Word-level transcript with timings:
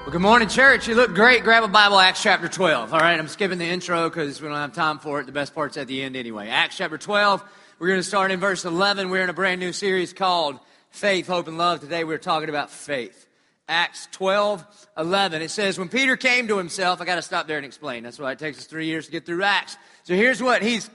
Well, 0.00 0.12
good 0.12 0.22
morning, 0.22 0.48
church. 0.48 0.88
You 0.88 0.94
look 0.94 1.14
great. 1.14 1.44
Grab 1.44 1.62
a 1.62 1.68
Bible, 1.68 1.98
Acts 1.98 2.22
chapter 2.22 2.48
12. 2.48 2.94
All 2.94 3.00
right, 3.00 3.18
I'm 3.18 3.28
skipping 3.28 3.58
the 3.58 3.66
intro 3.66 4.08
because 4.08 4.40
we 4.40 4.48
don't 4.48 4.56
have 4.56 4.72
time 4.72 4.98
for 4.98 5.20
it. 5.20 5.26
The 5.26 5.32
best 5.32 5.54
part's 5.54 5.76
at 5.76 5.88
the 5.88 6.02
end 6.02 6.16
anyway. 6.16 6.48
Acts 6.48 6.78
chapter 6.78 6.96
12. 6.96 7.44
We're 7.78 7.88
going 7.88 8.00
to 8.00 8.02
start 8.02 8.30
in 8.30 8.40
verse 8.40 8.64
11. 8.64 9.10
We're 9.10 9.22
in 9.22 9.28
a 9.28 9.34
brand 9.34 9.60
new 9.60 9.74
series 9.74 10.14
called 10.14 10.58
Faith, 10.88 11.26
Hope, 11.26 11.48
and 11.48 11.58
Love. 11.58 11.80
Today 11.80 12.04
we're 12.04 12.16
talking 12.16 12.48
about 12.48 12.70
faith. 12.70 13.26
Acts 13.68 14.08
12, 14.12 14.64
11. 14.96 15.42
It 15.42 15.50
says, 15.50 15.78
When 15.78 15.90
Peter 15.90 16.16
came 16.16 16.48
to 16.48 16.56
himself, 16.56 17.02
I 17.02 17.04
got 17.04 17.16
to 17.16 17.22
stop 17.22 17.46
there 17.46 17.58
and 17.58 17.66
explain. 17.66 18.02
That's 18.02 18.18
why 18.18 18.32
it 18.32 18.38
takes 18.38 18.56
us 18.56 18.64
three 18.64 18.86
years 18.86 19.04
to 19.04 19.12
get 19.12 19.26
through 19.26 19.42
Acts. 19.42 19.76
So 20.04 20.14
here's 20.14 20.42
what 20.42 20.62
he's 20.62 20.88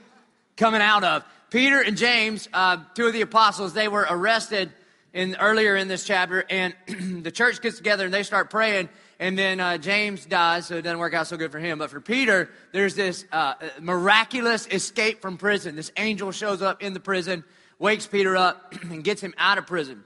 coming 0.56 0.82
out 0.82 1.04
of. 1.04 1.24
Peter 1.50 1.80
and 1.80 1.96
James, 1.96 2.48
uh, 2.52 2.78
two 2.94 3.06
of 3.06 3.12
the 3.12 3.20
apostles, 3.20 3.72
they 3.72 3.86
were 3.86 4.04
arrested 4.10 4.72
in 5.16 5.34
earlier 5.36 5.74
in 5.76 5.88
this 5.88 6.04
chapter, 6.04 6.44
and 6.50 6.74
the 7.24 7.30
church 7.30 7.62
gets 7.62 7.78
together 7.78 8.04
and 8.04 8.12
they 8.12 8.22
start 8.22 8.50
praying. 8.50 8.90
And 9.18 9.36
then 9.38 9.60
uh, 9.60 9.78
James 9.78 10.26
dies, 10.26 10.66
so 10.66 10.76
it 10.76 10.82
doesn't 10.82 10.98
work 10.98 11.14
out 11.14 11.26
so 11.26 11.38
good 11.38 11.50
for 11.50 11.58
him. 11.58 11.78
But 11.78 11.88
for 11.88 12.02
Peter, 12.02 12.50
there's 12.72 12.94
this 12.94 13.24
uh, 13.32 13.54
miraculous 13.80 14.66
escape 14.66 15.22
from 15.22 15.38
prison. 15.38 15.74
This 15.74 15.90
angel 15.96 16.32
shows 16.32 16.60
up 16.60 16.82
in 16.82 16.92
the 16.92 17.00
prison, 17.00 17.44
wakes 17.78 18.06
Peter 18.06 18.36
up, 18.36 18.74
and 18.82 19.02
gets 19.02 19.22
him 19.22 19.32
out 19.38 19.56
of 19.56 19.66
prison. 19.66 20.04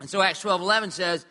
And 0.00 0.08
so 0.08 0.22
Acts 0.22 0.40
12 0.40 0.62
11 0.62 0.90
says, 0.92 1.26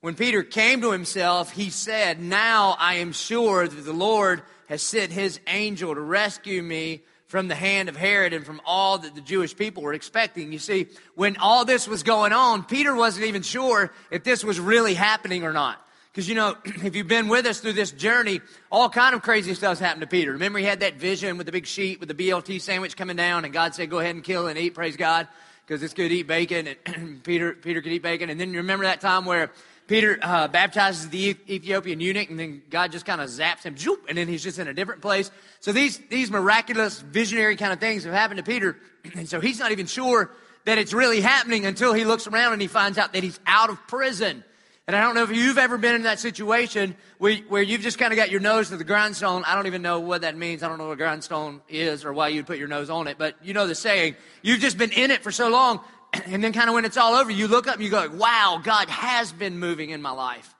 When 0.00 0.14
Peter 0.14 0.44
came 0.44 0.80
to 0.82 0.92
himself, 0.92 1.50
he 1.50 1.70
said, 1.70 2.20
Now 2.20 2.76
I 2.78 2.94
am 2.96 3.10
sure 3.10 3.66
that 3.66 3.84
the 3.84 3.92
Lord 3.92 4.42
has 4.68 4.80
sent 4.80 5.10
his 5.10 5.40
angel 5.48 5.92
to 5.92 6.00
rescue 6.00 6.62
me 6.62 7.02
from 7.34 7.48
the 7.48 7.54
hand 7.56 7.88
of 7.88 7.96
Herod 7.96 8.32
and 8.32 8.46
from 8.46 8.60
all 8.64 8.98
that 8.98 9.16
the 9.16 9.20
Jewish 9.20 9.56
people 9.56 9.82
were 9.82 9.92
expecting. 9.92 10.52
You 10.52 10.60
see, 10.60 10.86
when 11.16 11.36
all 11.38 11.64
this 11.64 11.88
was 11.88 12.04
going 12.04 12.32
on, 12.32 12.62
Peter 12.62 12.94
wasn't 12.94 13.26
even 13.26 13.42
sure 13.42 13.92
if 14.12 14.22
this 14.22 14.44
was 14.44 14.60
really 14.60 14.94
happening 14.94 15.42
or 15.42 15.52
not. 15.52 15.84
Because 16.12 16.28
you 16.28 16.36
know, 16.36 16.56
if 16.64 16.94
you've 16.94 17.08
been 17.08 17.26
with 17.26 17.44
us 17.46 17.58
through 17.58 17.72
this 17.72 17.90
journey, 17.90 18.40
all 18.70 18.88
kind 18.88 19.16
of 19.16 19.22
crazy 19.22 19.52
stuff's 19.54 19.80
happened 19.80 20.02
to 20.02 20.06
Peter. 20.06 20.30
Remember, 20.30 20.60
he 20.60 20.64
had 20.64 20.78
that 20.78 20.94
vision 20.94 21.36
with 21.36 21.46
the 21.46 21.52
big 21.52 21.66
sheet 21.66 21.98
with 21.98 22.08
the 22.08 22.14
BLT 22.14 22.60
sandwich 22.60 22.96
coming 22.96 23.16
down, 23.16 23.44
and 23.44 23.52
God 23.52 23.74
said, 23.74 23.90
"Go 23.90 23.98
ahead 23.98 24.14
and 24.14 24.22
kill 24.22 24.46
and 24.46 24.56
eat." 24.56 24.74
Praise 24.74 24.96
God, 24.96 25.26
because 25.66 25.82
it's 25.82 25.92
good 25.92 26.10
to 26.10 26.14
eat 26.14 26.28
bacon, 26.28 26.68
and 26.86 27.24
Peter 27.24 27.54
Peter 27.54 27.82
could 27.82 27.90
eat 27.90 28.02
bacon. 28.02 28.30
And 28.30 28.38
then 28.38 28.52
you 28.52 28.58
remember 28.58 28.84
that 28.84 29.00
time 29.00 29.24
where 29.24 29.50
Peter 29.86 30.18
uh, 30.22 30.48
baptizes 30.48 31.10
the 31.10 31.36
Ethiopian 31.48 32.00
eunuch, 32.00 32.30
and 32.30 32.38
then 32.38 32.62
God 32.70 32.90
just 32.90 33.04
kind 33.04 33.20
of 33.20 33.28
zaps 33.28 33.64
him, 33.64 33.76
and 34.08 34.16
then 34.16 34.28
he's 34.28 34.42
just 34.42 34.58
in 34.58 34.66
a 34.66 34.74
different 34.74 35.02
place. 35.02 35.30
So 35.60 35.72
these, 35.72 35.98
these 36.08 36.30
miraculous, 36.30 37.00
visionary 37.00 37.56
kind 37.56 37.72
of 37.72 37.80
things 37.80 38.04
have 38.04 38.14
happened 38.14 38.38
to 38.38 38.44
Peter, 38.44 38.76
and 39.14 39.28
so 39.28 39.40
he's 39.40 39.58
not 39.58 39.72
even 39.72 39.86
sure 39.86 40.30
that 40.64 40.78
it's 40.78 40.94
really 40.94 41.20
happening 41.20 41.66
until 41.66 41.92
he 41.92 42.04
looks 42.04 42.26
around 42.26 42.54
and 42.54 42.62
he 42.62 42.68
finds 42.68 42.96
out 42.96 43.12
that 43.12 43.22
he's 43.22 43.38
out 43.46 43.68
of 43.68 43.86
prison. 43.86 44.42
And 44.86 44.94
I 44.94 45.00
don't 45.00 45.14
know 45.14 45.22
if 45.22 45.30
you've 45.30 45.56
ever 45.56 45.78
been 45.78 45.94
in 45.94 46.02
that 46.02 46.20
situation 46.20 46.94
where, 47.16 47.36
where 47.48 47.62
you've 47.62 47.80
just 47.80 47.98
kind 47.98 48.12
of 48.12 48.18
got 48.18 48.30
your 48.30 48.40
nose 48.40 48.68
to 48.68 48.76
the 48.76 48.84
grindstone. 48.84 49.42
I 49.46 49.54
don't 49.54 49.66
even 49.66 49.80
know 49.80 50.00
what 50.00 50.22
that 50.22 50.36
means. 50.36 50.62
I 50.62 50.68
don't 50.68 50.76
know 50.76 50.88
what 50.88 50.92
a 50.92 50.96
grindstone 50.96 51.62
is 51.70 52.04
or 52.04 52.12
why 52.12 52.28
you'd 52.28 52.46
put 52.46 52.58
your 52.58 52.68
nose 52.68 52.90
on 52.90 53.08
it, 53.08 53.16
but 53.16 53.34
you 53.42 53.54
know 53.54 53.66
the 53.66 53.74
saying. 53.74 54.16
You've 54.42 54.60
just 54.60 54.76
been 54.76 54.92
in 54.92 55.10
it 55.10 55.22
for 55.22 55.32
so 55.32 55.48
long 55.48 55.80
and 56.26 56.42
then 56.42 56.52
kind 56.52 56.68
of 56.68 56.74
when 56.74 56.84
it's 56.84 56.96
all 56.96 57.14
over, 57.14 57.30
you 57.30 57.48
look 57.48 57.66
up 57.66 57.74
and 57.74 57.84
you 57.84 57.90
go, 57.90 58.08
wow, 58.10 58.60
God 58.62 58.88
has 58.88 59.32
been 59.32 59.58
moving 59.58 59.90
in 59.90 60.02
my 60.02 60.10
life. 60.10 60.54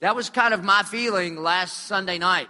That 0.00 0.14
was 0.14 0.30
kind 0.30 0.54
of 0.54 0.62
my 0.62 0.82
feeling 0.82 1.36
last 1.36 1.86
Sunday 1.86 2.18
night 2.18 2.48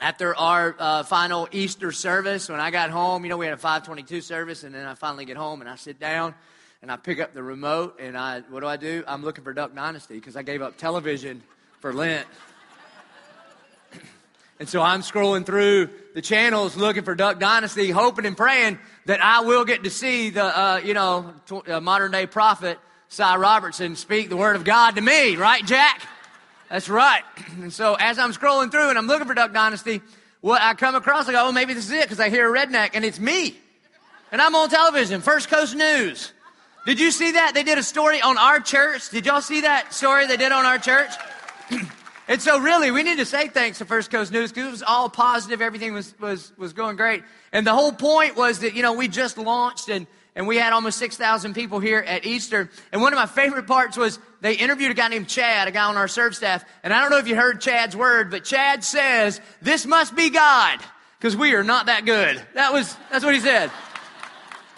after 0.00 0.34
our 0.36 0.74
uh, 0.78 1.02
final 1.02 1.48
Easter 1.52 1.92
service. 1.92 2.48
When 2.48 2.60
I 2.60 2.70
got 2.70 2.90
home, 2.90 3.24
you 3.24 3.28
know, 3.28 3.36
we 3.36 3.46
had 3.46 3.54
a 3.54 3.58
522 3.58 4.20
service, 4.20 4.64
and 4.64 4.74
then 4.74 4.86
I 4.86 4.94
finally 4.94 5.24
get 5.24 5.36
home 5.36 5.60
and 5.60 5.68
I 5.68 5.76
sit 5.76 6.00
down 6.00 6.34
and 6.80 6.90
I 6.90 6.96
pick 6.96 7.20
up 7.20 7.34
the 7.34 7.42
remote 7.42 7.98
and 8.00 8.16
I, 8.16 8.40
what 8.50 8.60
do 8.60 8.66
I 8.66 8.76
do? 8.76 9.04
I'm 9.06 9.22
looking 9.22 9.44
for 9.44 9.52
Duck 9.52 9.74
Dynasty 9.74 10.14
because 10.14 10.36
I 10.36 10.42
gave 10.42 10.62
up 10.62 10.76
television 10.76 11.42
for 11.80 11.92
Lent. 11.92 12.26
And 14.62 14.68
so 14.68 14.80
I'm 14.80 15.00
scrolling 15.00 15.44
through 15.44 15.90
the 16.14 16.22
channels 16.22 16.76
looking 16.76 17.02
for 17.02 17.16
Duck 17.16 17.40
Dynasty, 17.40 17.90
hoping 17.90 18.26
and 18.26 18.36
praying 18.36 18.78
that 19.06 19.20
I 19.20 19.40
will 19.40 19.64
get 19.64 19.82
to 19.82 19.90
see 19.90 20.30
the, 20.30 20.44
uh, 20.44 20.76
you 20.76 20.94
know, 20.94 21.34
uh, 21.66 21.80
modern 21.80 22.12
day 22.12 22.28
prophet, 22.28 22.78
Si 23.08 23.24
Robertson, 23.24 23.96
speak 23.96 24.28
the 24.28 24.36
word 24.36 24.54
of 24.54 24.62
God 24.62 24.94
to 24.94 25.00
me, 25.00 25.34
right, 25.34 25.66
Jack? 25.66 26.00
That's 26.70 26.88
right. 26.88 27.24
And 27.60 27.72
so 27.72 27.96
as 27.98 28.20
I'm 28.20 28.32
scrolling 28.32 28.70
through 28.70 28.88
and 28.88 28.96
I'm 28.96 29.08
looking 29.08 29.26
for 29.26 29.34
Duck 29.34 29.52
Dynasty, 29.52 30.00
what 30.42 30.62
I 30.62 30.74
come 30.74 30.94
across, 30.94 31.28
I 31.28 31.32
go, 31.32 31.48
oh, 31.48 31.50
maybe 31.50 31.74
this 31.74 31.86
is 31.86 31.90
it, 31.90 32.02
because 32.02 32.20
I 32.20 32.30
hear 32.30 32.48
a 32.48 32.56
redneck, 32.56 32.90
and 32.94 33.04
it's 33.04 33.18
me. 33.18 33.56
And 34.30 34.40
I'm 34.40 34.54
on 34.54 34.70
television, 34.70 35.22
First 35.22 35.48
Coast 35.48 35.74
News. 35.74 36.32
Did 36.86 37.00
you 37.00 37.10
see 37.10 37.32
that? 37.32 37.54
They 37.54 37.64
did 37.64 37.78
a 37.78 37.82
story 37.82 38.22
on 38.22 38.38
our 38.38 38.60
church. 38.60 39.10
Did 39.10 39.26
y'all 39.26 39.40
see 39.40 39.62
that 39.62 39.92
story 39.92 40.28
they 40.28 40.36
did 40.36 40.52
on 40.52 40.64
our 40.64 40.78
church? 40.78 41.10
And 42.32 42.40
so, 42.40 42.58
really, 42.60 42.90
we 42.90 43.02
need 43.02 43.18
to 43.18 43.26
say 43.26 43.48
thanks 43.48 43.76
to 43.76 43.84
First 43.84 44.10
Coast 44.10 44.32
News 44.32 44.52
because 44.52 44.66
it 44.66 44.70
was 44.70 44.82
all 44.82 45.10
positive. 45.10 45.60
Everything 45.60 45.92
was, 45.92 46.18
was, 46.18 46.50
was 46.56 46.72
going 46.72 46.96
great. 46.96 47.24
And 47.52 47.66
the 47.66 47.74
whole 47.74 47.92
point 47.92 48.36
was 48.36 48.60
that, 48.60 48.74
you 48.74 48.80
know, 48.80 48.94
we 48.94 49.06
just 49.06 49.36
launched 49.36 49.90
and, 49.90 50.06
and 50.34 50.46
we 50.46 50.56
had 50.56 50.72
almost 50.72 50.96
6,000 50.96 51.52
people 51.52 51.78
here 51.78 51.98
at 51.98 52.24
Easter. 52.24 52.70
And 52.90 53.02
one 53.02 53.12
of 53.12 53.18
my 53.18 53.26
favorite 53.26 53.66
parts 53.66 53.98
was 53.98 54.18
they 54.40 54.54
interviewed 54.54 54.90
a 54.90 54.94
guy 54.94 55.08
named 55.08 55.28
Chad, 55.28 55.68
a 55.68 55.72
guy 55.72 55.84
on 55.84 55.98
our 55.98 56.08
serve 56.08 56.34
staff. 56.34 56.64
And 56.82 56.94
I 56.94 57.02
don't 57.02 57.10
know 57.10 57.18
if 57.18 57.28
you 57.28 57.36
heard 57.36 57.60
Chad's 57.60 57.94
word, 57.94 58.30
but 58.30 58.44
Chad 58.44 58.82
says, 58.82 59.38
this 59.60 59.84
must 59.84 60.16
be 60.16 60.30
God 60.30 60.80
because 61.18 61.36
we 61.36 61.52
are 61.52 61.62
not 61.62 61.84
that 61.84 62.06
good. 62.06 62.42
That 62.54 62.72
was, 62.72 62.96
that's 63.10 63.26
what 63.26 63.34
he 63.34 63.40
said. 63.40 63.70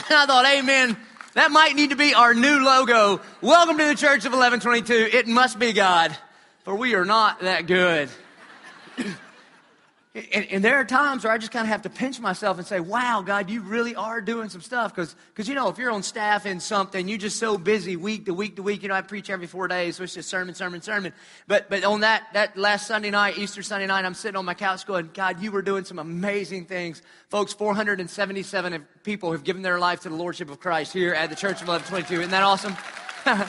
And 0.08 0.18
I 0.18 0.26
thought, 0.26 0.44
amen. 0.44 0.96
That 1.34 1.52
might 1.52 1.76
need 1.76 1.90
to 1.90 1.96
be 1.96 2.14
our 2.14 2.34
new 2.34 2.64
logo. 2.64 3.20
Welcome 3.40 3.78
to 3.78 3.84
the 3.84 3.94
Church 3.94 4.24
of 4.24 4.32
1122. 4.32 5.16
It 5.16 5.28
must 5.28 5.60
be 5.60 5.72
God 5.72 6.16
for 6.64 6.74
we 6.74 6.94
are 6.94 7.04
not 7.04 7.40
that 7.40 7.66
good. 7.66 8.08
and, 10.14 10.46
and, 10.50 10.64
there 10.64 10.76
are 10.76 10.84
times 10.84 11.24
where 11.24 11.32
I 11.32 11.38
just 11.38 11.52
kind 11.52 11.64
of 11.64 11.68
have 11.68 11.82
to 11.82 11.90
pinch 11.90 12.20
myself 12.20 12.56
and 12.56 12.66
say, 12.66 12.80
wow, 12.80 13.20
God, 13.20 13.50
you 13.50 13.60
really 13.60 13.94
are 13.94 14.20
doing 14.20 14.48
some 14.48 14.62
stuff. 14.62 14.94
Because, 14.94 15.14
you 15.48 15.54
know, 15.54 15.68
if 15.68 15.76
you're 15.76 15.90
on 15.90 16.02
staff 16.02 16.46
in 16.46 16.60
something, 16.60 17.06
you're 17.06 17.18
just 17.18 17.38
so 17.38 17.58
busy 17.58 17.96
week 17.96 18.26
to 18.26 18.34
week 18.34 18.56
to 18.56 18.62
week. 18.62 18.82
You 18.82 18.88
know, 18.88 18.94
I 18.94 19.02
preach 19.02 19.28
every 19.28 19.46
four 19.46 19.68
days, 19.68 19.96
so 19.96 20.04
it's 20.04 20.14
just 20.14 20.28
sermon, 20.28 20.54
sermon, 20.54 20.80
sermon. 20.80 21.12
But, 21.46 21.68
but 21.68 21.84
on 21.84 22.00
that, 22.00 22.28
that 22.32 22.56
last 22.56 22.86
Sunday 22.86 23.10
night, 23.10 23.36
Easter 23.36 23.62
Sunday 23.62 23.86
night, 23.86 24.04
I'm 24.04 24.14
sitting 24.14 24.36
on 24.36 24.44
my 24.44 24.54
couch 24.54 24.86
going, 24.86 25.10
God, 25.12 25.42
you 25.42 25.50
were 25.50 25.62
doing 25.62 25.84
some 25.84 25.98
amazing 25.98 26.64
things. 26.66 27.02
Folks, 27.28 27.52
477 27.52 28.86
people 29.02 29.32
have 29.32 29.44
given 29.44 29.62
their 29.62 29.78
life 29.78 30.00
to 30.00 30.08
the 30.08 30.16
Lordship 30.16 30.48
of 30.48 30.60
Christ 30.60 30.92
here 30.92 31.12
at 31.12 31.28
the 31.28 31.36
Church 31.36 31.60
of 31.60 31.68
1122. 31.68 32.20
Isn't 32.20 32.30
that 32.30 32.42
awesome? 32.42 32.76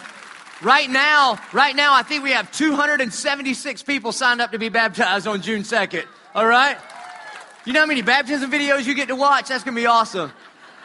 Right 0.62 0.90
now, 0.90 1.38
right 1.52 1.76
now, 1.76 1.94
I 1.94 2.04
think 2.04 2.24
we 2.24 2.32
have 2.32 2.52
276 2.52 3.84
people 3.84 4.12
signed 4.12 4.40
up 4.40 4.54
to 4.54 4.60
be 4.60 4.70
baptized 4.70 5.28
on 5.28 5.42
June 5.42 5.64
2nd. 5.64 6.06
All 6.34 6.46
right? 6.46 6.78
You 7.66 7.74
know 7.74 7.82
how 7.82 7.86
many 7.86 8.02
baptism 8.02 8.52
videos 8.52 8.86
you 8.86 8.94
get 8.94 9.10
to 9.10 9.16
watch? 9.16 9.50
That's 9.50 9.64
going 9.64 9.76
to 9.76 9.82
be 9.82 9.88
awesome. 9.88 10.32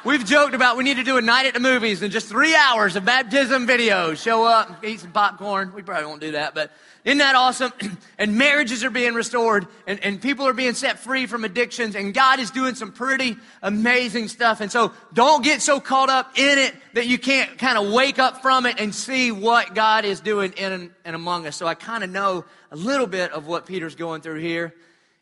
We've 0.03 0.25
joked 0.25 0.55
about 0.55 0.79
we 0.79 0.85
need 0.85 0.97
to 0.97 1.05
do 1.05 1.19
a 1.19 1.21
night 1.21 1.45
at 1.45 1.53
the 1.53 1.61
movies 1.61 2.01
and 2.01 2.11
just 2.11 2.27
three 2.27 2.55
hours 2.55 2.97
of 2.97 3.05
baptism 3.05 3.67
videos. 3.67 4.17
Show 4.23 4.45
up, 4.45 4.83
eat 4.83 5.01
some 5.01 5.13
popcorn. 5.13 5.75
We 5.75 5.83
probably 5.83 6.07
won't 6.07 6.23
do 6.23 6.33
that, 6.33 6.55
but 6.55 6.73
isn't 7.05 7.19
that 7.19 7.35
awesome? 7.35 7.71
and 8.19 8.39
marriages 8.39 8.83
are 8.83 8.89
being 8.89 9.13
restored 9.13 9.67
and, 9.87 10.03
and 10.03 10.19
people 10.19 10.47
are 10.47 10.55
being 10.55 10.73
set 10.73 11.01
free 11.01 11.27
from 11.27 11.45
addictions 11.45 11.97
and 11.97 12.15
God 12.15 12.41
is 12.41 12.51
doing 12.51 12.77
some 12.77 12.93
pretty 12.93 13.37
amazing 13.63 14.29
stuff. 14.29 14.63
And 14.63 14.73
so 14.73 14.95
don't 15.13 15.45
get 15.45 15.61
so 15.61 15.81
caught 15.81 16.09
up 16.09 16.39
in 16.39 16.59
it 16.59 16.75
that 16.95 17.07
you 17.07 17.19
can't 17.19 17.59
kind 17.59 17.77
of 17.77 17.93
wake 17.93 18.19
up 18.19 18.41
from 18.41 18.65
it 18.65 18.81
and 18.81 18.95
see 18.95 19.31
what 19.31 19.75
God 19.75 20.07
is 20.07 20.21
doing 20.21 20.53
in 20.53 20.95
and 21.05 21.15
among 21.15 21.47
us. 21.47 21.57
So 21.57 21.67
I 21.67 21.75
kind 21.75 22.03
of 22.03 22.09
know 22.09 22.47
a 22.71 22.77
little 22.77 23.07
bit 23.07 23.33
of 23.33 23.47
what 23.47 23.67
Peter's 23.67 23.97
going 23.97 24.23
through 24.23 24.41
here. 24.41 24.75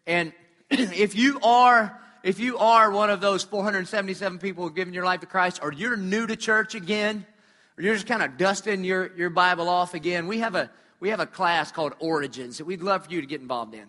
And 0.06 0.32
if 0.70 1.16
you 1.16 1.40
are 1.42 1.98
if 2.28 2.38
you 2.38 2.58
are 2.58 2.90
one 2.90 3.08
of 3.08 3.22
those 3.22 3.42
477 3.42 4.38
people 4.38 4.62
who've 4.62 4.74
given 4.74 4.92
your 4.92 5.06
life 5.06 5.20
to 5.20 5.26
Christ, 5.26 5.60
or 5.62 5.72
you're 5.72 5.96
new 5.96 6.26
to 6.26 6.36
church 6.36 6.74
again, 6.74 7.24
or 7.78 7.82
you're 7.82 7.94
just 7.94 8.06
kind 8.06 8.22
of 8.22 8.36
dusting 8.36 8.84
your, 8.84 9.16
your 9.16 9.30
Bible 9.30 9.66
off 9.66 9.94
again, 9.94 10.26
we 10.26 10.40
have, 10.40 10.54
a, 10.54 10.70
we 11.00 11.08
have 11.08 11.20
a 11.20 11.26
class 11.26 11.72
called 11.72 11.94
Origins 12.00 12.58
that 12.58 12.66
we'd 12.66 12.82
love 12.82 13.06
for 13.06 13.12
you 13.12 13.22
to 13.22 13.26
get 13.26 13.40
involved 13.40 13.74
in. 13.74 13.86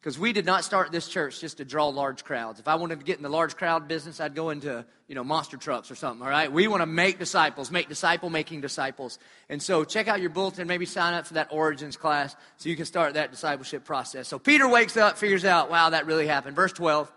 Because 0.00 0.20
we 0.20 0.32
did 0.32 0.46
not 0.46 0.62
start 0.62 0.92
this 0.92 1.08
church 1.08 1.40
just 1.40 1.56
to 1.56 1.64
draw 1.64 1.88
large 1.88 2.22
crowds. 2.22 2.60
If 2.60 2.68
I 2.68 2.76
wanted 2.76 3.00
to 3.00 3.04
get 3.04 3.16
in 3.16 3.24
the 3.24 3.28
large 3.28 3.56
crowd 3.56 3.88
business, 3.88 4.20
I'd 4.20 4.36
go 4.36 4.50
into, 4.50 4.86
you 5.08 5.16
know, 5.16 5.24
monster 5.24 5.56
trucks 5.56 5.90
or 5.90 5.96
something, 5.96 6.22
all 6.22 6.30
right? 6.30 6.50
We 6.50 6.68
want 6.68 6.82
to 6.82 6.86
make 6.86 7.18
disciples, 7.18 7.72
make 7.72 7.88
disciple 7.88 8.30
making 8.30 8.60
disciples. 8.60 9.18
And 9.48 9.60
so 9.60 9.82
check 9.82 10.06
out 10.06 10.20
your 10.20 10.30
bulletin, 10.30 10.68
maybe 10.68 10.86
sign 10.86 11.14
up 11.14 11.26
for 11.26 11.34
that 11.34 11.48
Origins 11.50 11.96
class 11.96 12.36
so 12.56 12.68
you 12.68 12.76
can 12.76 12.84
start 12.86 13.14
that 13.14 13.32
discipleship 13.32 13.84
process. 13.84 14.28
So 14.28 14.38
Peter 14.38 14.68
wakes 14.68 14.96
up, 14.96 15.18
figures 15.18 15.44
out, 15.44 15.72
wow, 15.72 15.90
that 15.90 16.06
really 16.06 16.28
happened. 16.28 16.54
Verse 16.54 16.72
12. 16.72 17.10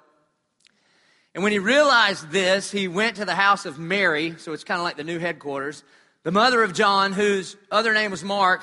And 1.34 1.44
when 1.44 1.52
he 1.52 1.60
realized 1.60 2.30
this, 2.30 2.70
he 2.70 2.88
went 2.88 3.16
to 3.18 3.26
the 3.26 3.36
house 3.36 3.66
of 3.66 3.80
Mary, 3.80 4.36
so 4.38 4.54
it's 4.54 4.64
kind 4.64 4.80
of 4.80 4.84
like 4.84 4.98
the 4.98 5.04
new 5.04 5.20
headquarters, 5.20 5.84
the 6.24 6.32
mother 6.32 6.64
of 6.64 6.74
John, 6.74 7.12
whose 7.12 7.58
other 7.72 7.94
name 7.94 8.12
was 8.12 8.24
Mark, 8.24 8.62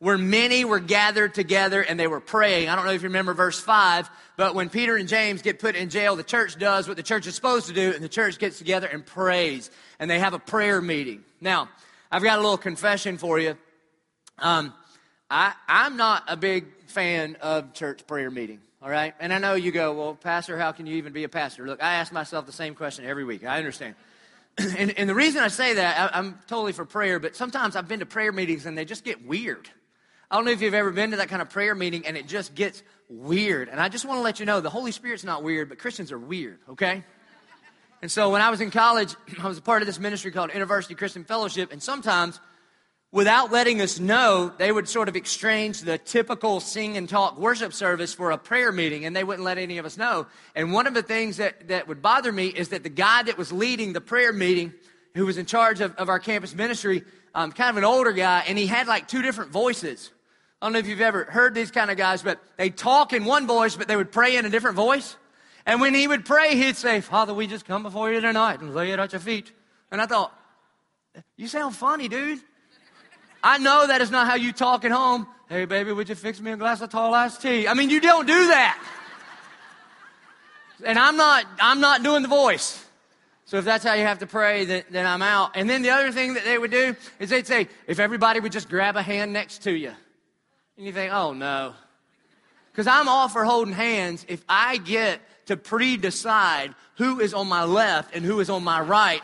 where 0.00 0.18
many 0.18 0.66
were 0.66 0.80
gathered 0.80 1.32
together 1.32 1.80
and 1.80 1.98
they 1.98 2.06
were 2.06 2.20
praying. 2.20 2.68
I 2.68 2.76
don't 2.76 2.84
know 2.84 2.92
if 2.92 3.02
you 3.02 3.08
remember 3.08 3.32
verse 3.32 3.58
5, 3.58 4.10
but 4.36 4.54
when 4.54 4.68
Peter 4.68 4.96
and 4.96 5.08
James 5.08 5.40
get 5.40 5.58
put 5.58 5.76
in 5.76 5.88
jail, 5.88 6.14
the 6.14 6.22
church 6.22 6.58
does 6.58 6.86
what 6.86 6.98
the 6.98 7.02
church 7.02 7.26
is 7.26 7.34
supposed 7.34 7.68
to 7.68 7.72
do, 7.72 7.92
and 7.92 8.04
the 8.04 8.08
church 8.08 8.38
gets 8.38 8.58
together 8.58 8.86
and 8.86 9.06
prays. 9.06 9.70
And 9.98 10.10
they 10.10 10.18
have 10.18 10.34
a 10.34 10.38
prayer 10.38 10.82
meeting. 10.82 11.24
Now, 11.40 11.70
I've 12.10 12.22
got 12.22 12.38
a 12.38 12.42
little 12.42 12.58
confession 12.58 13.16
for 13.16 13.38
you. 13.38 13.56
Um, 14.38 14.74
I, 15.30 15.54
I'm 15.66 15.96
not 15.96 16.24
a 16.28 16.36
big 16.36 16.66
fan 16.86 17.36
of 17.40 17.72
church 17.72 18.06
prayer 18.06 18.30
meeting, 18.30 18.60
all 18.84 18.90
right? 18.90 19.14
And 19.18 19.32
I 19.32 19.38
know 19.38 19.54
you 19.54 19.72
go, 19.72 19.94
well, 19.94 20.14
Pastor, 20.14 20.58
how 20.58 20.70
can 20.72 20.86
you 20.86 20.96
even 20.96 21.14
be 21.14 21.24
a 21.24 21.28
pastor? 21.28 21.66
Look, 21.66 21.82
I 21.82 21.94
ask 21.94 22.12
myself 22.12 22.44
the 22.44 22.52
same 22.52 22.74
question 22.74 23.06
every 23.06 23.24
week. 23.24 23.42
I 23.42 23.56
understand. 23.56 23.94
and, 24.58 24.96
and 24.98 25.08
the 25.08 25.14
reason 25.14 25.42
I 25.42 25.48
say 25.48 25.74
that, 25.74 26.14
I, 26.14 26.18
I'm 26.18 26.38
totally 26.48 26.72
for 26.72 26.84
prayer, 26.84 27.18
but 27.18 27.34
sometimes 27.34 27.76
I've 27.76 27.88
been 27.88 28.00
to 28.00 28.06
prayer 28.06 28.30
meetings 28.30 28.66
and 28.66 28.76
they 28.76 28.84
just 28.84 29.02
get 29.02 29.26
weird. 29.26 29.70
I 30.30 30.36
don't 30.36 30.44
know 30.44 30.50
if 30.50 30.60
you've 30.60 30.74
ever 30.74 30.90
been 30.90 31.12
to 31.12 31.16
that 31.16 31.28
kind 31.30 31.40
of 31.40 31.48
prayer 31.48 31.74
meeting 31.74 32.06
and 32.06 32.14
it 32.14 32.28
just 32.28 32.54
gets 32.54 32.82
weird. 33.08 33.70
And 33.70 33.80
I 33.80 33.88
just 33.88 34.04
want 34.04 34.18
to 34.18 34.22
let 34.22 34.38
you 34.38 34.44
know 34.44 34.60
the 34.60 34.68
Holy 34.68 34.92
Spirit's 34.92 35.24
not 35.24 35.42
weird, 35.42 35.70
but 35.70 35.78
Christians 35.78 36.12
are 36.12 36.18
weird, 36.18 36.58
okay? 36.68 37.04
And 38.02 38.12
so 38.12 38.28
when 38.28 38.42
I 38.42 38.50
was 38.50 38.60
in 38.60 38.70
college, 38.70 39.16
I 39.42 39.48
was 39.48 39.56
a 39.56 39.62
part 39.62 39.80
of 39.80 39.86
this 39.86 39.98
ministry 39.98 40.30
called 40.30 40.52
University 40.52 40.94
Christian 40.94 41.24
Fellowship, 41.24 41.72
and 41.72 41.82
sometimes 41.82 42.38
without 43.14 43.52
letting 43.52 43.80
us 43.80 44.00
know, 44.00 44.52
they 44.58 44.72
would 44.72 44.88
sort 44.88 45.08
of 45.08 45.14
exchange 45.14 45.82
the 45.82 45.96
typical 45.98 46.58
sing 46.58 46.96
and 46.96 47.08
talk 47.08 47.38
worship 47.38 47.72
service 47.72 48.12
for 48.12 48.32
a 48.32 48.36
prayer 48.36 48.72
meeting, 48.72 49.04
and 49.04 49.14
they 49.14 49.22
wouldn't 49.22 49.44
let 49.44 49.56
any 49.56 49.78
of 49.78 49.86
us 49.86 49.96
know. 49.96 50.26
And 50.56 50.72
one 50.72 50.88
of 50.88 50.94
the 50.94 51.02
things 51.02 51.36
that, 51.36 51.68
that 51.68 51.86
would 51.86 52.02
bother 52.02 52.32
me 52.32 52.48
is 52.48 52.70
that 52.70 52.82
the 52.82 52.88
guy 52.88 53.22
that 53.22 53.38
was 53.38 53.52
leading 53.52 53.92
the 53.92 54.00
prayer 54.00 54.32
meeting, 54.32 54.74
who 55.14 55.26
was 55.26 55.38
in 55.38 55.46
charge 55.46 55.80
of, 55.80 55.94
of 55.94 56.08
our 56.08 56.18
campus 56.18 56.56
ministry, 56.56 57.04
um, 57.36 57.52
kind 57.52 57.70
of 57.70 57.76
an 57.76 57.84
older 57.84 58.10
guy, 58.10 58.42
and 58.48 58.58
he 58.58 58.66
had 58.66 58.88
like 58.88 59.06
two 59.06 59.22
different 59.22 59.52
voices. 59.52 60.10
I 60.60 60.66
don't 60.66 60.72
know 60.72 60.80
if 60.80 60.88
you've 60.88 61.00
ever 61.00 61.22
heard 61.22 61.54
these 61.54 61.70
kind 61.70 61.92
of 61.92 61.96
guys, 61.96 62.20
but 62.20 62.40
they 62.56 62.68
talk 62.68 63.12
in 63.12 63.24
one 63.24 63.46
voice, 63.46 63.76
but 63.76 63.86
they 63.86 63.96
would 63.96 64.10
pray 64.10 64.36
in 64.36 64.44
a 64.44 64.50
different 64.50 64.74
voice. 64.74 65.16
And 65.66 65.80
when 65.80 65.94
he 65.94 66.08
would 66.08 66.24
pray, 66.24 66.56
he'd 66.56 66.76
say, 66.76 67.00
Father, 67.00 67.32
we 67.32 67.46
just 67.46 67.64
come 67.64 67.84
before 67.84 68.12
you 68.12 68.20
tonight 68.20 68.60
and 68.60 68.74
lay 68.74 68.90
it 68.90 68.98
at 68.98 69.12
your 69.12 69.20
feet. 69.20 69.52
And 69.92 70.00
I 70.00 70.06
thought, 70.06 70.36
you 71.36 71.46
sound 71.46 71.76
funny, 71.76 72.08
dude. 72.08 72.40
I 73.44 73.58
know 73.58 73.86
that 73.86 74.00
is 74.00 74.10
not 74.10 74.26
how 74.26 74.36
you 74.36 74.52
talk 74.52 74.86
at 74.86 74.90
home. 74.90 75.26
Hey, 75.50 75.66
baby, 75.66 75.92
would 75.92 76.08
you 76.08 76.14
fix 76.14 76.40
me 76.40 76.50
a 76.52 76.56
glass 76.56 76.80
of 76.80 76.88
tall 76.88 77.12
iced 77.12 77.42
tea? 77.42 77.68
I 77.68 77.74
mean, 77.74 77.90
you 77.90 78.00
don't 78.00 78.26
do 78.26 78.46
that. 78.46 78.82
And 80.82 80.98
I'm 80.98 81.18
not, 81.18 81.44
I'm 81.60 81.78
not 81.78 82.02
doing 82.02 82.22
the 82.22 82.28
voice. 82.28 82.82
So 83.44 83.58
if 83.58 83.66
that's 83.66 83.84
how 83.84 83.92
you 83.92 84.04
have 84.04 84.20
to 84.20 84.26
pray, 84.26 84.64
then, 84.64 84.84
then 84.90 85.06
I'm 85.06 85.20
out. 85.20 85.50
And 85.56 85.68
then 85.68 85.82
the 85.82 85.90
other 85.90 86.10
thing 86.10 86.34
that 86.34 86.44
they 86.44 86.56
would 86.56 86.70
do 86.70 86.96
is 87.20 87.28
they'd 87.28 87.46
say, 87.46 87.68
if 87.86 88.00
everybody 88.00 88.40
would 88.40 88.50
just 88.50 88.70
grab 88.70 88.96
a 88.96 89.02
hand 89.02 89.34
next 89.34 89.64
to 89.64 89.72
you. 89.72 89.92
And 90.78 90.86
you 90.86 90.92
think, 90.92 91.12
oh 91.12 91.34
no. 91.34 91.74
Because 92.72 92.86
I'm 92.86 93.08
all 93.08 93.28
for 93.28 93.44
holding 93.44 93.74
hands 93.74 94.24
if 94.26 94.42
I 94.48 94.78
get 94.78 95.20
to 95.46 95.58
pre 95.58 95.98
decide 95.98 96.74
who 96.96 97.20
is 97.20 97.34
on 97.34 97.46
my 97.46 97.64
left 97.64 98.16
and 98.16 98.24
who 98.24 98.40
is 98.40 98.48
on 98.48 98.64
my 98.64 98.80
right 98.80 99.20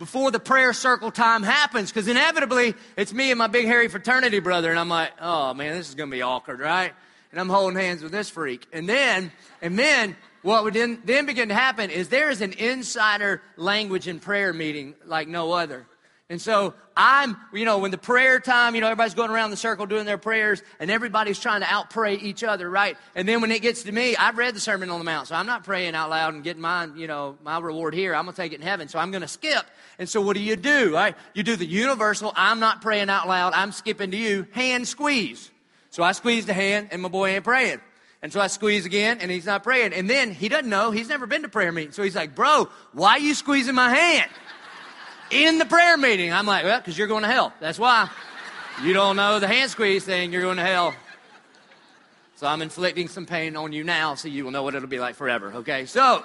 before 0.00 0.30
the 0.30 0.40
prayer 0.40 0.72
circle 0.72 1.10
time 1.10 1.42
happens 1.42 1.92
because 1.92 2.08
inevitably 2.08 2.74
it's 2.96 3.12
me 3.12 3.30
and 3.30 3.38
my 3.38 3.46
big 3.46 3.66
hairy 3.66 3.86
fraternity 3.86 4.40
brother 4.40 4.70
and 4.70 4.78
i'm 4.78 4.88
like 4.88 5.12
oh 5.20 5.52
man 5.52 5.76
this 5.76 5.90
is 5.90 5.94
going 5.94 6.10
to 6.10 6.16
be 6.16 6.22
awkward 6.22 6.58
right? 6.58 6.92
And 7.30 7.38
i'm 7.38 7.50
holding 7.50 7.78
hands 7.78 8.02
with 8.02 8.10
this 8.10 8.28
freak. 8.28 8.66
And 8.72 8.88
then 8.88 9.30
and 9.62 9.78
then 9.78 10.16
what 10.42 10.64
would 10.64 10.74
then, 10.74 11.02
then 11.04 11.26
begin 11.26 11.50
to 11.50 11.54
happen 11.54 11.90
is 11.90 12.08
there 12.08 12.30
is 12.30 12.40
an 12.40 12.54
insider 12.54 13.42
language 13.56 14.08
in 14.08 14.20
prayer 14.20 14.54
meeting 14.54 14.94
like 15.04 15.28
no 15.28 15.52
other 15.52 15.86
and 16.30 16.40
so 16.40 16.74
I'm, 16.96 17.36
you 17.52 17.64
know, 17.64 17.78
when 17.78 17.90
the 17.90 17.98
prayer 17.98 18.38
time, 18.38 18.76
you 18.76 18.80
know, 18.80 18.86
everybody's 18.86 19.14
going 19.14 19.32
around 19.32 19.50
the 19.50 19.56
circle 19.56 19.84
doing 19.84 20.06
their 20.06 20.16
prayers 20.16 20.62
and 20.78 20.88
everybody's 20.88 21.40
trying 21.40 21.60
to 21.60 21.66
outpray 21.66 22.22
each 22.22 22.44
other, 22.44 22.70
right? 22.70 22.96
And 23.16 23.26
then 23.26 23.40
when 23.40 23.50
it 23.50 23.62
gets 23.62 23.82
to 23.82 23.92
me, 23.92 24.14
I've 24.14 24.38
read 24.38 24.54
the 24.54 24.60
Sermon 24.60 24.90
on 24.90 25.00
the 25.00 25.04
Mount, 25.04 25.26
so 25.26 25.34
I'm 25.34 25.46
not 25.46 25.64
praying 25.64 25.96
out 25.96 26.08
loud 26.08 26.32
and 26.34 26.44
getting 26.44 26.62
my, 26.62 26.84
you 26.94 27.08
know, 27.08 27.36
my 27.42 27.58
reward 27.58 27.94
here. 27.94 28.14
I'm 28.14 28.26
going 28.26 28.34
to 28.36 28.40
take 28.40 28.52
it 28.52 28.60
in 28.60 28.66
heaven. 28.66 28.86
So 28.86 29.00
I'm 29.00 29.10
going 29.10 29.22
to 29.22 29.28
skip. 29.28 29.66
And 29.98 30.08
so 30.08 30.20
what 30.20 30.36
do 30.36 30.42
you 30.42 30.54
do, 30.54 30.94
right? 30.94 31.16
You 31.34 31.42
do 31.42 31.56
the 31.56 31.66
universal, 31.66 32.32
I'm 32.36 32.60
not 32.60 32.80
praying 32.80 33.10
out 33.10 33.26
loud, 33.26 33.52
I'm 33.52 33.72
skipping 33.72 34.12
to 34.12 34.16
you, 34.16 34.46
hand 34.52 34.86
squeeze. 34.86 35.50
So 35.90 36.04
I 36.04 36.12
squeeze 36.12 36.46
the 36.46 36.54
hand 36.54 36.90
and 36.92 37.02
my 37.02 37.08
boy 37.08 37.30
ain't 37.30 37.44
praying. 37.44 37.80
And 38.22 38.32
so 38.32 38.40
I 38.40 38.48
squeeze 38.48 38.84
again, 38.84 39.18
and 39.20 39.30
he's 39.30 39.46
not 39.46 39.62
praying. 39.62 39.94
And 39.94 40.08
then 40.08 40.30
he 40.30 40.50
doesn't 40.50 40.68
know. 40.68 40.90
He's 40.90 41.08
never 41.08 41.26
been 41.26 41.40
to 41.42 41.48
prayer 41.48 41.72
meeting. 41.72 41.92
So 41.92 42.02
he's 42.02 42.14
like, 42.14 42.34
Bro, 42.34 42.68
why 42.92 43.12
are 43.12 43.18
you 43.18 43.34
squeezing 43.34 43.74
my 43.74 43.92
hand? 43.92 44.30
In 45.30 45.58
the 45.58 45.64
prayer 45.64 45.96
meeting. 45.96 46.32
I'm 46.32 46.46
like, 46.46 46.64
well, 46.64 46.78
because 46.78 46.98
you're 46.98 47.08
going 47.08 47.22
to 47.22 47.28
hell. 47.28 47.52
That's 47.60 47.78
why. 47.78 48.08
You 48.82 48.94
don't 48.94 49.16
know 49.16 49.38
the 49.38 49.46
hand 49.46 49.70
squeeze 49.70 50.04
thing, 50.04 50.32
you're 50.32 50.42
going 50.42 50.56
to 50.56 50.64
hell. 50.64 50.94
So 52.36 52.46
I'm 52.46 52.62
inflicting 52.62 53.08
some 53.08 53.26
pain 53.26 53.54
on 53.54 53.72
you 53.72 53.84
now 53.84 54.14
so 54.14 54.28
you 54.28 54.44
will 54.44 54.50
know 54.50 54.62
what 54.62 54.74
it'll 54.74 54.88
be 54.88 54.98
like 54.98 55.14
forever, 55.14 55.52
okay? 55.56 55.84
So, 55.84 56.24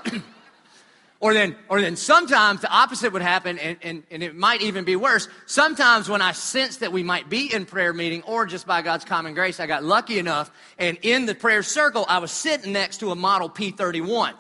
or 1.20 1.34
then, 1.34 1.58
or 1.68 1.82
then 1.82 1.98
sometimes 1.98 2.62
the 2.62 2.70
opposite 2.70 3.12
would 3.12 3.22
happen, 3.22 3.60
and, 3.60 3.78
and, 3.82 4.04
and 4.10 4.24
it 4.24 4.34
might 4.34 4.62
even 4.62 4.86
be 4.86 4.96
worse. 4.96 5.28
Sometimes 5.46 6.08
when 6.08 6.22
I 6.22 6.32
sense 6.32 6.78
that 6.78 6.94
we 6.94 7.04
might 7.04 7.30
be 7.30 7.54
in 7.54 7.66
prayer 7.66 7.92
meeting, 7.92 8.24
or 8.24 8.46
just 8.46 8.66
by 8.66 8.82
God's 8.82 9.04
common 9.04 9.34
grace, 9.34 9.60
I 9.60 9.68
got 9.68 9.84
lucky 9.84 10.18
enough, 10.18 10.50
and 10.80 10.98
in 11.02 11.26
the 11.26 11.36
prayer 11.36 11.64
circle, 11.64 12.06
I 12.08 12.20
was 12.20 12.32
sitting 12.32 12.72
next 12.72 13.00
to 13.00 13.12
a 13.12 13.16
Model 13.16 13.50
P31. 13.50 14.36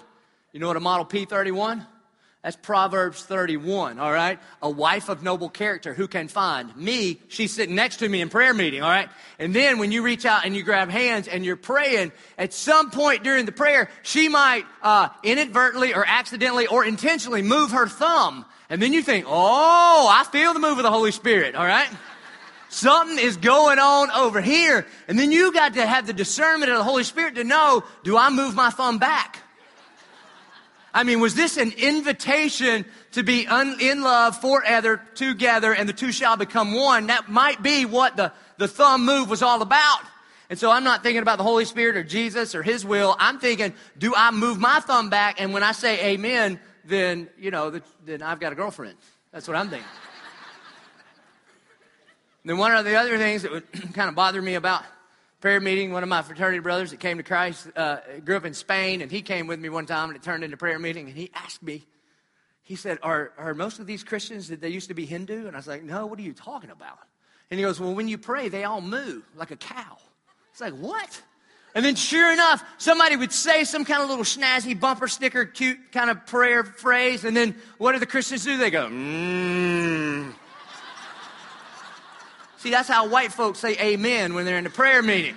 You 0.53 0.61
know 0.61 0.67
what 0.67 0.77
a 0.77 0.79
Model 0.79 1.05
P31? 1.05 1.85
That's 2.45 2.57
Proverbs 2.57 3.23
31, 3.23 3.97
all 3.97 4.13
right? 4.13 4.39
A 4.61 4.69
wife 4.69 5.09
of 5.09 5.23
noble 5.23 5.49
character 5.49 5.95
who 5.95 6.07
can 6.07 6.27
find 6.27 6.77
me. 6.77 7.19
She's 7.27 7.51
sitting 7.51 7.73
next 7.73 7.97
to 7.97 8.07
me 8.07 8.21
in 8.21 8.29
prayer 8.29 8.53
meeting, 8.53 8.83
all 8.83 8.89
right? 8.91 9.09
And 9.39 9.51
then 9.51 9.79
when 9.79 9.91
you 9.91 10.03
reach 10.03 10.27
out 10.27 10.45
and 10.45 10.55
you 10.55 10.61
grab 10.61 10.91
hands 10.91 11.27
and 11.27 11.43
you're 11.43 11.55
praying, 11.55 12.11
at 12.37 12.53
some 12.53 12.91
point 12.91 13.23
during 13.23 13.47
the 13.47 13.51
prayer, 13.51 13.89
she 14.03 14.29
might 14.29 14.63
uh, 14.83 15.09
inadvertently 15.23 15.95
or 15.95 16.05
accidentally 16.07 16.67
or 16.67 16.85
intentionally 16.85 17.41
move 17.41 17.71
her 17.71 17.87
thumb. 17.87 18.45
And 18.69 18.79
then 18.79 18.93
you 18.93 19.01
think, 19.01 19.25
oh, 19.27 20.07
I 20.07 20.23
feel 20.25 20.53
the 20.53 20.59
move 20.59 20.77
of 20.77 20.83
the 20.83 20.91
Holy 20.91 21.11
Spirit, 21.11 21.55
all 21.55 21.65
right? 21.65 21.89
Something 22.69 23.17
is 23.17 23.37
going 23.37 23.79
on 23.79 24.11
over 24.11 24.39
here. 24.39 24.85
And 25.07 25.17
then 25.17 25.31
you 25.31 25.51
got 25.51 25.73
to 25.73 25.85
have 25.87 26.05
the 26.05 26.13
discernment 26.13 26.71
of 26.71 26.77
the 26.77 26.83
Holy 26.83 27.05
Spirit 27.05 27.33
to 27.35 27.43
know, 27.43 27.83
do 28.03 28.15
I 28.15 28.29
move 28.29 28.53
my 28.53 28.69
thumb 28.69 28.99
back? 28.99 29.41
I 30.95 31.03
mean, 31.03 31.19
was 31.19 31.35
this 31.35 31.57
an 31.57 31.73
invitation 31.77 32.85
to 33.11 33.21
be 33.21 33.45
un- 33.47 33.77
in 33.81 34.01
love 34.01 34.39
forever 34.39 35.01
together 35.15 35.73
and 35.73 35.89
the 35.89 35.93
two 35.93 36.13
shall 36.13 36.37
become 36.37 36.73
one? 36.73 37.07
That 37.07 37.27
might 37.27 37.61
be 37.61 37.85
what 37.85 38.15
the, 38.15 38.31
the 38.57 38.69
thumb 38.69 39.05
move 39.05 39.29
was 39.29 39.41
all 39.41 39.61
about. 39.61 39.99
And 40.49 40.57
so 40.57 40.71
I'm 40.71 40.85
not 40.85 41.03
thinking 41.03 41.21
about 41.21 41.37
the 41.37 41.43
Holy 41.43 41.65
Spirit 41.65 41.97
or 41.97 42.03
Jesus 42.05 42.55
or 42.55 42.63
His 42.63 42.85
will. 42.85 43.13
I'm 43.19 43.39
thinking, 43.39 43.73
do 43.97 44.13
I 44.15 44.31
move 44.31 44.57
my 44.57 44.79
thumb 44.79 45.09
back? 45.09 45.41
And 45.41 45.51
when 45.51 45.63
I 45.63 45.73
say 45.73 46.13
amen, 46.13 46.61
then, 46.85 47.27
you 47.37 47.51
know, 47.51 47.71
the, 47.71 47.81
then 48.05 48.21
I've 48.21 48.39
got 48.39 48.53
a 48.53 48.55
girlfriend. 48.55 48.95
That's 49.33 49.49
what 49.49 49.57
I'm 49.57 49.69
thinking. 49.69 49.89
then 52.45 52.57
one 52.57 52.71
of 52.71 52.85
the 52.85 52.95
other 52.95 53.17
things 53.17 53.41
that 53.41 53.51
would 53.51 53.69
kind 53.93 54.07
of 54.07 54.15
bother 54.15 54.41
me 54.41 54.55
about 54.55 54.85
prayer 55.45 55.61
meeting. 55.61 55.93
One 55.93 56.01
of 56.01 56.09
my 56.09 56.23
fraternity 56.23 56.57
brothers 56.57 56.89
that 56.89 56.99
came 56.99 57.17
to 57.17 57.23
Christ 57.23 57.67
uh, 57.75 57.97
grew 58.23 58.35
up 58.35 58.45
in 58.45 58.55
Spain, 58.55 59.03
and 59.03 59.11
he 59.11 59.21
came 59.21 59.45
with 59.45 59.59
me 59.59 59.69
one 59.69 59.85
time, 59.85 60.09
and 60.09 60.17
it 60.17 60.23
turned 60.23 60.43
into 60.43 60.57
prayer 60.57 60.79
meeting. 60.79 61.07
And 61.07 61.15
he 61.15 61.29
asked 61.35 61.61
me, 61.61 61.85
he 62.63 62.75
said, 62.75 62.97
"Are 63.03 63.31
are 63.37 63.53
most 63.53 63.77
of 63.77 63.85
these 63.85 64.03
Christians 64.03 64.47
did 64.47 64.59
they 64.59 64.69
used 64.69 64.87
to 64.87 64.95
be 64.95 65.05
Hindu?" 65.05 65.45
And 65.45 65.55
I 65.55 65.59
was 65.59 65.67
like, 65.67 65.83
"No, 65.83 66.07
what 66.07 66.17
are 66.17 66.23
you 66.23 66.33
talking 66.33 66.71
about?" 66.71 66.97
And 67.51 67.59
he 67.59 67.63
goes, 67.63 67.79
"Well, 67.79 67.93
when 67.93 68.07
you 68.07 68.17
pray, 68.17 68.49
they 68.49 68.63
all 68.63 68.81
moo 68.81 69.21
like 69.35 69.51
a 69.51 69.55
cow." 69.55 69.97
It's 70.49 70.61
like 70.61 70.73
what? 70.73 71.21
And 71.75 71.85
then, 71.85 71.93
sure 71.93 72.33
enough, 72.33 72.63
somebody 72.79 73.15
would 73.15 73.31
say 73.31 73.65
some 73.65 73.85
kind 73.85 74.01
of 74.01 74.09
little 74.09 74.25
snazzy 74.25 74.73
bumper 74.79 75.07
sticker, 75.07 75.45
cute 75.45 75.91
kind 75.91 76.09
of 76.09 76.25
prayer 76.25 76.63
phrase, 76.63 77.23
and 77.23 77.37
then 77.37 77.53
what 77.77 77.91
do 77.91 77.99
the 77.99 78.07
Christians 78.07 78.45
do? 78.45 78.57
They 78.57 78.71
go, 78.71 78.87
mmm. 78.87 80.33
See, 82.65 82.71
that's 82.71 82.89
how 82.89 83.07
white 83.07 83.31
folks 83.31 83.59
say 83.59 83.77
amen 83.77 84.33
when 84.33 84.43
they're 84.43 84.57
in 84.57 84.63
the 84.63 84.71
prayer 84.71 85.03
meeting. 85.03 85.35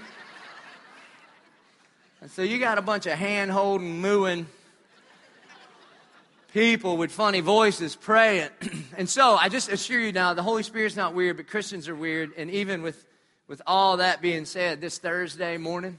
And 2.22 2.30
so 2.30 2.40
you 2.40 2.58
got 2.58 2.78
a 2.78 2.80
bunch 2.80 3.04
of 3.04 3.18
hand 3.18 3.50
holding, 3.50 4.00
mooing 4.00 4.46
people 6.54 6.96
with 6.96 7.12
funny 7.12 7.40
voices 7.40 7.94
praying. 7.94 8.48
and 8.96 9.06
so 9.10 9.36
I 9.36 9.50
just 9.50 9.70
assure 9.70 10.00
you 10.00 10.10
now, 10.10 10.32
the 10.32 10.42
Holy 10.42 10.62
Spirit's 10.62 10.96
not 10.96 11.12
weird, 11.12 11.36
but 11.36 11.48
Christians 11.48 11.86
are 11.86 11.94
weird. 11.94 12.32
And 12.38 12.50
even 12.50 12.80
with, 12.80 13.04
with 13.46 13.60
all 13.66 13.98
that 13.98 14.22
being 14.22 14.46
said, 14.46 14.80
this 14.80 14.96
Thursday 14.96 15.58
morning, 15.58 15.98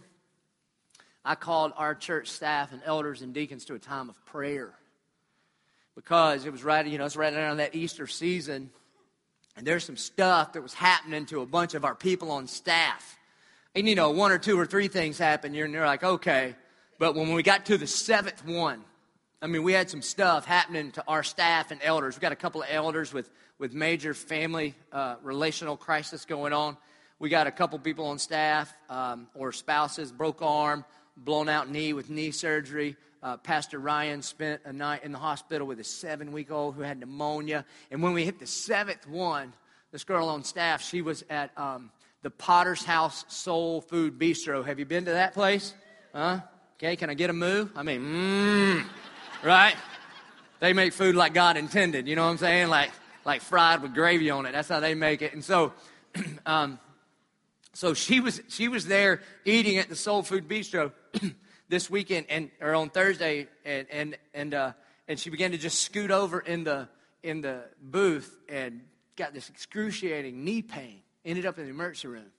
I 1.24 1.36
called 1.36 1.74
our 1.78 1.94
church 1.94 2.30
staff 2.30 2.72
and 2.72 2.82
elders 2.86 3.22
and 3.22 3.36
deacons 3.36 3.66
to 3.66 3.76
a 3.76 3.80
time 3.80 4.10
of 4.10 4.26
prayer 4.26 4.74
because 5.94 6.48
it 6.48 6.52
was 6.52 6.64
right, 6.64 6.88
you 6.88 6.98
know, 6.98 7.06
it's 7.06 7.16
right 7.16 7.32
around 7.32 7.58
that 7.58 7.76
Easter 7.76 8.08
season. 8.08 8.72
And 9.60 9.68
there's 9.68 9.84
some 9.84 9.98
stuff 9.98 10.54
that 10.54 10.64
was 10.64 10.74
happening 10.74 11.26
to 11.26 11.42
a 11.42 11.46
bunch 11.46 11.74
of 11.74 11.84
our 11.84 11.94
people 11.94 12.32
on 12.32 12.48
staff. 12.48 13.18
And 13.76 13.90
you 13.90 13.94
know, 13.94 14.12
one 14.12 14.32
or 14.32 14.38
two 14.38 14.58
or 14.58 14.66
three 14.66 14.88
things 14.88 15.18
happen, 15.18 15.54
and 15.54 15.74
you're 15.74 15.86
like, 15.86 16.02
okay. 16.02 16.56
But 16.98 17.14
when 17.14 17.34
we 17.34 17.44
got 17.44 17.66
to 17.66 17.78
the 17.78 17.86
seventh 17.86 18.46
one, 18.46 18.86
I 19.42 19.48
mean, 19.48 19.64
we 19.64 19.74
had 19.74 19.90
some 19.90 20.02
stuff 20.02 20.46
happening 20.46 20.92
to 20.94 21.04
our 21.10 21.24
staff 21.24 21.72
and 21.72 21.82
elders. 21.84 22.16
We 22.16 22.22
got 22.22 22.32
a 22.32 22.38
couple 22.38 22.62
of 22.62 22.70
elders 22.72 23.12
with, 23.12 23.30
with 23.58 23.74
major 23.74 24.14
family 24.14 24.76
uh, 24.94 25.16
relational 25.24 25.76
crisis 25.76 26.24
going 26.24 26.54
on. 26.54 26.78
We 27.20 27.28
got 27.28 27.46
a 27.48 27.52
couple 27.52 27.78
people 27.80 28.06
on 28.06 28.18
staff 28.18 28.74
um, 28.90 29.28
or 29.36 29.52
spouses, 29.52 30.10
broke 30.14 30.42
arm, 30.42 30.86
blown 31.24 31.50
out 31.50 31.70
knee 31.70 31.94
with 31.94 32.10
knee 32.10 32.32
surgery. 32.32 32.96
Uh, 33.22 33.38
Pastor 33.38 33.80
Ryan 33.80 34.22
spent 34.22 34.62
a 34.66 34.72
night 34.72 35.04
in 35.04 35.12
the 35.12 35.18
hospital 35.18 35.68
with 35.68 35.80
a 35.80 35.84
seven 35.84 36.32
week 36.32 36.52
old 36.52 36.76
who 36.76 36.82
had 36.82 37.00
pneumonia. 37.00 37.66
And 37.92 38.02
when 38.02 38.14
we 38.14 38.24
hit 38.24 38.40
the 38.40 38.48
seventh 38.48 39.08
one, 39.08 39.54
this 39.92 40.04
girl 40.04 40.30
on 40.30 40.44
staff, 40.44 40.82
she 40.82 41.02
was 41.02 41.24
at 41.30 41.52
um, 41.58 41.92
the 42.22 42.30
Potter's 42.30 42.84
House 42.84 43.26
Soul 43.28 43.82
Food 43.82 44.18
Bistro. 44.18 44.66
Have 44.66 44.80
you 44.80 44.86
been 44.86 45.06
to 45.06 45.12
that 45.12 45.34
place? 45.34 45.74
Huh? 46.14 46.40
Okay, 46.78 46.96
can 46.96 47.10
I 47.10 47.14
get 47.14 47.30
a 47.30 47.34
moo? 47.34 47.68
I 47.76 47.84
mean, 47.84 48.02
mmm, 48.02 48.86
right? 49.44 49.76
They 50.60 50.74
make 50.74 50.94
food 50.94 51.16
like 51.16 51.34
God 51.34 51.58
intended. 51.58 52.08
You 52.08 52.16
know 52.16 52.24
what 52.24 52.32
I'm 52.32 52.38
saying? 52.38 52.70
Like, 52.70 52.92
like 53.26 53.42
fried 53.42 53.82
with 53.82 53.94
gravy 53.94 54.30
on 54.30 54.46
it. 54.46 54.54
That's 54.54 54.70
how 54.70 54.80
they 54.80 54.96
make 54.96 55.22
it. 55.22 55.34
And 55.34 55.44
so, 55.44 55.74
um, 56.46 56.80
so 57.74 57.94
she 57.94 58.20
was 58.20 58.42
she 58.50 58.68
was 58.68 58.88
there 58.88 59.22
eating 59.46 59.78
at 59.78 59.90
the 59.90 59.96
Soul 59.96 60.24
Food 60.24 60.48
Bistro 60.48 60.92
this 61.70 61.90
weekend 61.90 62.26
and 62.30 62.52
or 62.62 62.76
on 62.76 62.90
Thursday, 62.90 63.48
and 63.66 63.88
and 63.92 64.18
and 64.34 64.54
uh, 64.54 64.72
and 65.08 65.20
she 65.20 65.30
began 65.30 65.52
to 65.52 65.58
just 65.58 65.82
scoot 65.82 66.12
over 66.12 66.40
in 66.40 66.64
the 66.64 66.88
in 67.24 67.42
the 67.42 67.64
booth 67.82 68.38
and 68.48 68.82
got 69.16 69.34
this 69.34 69.50
excruciating 69.50 70.44
knee 70.44 70.62
pain. 70.62 71.02
Ended 71.26 71.46
up 71.46 71.58
in 71.58 71.66
the 71.66 71.70
emergency 71.70 72.08
room. 72.08 72.32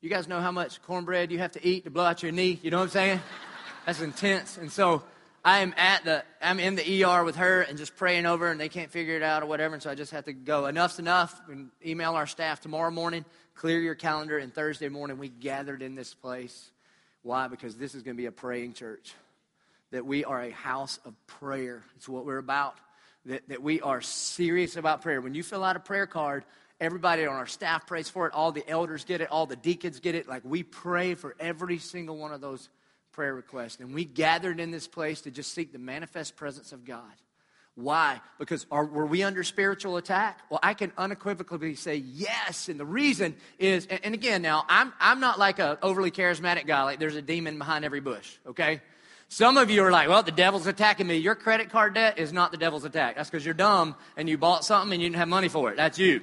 You 0.00 0.08
guys 0.08 0.28
know 0.28 0.40
how 0.40 0.52
much 0.52 0.80
cornbread 0.82 1.32
you 1.32 1.38
have 1.38 1.52
to 1.52 1.66
eat 1.66 1.84
to 1.84 1.90
blow 1.90 2.04
out 2.04 2.22
your 2.22 2.32
knee? 2.32 2.58
You 2.62 2.70
know 2.70 2.78
what 2.78 2.84
I'm 2.84 2.90
saying? 2.90 3.20
That's 3.86 4.00
intense. 4.00 4.56
And 4.56 4.70
so 4.70 5.02
I 5.44 5.58
am 5.58 5.74
at 5.76 6.04
the, 6.04 6.24
I'm 6.40 6.60
in 6.60 6.76
the 6.76 7.04
ER 7.04 7.24
with 7.24 7.36
her 7.36 7.62
and 7.62 7.76
just 7.76 7.96
praying 7.96 8.24
over, 8.24 8.48
and 8.50 8.60
they 8.60 8.68
can't 8.68 8.90
figure 8.90 9.16
it 9.16 9.22
out 9.22 9.42
or 9.42 9.46
whatever. 9.46 9.74
And 9.74 9.82
so 9.82 9.90
I 9.90 9.94
just 9.94 10.12
have 10.12 10.26
to 10.26 10.32
go. 10.32 10.66
Enough's 10.66 10.98
enough. 10.98 11.40
And 11.48 11.70
email 11.84 12.12
our 12.14 12.26
staff 12.26 12.60
tomorrow 12.60 12.90
morning. 12.90 13.24
Clear 13.54 13.80
your 13.80 13.94
calendar. 13.94 14.38
And 14.38 14.54
Thursday 14.54 14.88
morning, 14.88 15.18
we 15.18 15.28
gathered 15.28 15.82
in 15.82 15.94
this 15.94 16.14
place. 16.14 16.70
Why? 17.28 17.46
Because 17.46 17.76
this 17.76 17.94
is 17.94 18.02
going 18.02 18.16
to 18.16 18.20
be 18.20 18.26
a 18.26 18.32
praying 18.32 18.72
church. 18.72 19.14
That 19.90 20.06
we 20.06 20.24
are 20.24 20.42
a 20.42 20.50
house 20.50 20.98
of 21.04 21.14
prayer. 21.26 21.82
It's 21.96 22.08
what 22.08 22.24
we're 22.24 22.38
about. 22.38 22.76
That, 23.26 23.46
that 23.50 23.62
we 23.62 23.82
are 23.82 24.00
serious 24.00 24.76
about 24.76 25.02
prayer. 25.02 25.20
When 25.20 25.34
you 25.34 25.42
fill 25.42 25.62
out 25.62 25.76
a 25.76 25.80
prayer 25.80 26.06
card, 26.06 26.44
Everybody 26.80 27.26
on 27.26 27.34
our 27.34 27.46
staff 27.46 27.88
prays 27.88 28.08
for 28.08 28.28
it. 28.28 28.34
All 28.34 28.52
the 28.52 28.66
elders 28.68 29.04
get 29.04 29.20
it. 29.20 29.28
All 29.32 29.46
the 29.46 29.56
deacons 29.56 29.98
get 29.98 30.14
it. 30.14 30.28
Like 30.28 30.42
we 30.44 30.62
pray 30.62 31.14
for 31.14 31.34
every 31.40 31.78
single 31.78 32.16
one 32.16 32.32
of 32.32 32.40
those 32.40 32.68
prayer 33.10 33.34
requests. 33.34 33.80
And 33.80 33.92
we 33.92 34.04
gathered 34.04 34.60
in 34.60 34.70
this 34.70 34.86
place 34.86 35.22
to 35.22 35.32
just 35.32 35.52
seek 35.52 35.72
the 35.72 35.78
manifest 35.80 36.36
presence 36.36 36.70
of 36.70 36.84
God. 36.84 37.02
Why? 37.80 38.20
Because 38.40 38.66
are, 38.72 38.84
were 38.84 39.06
we 39.06 39.22
under 39.22 39.44
spiritual 39.44 39.98
attack? 39.98 40.40
Well, 40.50 40.58
I 40.64 40.74
can 40.74 40.90
unequivocally 40.98 41.76
say 41.76 41.94
yes. 41.94 42.68
And 42.68 42.78
the 42.78 42.84
reason 42.84 43.36
is, 43.56 43.86
and, 43.86 44.00
and 44.02 44.14
again, 44.14 44.42
now, 44.42 44.64
I'm, 44.68 44.92
I'm 44.98 45.20
not 45.20 45.38
like 45.38 45.60
a 45.60 45.78
overly 45.80 46.10
charismatic 46.10 46.66
guy, 46.66 46.82
like 46.82 46.98
there's 46.98 47.14
a 47.14 47.22
demon 47.22 47.56
behind 47.56 47.84
every 47.84 48.00
bush, 48.00 48.34
okay? 48.48 48.80
Some 49.28 49.56
of 49.56 49.70
you 49.70 49.84
are 49.84 49.92
like, 49.92 50.08
well, 50.08 50.24
the 50.24 50.32
devil's 50.32 50.66
attacking 50.66 51.06
me. 51.06 51.18
Your 51.18 51.36
credit 51.36 51.70
card 51.70 51.94
debt 51.94 52.18
is 52.18 52.32
not 52.32 52.50
the 52.50 52.56
devil's 52.56 52.84
attack. 52.84 53.14
That's 53.14 53.30
because 53.30 53.44
you're 53.44 53.54
dumb 53.54 53.94
and 54.16 54.28
you 54.28 54.36
bought 54.36 54.64
something 54.64 54.92
and 54.92 55.00
you 55.00 55.08
didn't 55.08 55.20
have 55.20 55.28
money 55.28 55.48
for 55.48 55.70
it. 55.70 55.76
That's 55.76 56.00
you. 56.00 56.20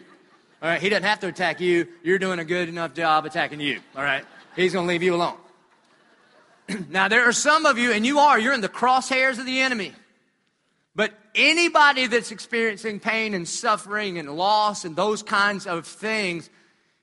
All 0.62 0.68
right, 0.68 0.82
he 0.82 0.90
doesn't 0.90 1.04
have 1.04 1.22
to 1.22 1.28
attack 1.28 1.62
you. 1.62 1.88
You're 2.04 2.20
doing 2.20 2.40
a 2.40 2.46
good 2.46 2.68
enough 2.68 2.94
job 2.94 3.26
attacking 3.26 3.62
you. 3.62 3.80
All 3.96 4.04
right, 4.04 4.26
he's 4.58 4.74
going 4.74 4.88
to 4.88 4.90
leave 4.90 5.04
you 5.04 5.16
alone. 5.16 5.38
now, 6.90 7.08
there 7.08 7.30
are 7.30 7.34
some 7.34 7.66
of 7.66 7.78
you, 7.78 7.94
and 7.94 8.06
you 8.06 8.20
are, 8.20 8.38
you're 8.38 8.54
in 8.54 8.60
the 8.60 8.68
crosshairs 8.68 9.40
of 9.40 9.46
the 9.46 9.62
enemy. 9.62 9.94
Anybody 11.36 12.08
that's 12.08 12.32
experiencing 12.32 13.02
pain 13.02 13.34
and 13.34 13.46
suffering 13.46 14.18
and 14.18 14.38
loss 14.38 14.86
and 14.86 14.96
those 14.96 15.22
kinds 15.22 15.68
of 15.68 15.86
things, 15.86 16.50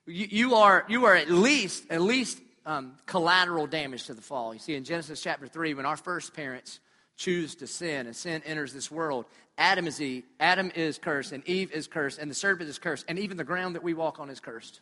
you, 0.07 0.27
you 0.31 0.55
are, 0.55 0.87
you 0.89 1.05
are 1.05 1.15
at 1.15 1.31
least, 1.31 1.85
at 1.91 2.01
least 2.01 2.41
um, 2.65 2.95
collateral 3.05 3.67
damage 3.67 4.07
to 4.07 4.15
the 4.15 4.23
fall. 4.23 4.55
You 4.55 4.61
see, 4.61 4.75
in 4.75 4.85
Genesis 4.85 5.21
chapter 5.21 5.47
3, 5.47 5.75
when 5.75 5.85
our 5.85 5.99
first 5.99 6.35
parents 6.35 6.81
choose 7.17 7.55
to 7.57 7.67
sin 7.67 8.07
and 8.07 8.17
sin 8.17 8.43
enters 8.47 8.73
this 8.73 8.91
world, 8.91 9.27
Adam 9.59 9.87
is 9.87 10.01
Eve, 10.01 10.25
Adam 10.41 10.73
is 10.75 10.97
cursed, 10.97 11.33
and 11.33 11.47
Eve 11.47 11.71
is 11.71 11.87
cursed, 11.87 12.19
and 12.19 12.31
the 12.31 12.35
serpent 12.35 12.71
is 12.71 12.79
cursed, 12.79 13.05
and 13.09 13.19
even 13.19 13.37
the 13.37 13.45
ground 13.45 13.75
that 13.75 13.83
we 13.83 13.93
walk 13.93 14.19
on 14.19 14.31
is 14.31 14.41
cursed. 14.41 14.81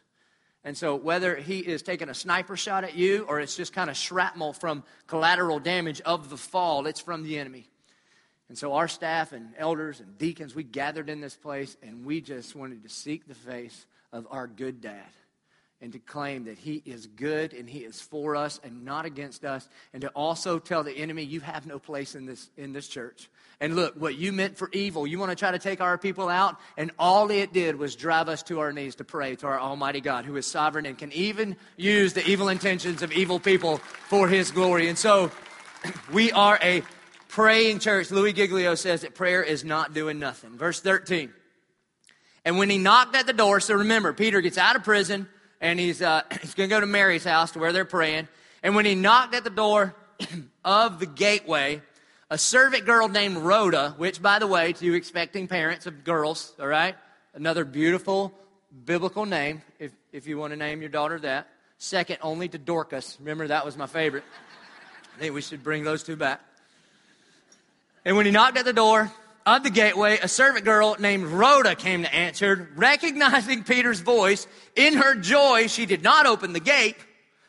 And 0.62 0.76
so, 0.76 0.94
whether 0.94 1.36
he 1.36 1.58
is 1.60 1.82
taking 1.82 2.10
a 2.10 2.14
sniper 2.14 2.56
shot 2.56 2.84
at 2.84 2.94
you 2.94 3.24
or 3.28 3.40
it's 3.40 3.56
just 3.56 3.72
kind 3.72 3.88
of 3.88 3.96
shrapnel 3.96 4.52
from 4.52 4.84
collateral 5.06 5.58
damage 5.58 6.02
of 6.02 6.28
the 6.28 6.36
fall, 6.36 6.86
it's 6.86 7.00
from 7.00 7.22
the 7.22 7.38
enemy. 7.38 7.69
And 8.50 8.58
so, 8.58 8.72
our 8.72 8.88
staff 8.88 9.32
and 9.32 9.50
elders 9.56 10.00
and 10.00 10.18
deacons, 10.18 10.56
we 10.56 10.64
gathered 10.64 11.08
in 11.08 11.20
this 11.20 11.36
place 11.36 11.76
and 11.84 12.04
we 12.04 12.20
just 12.20 12.56
wanted 12.56 12.82
to 12.82 12.88
seek 12.88 13.28
the 13.28 13.34
face 13.34 13.86
of 14.12 14.26
our 14.28 14.48
good 14.48 14.80
dad 14.80 15.06
and 15.80 15.92
to 15.92 16.00
claim 16.00 16.46
that 16.46 16.58
he 16.58 16.82
is 16.84 17.06
good 17.06 17.52
and 17.52 17.70
he 17.70 17.78
is 17.78 18.00
for 18.00 18.34
us 18.34 18.58
and 18.64 18.84
not 18.84 19.04
against 19.04 19.44
us 19.44 19.68
and 19.92 20.00
to 20.00 20.08
also 20.08 20.58
tell 20.58 20.82
the 20.82 20.90
enemy 20.90 21.22
you 21.22 21.38
have 21.38 21.64
no 21.64 21.78
place 21.78 22.16
in 22.16 22.26
this 22.26 22.50
in 22.56 22.72
this 22.72 22.88
church. 22.88 23.30
And 23.60 23.76
look 23.76 23.94
what 23.94 24.16
you 24.18 24.32
meant 24.32 24.58
for 24.58 24.68
evil 24.72 25.06
you 25.06 25.20
want 25.20 25.30
to 25.30 25.36
try 25.36 25.52
to 25.52 25.58
take 25.60 25.80
our 25.80 25.96
people 25.96 26.28
out? 26.28 26.56
And 26.76 26.90
all 26.98 27.30
it 27.30 27.52
did 27.52 27.76
was 27.76 27.94
drive 27.94 28.28
us 28.28 28.42
to 28.42 28.58
our 28.58 28.72
knees 28.72 28.96
to 28.96 29.04
pray 29.04 29.36
to 29.36 29.46
our 29.46 29.60
almighty 29.60 30.00
god 30.00 30.24
who 30.24 30.34
is 30.34 30.44
sovereign 30.44 30.86
and 30.86 30.98
can 30.98 31.12
even 31.12 31.54
use 31.76 32.14
the 32.14 32.26
evil 32.26 32.48
intentions 32.48 33.02
of 33.02 33.12
evil 33.12 33.38
people 33.38 33.76
for 34.08 34.26
his 34.26 34.50
glory. 34.50 34.88
And 34.88 34.98
so 34.98 35.30
we 36.12 36.32
are 36.32 36.58
a 36.60 36.82
praying 37.30 37.78
church 37.78 38.10
Louie 38.10 38.32
Giglio 38.32 38.74
says 38.74 39.02
that 39.02 39.14
prayer 39.14 39.42
is 39.42 39.64
not 39.64 39.94
doing 39.94 40.18
nothing 40.18 40.56
verse 40.56 40.80
13 40.80 41.32
and 42.44 42.58
when 42.58 42.70
he 42.70 42.78
knocked 42.78 43.14
at 43.16 43.26
the 43.26 43.32
door 43.32 43.60
so 43.60 43.74
remember 43.74 44.12
peter 44.12 44.40
gets 44.40 44.58
out 44.58 44.76
of 44.76 44.84
prison 44.84 45.28
and 45.60 45.78
he's, 45.78 46.02
uh, 46.02 46.22
he's 46.40 46.54
going 46.54 46.68
to 46.68 46.74
go 46.74 46.80
to 46.80 46.86
Mary's 46.86 47.24
house 47.24 47.52
to 47.52 47.58
where 47.58 47.72
they're 47.72 47.84
praying. 47.84 48.28
And 48.62 48.74
when 48.74 48.84
he 48.84 48.94
knocked 48.94 49.34
at 49.34 49.44
the 49.44 49.50
door 49.50 49.94
of 50.64 50.98
the 50.98 51.06
gateway, 51.06 51.82
a 52.30 52.38
servant 52.38 52.86
girl 52.86 53.08
named 53.08 53.38
Rhoda, 53.38 53.94
which, 53.96 54.22
by 54.22 54.38
the 54.38 54.46
way, 54.46 54.72
to 54.72 54.84
you 54.84 54.94
expecting 54.94 55.48
parents 55.48 55.86
of 55.86 56.04
girls, 56.04 56.52
all 56.60 56.66
right, 56.66 56.94
another 57.34 57.64
beautiful 57.64 58.32
biblical 58.84 59.26
name, 59.26 59.62
if, 59.80 59.90
if 60.12 60.28
you 60.28 60.38
want 60.38 60.52
to 60.52 60.56
name 60.56 60.80
your 60.80 60.90
daughter 60.90 61.18
that. 61.18 61.48
Second 61.78 62.18
only 62.22 62.46
to 62.48 62.58
Dorcas. 62.58 63.16
Remember, 63.20 63.48
that 63.48 63.64
was 63.64 63.76
my 63.76 63.86
favorite. 63.86 64.22
I 65.16 65.18
think 65.18 65.34
we 65.34 65.40
should 65.40 65.64
bring 65.64 65.82
those 65.82 66.02
two 66.02 66.14
back. 66.14 66.40
And 68.04 68.16
when 68.16 68.26
he 68.26 68.32
knocked 68.32 68.58
at 68.58 68.64
the 68.64 68.72
door, 68.72 69.12
of 69.46 69.62
the 69.62 69.70
gateway, 69.70 70.18
a 70.22 70.28
servant 70.28 70.64
girl 70.64 70.96
named 70.98 71.24
Rhoda 71.24 71.74
came 71.74 72.02
to 72.02 72.14
answer. 72.14 72.68
Recognizing 72.76 73.64
Peter's 73.64 74.00
voice, 74.00 74.46
in 74.76 74.94
her 74.94 75.14
joy, 75.14 75.66
she 75.66 75.86
did 75.86 76.02
not 76.02 76.26
open 76.26 76.52
the 76.52 76.60
gate, 76.60 76.96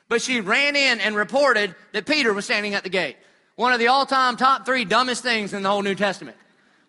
but 0.07 0.21
she 0.21 0.41
ran 0.41 0.75
in 0.75 0.99
and 0.99 1.15
reported 1.15 1.75
that 1.91 2.05
Peter 2.05 2.33
was 2.33 2.45
standing 2.45 2.73
at 2.73 2.83
the 2.83 2.89
gate. 2.89 3.17
One 3.55 3.73
of 3.73 3.79
the 3.79 3.87
all 3.87 4.05
time 4.05 4.37
top 4.37 4.65
three 4.65 4.85
dumbest 4.85 5.21
things 5.21 5.53
in 5.53 5.63
the 5.63 5.69
whole 5.69 5.81
New 5.81 5.95
Testament. 5.95 6.37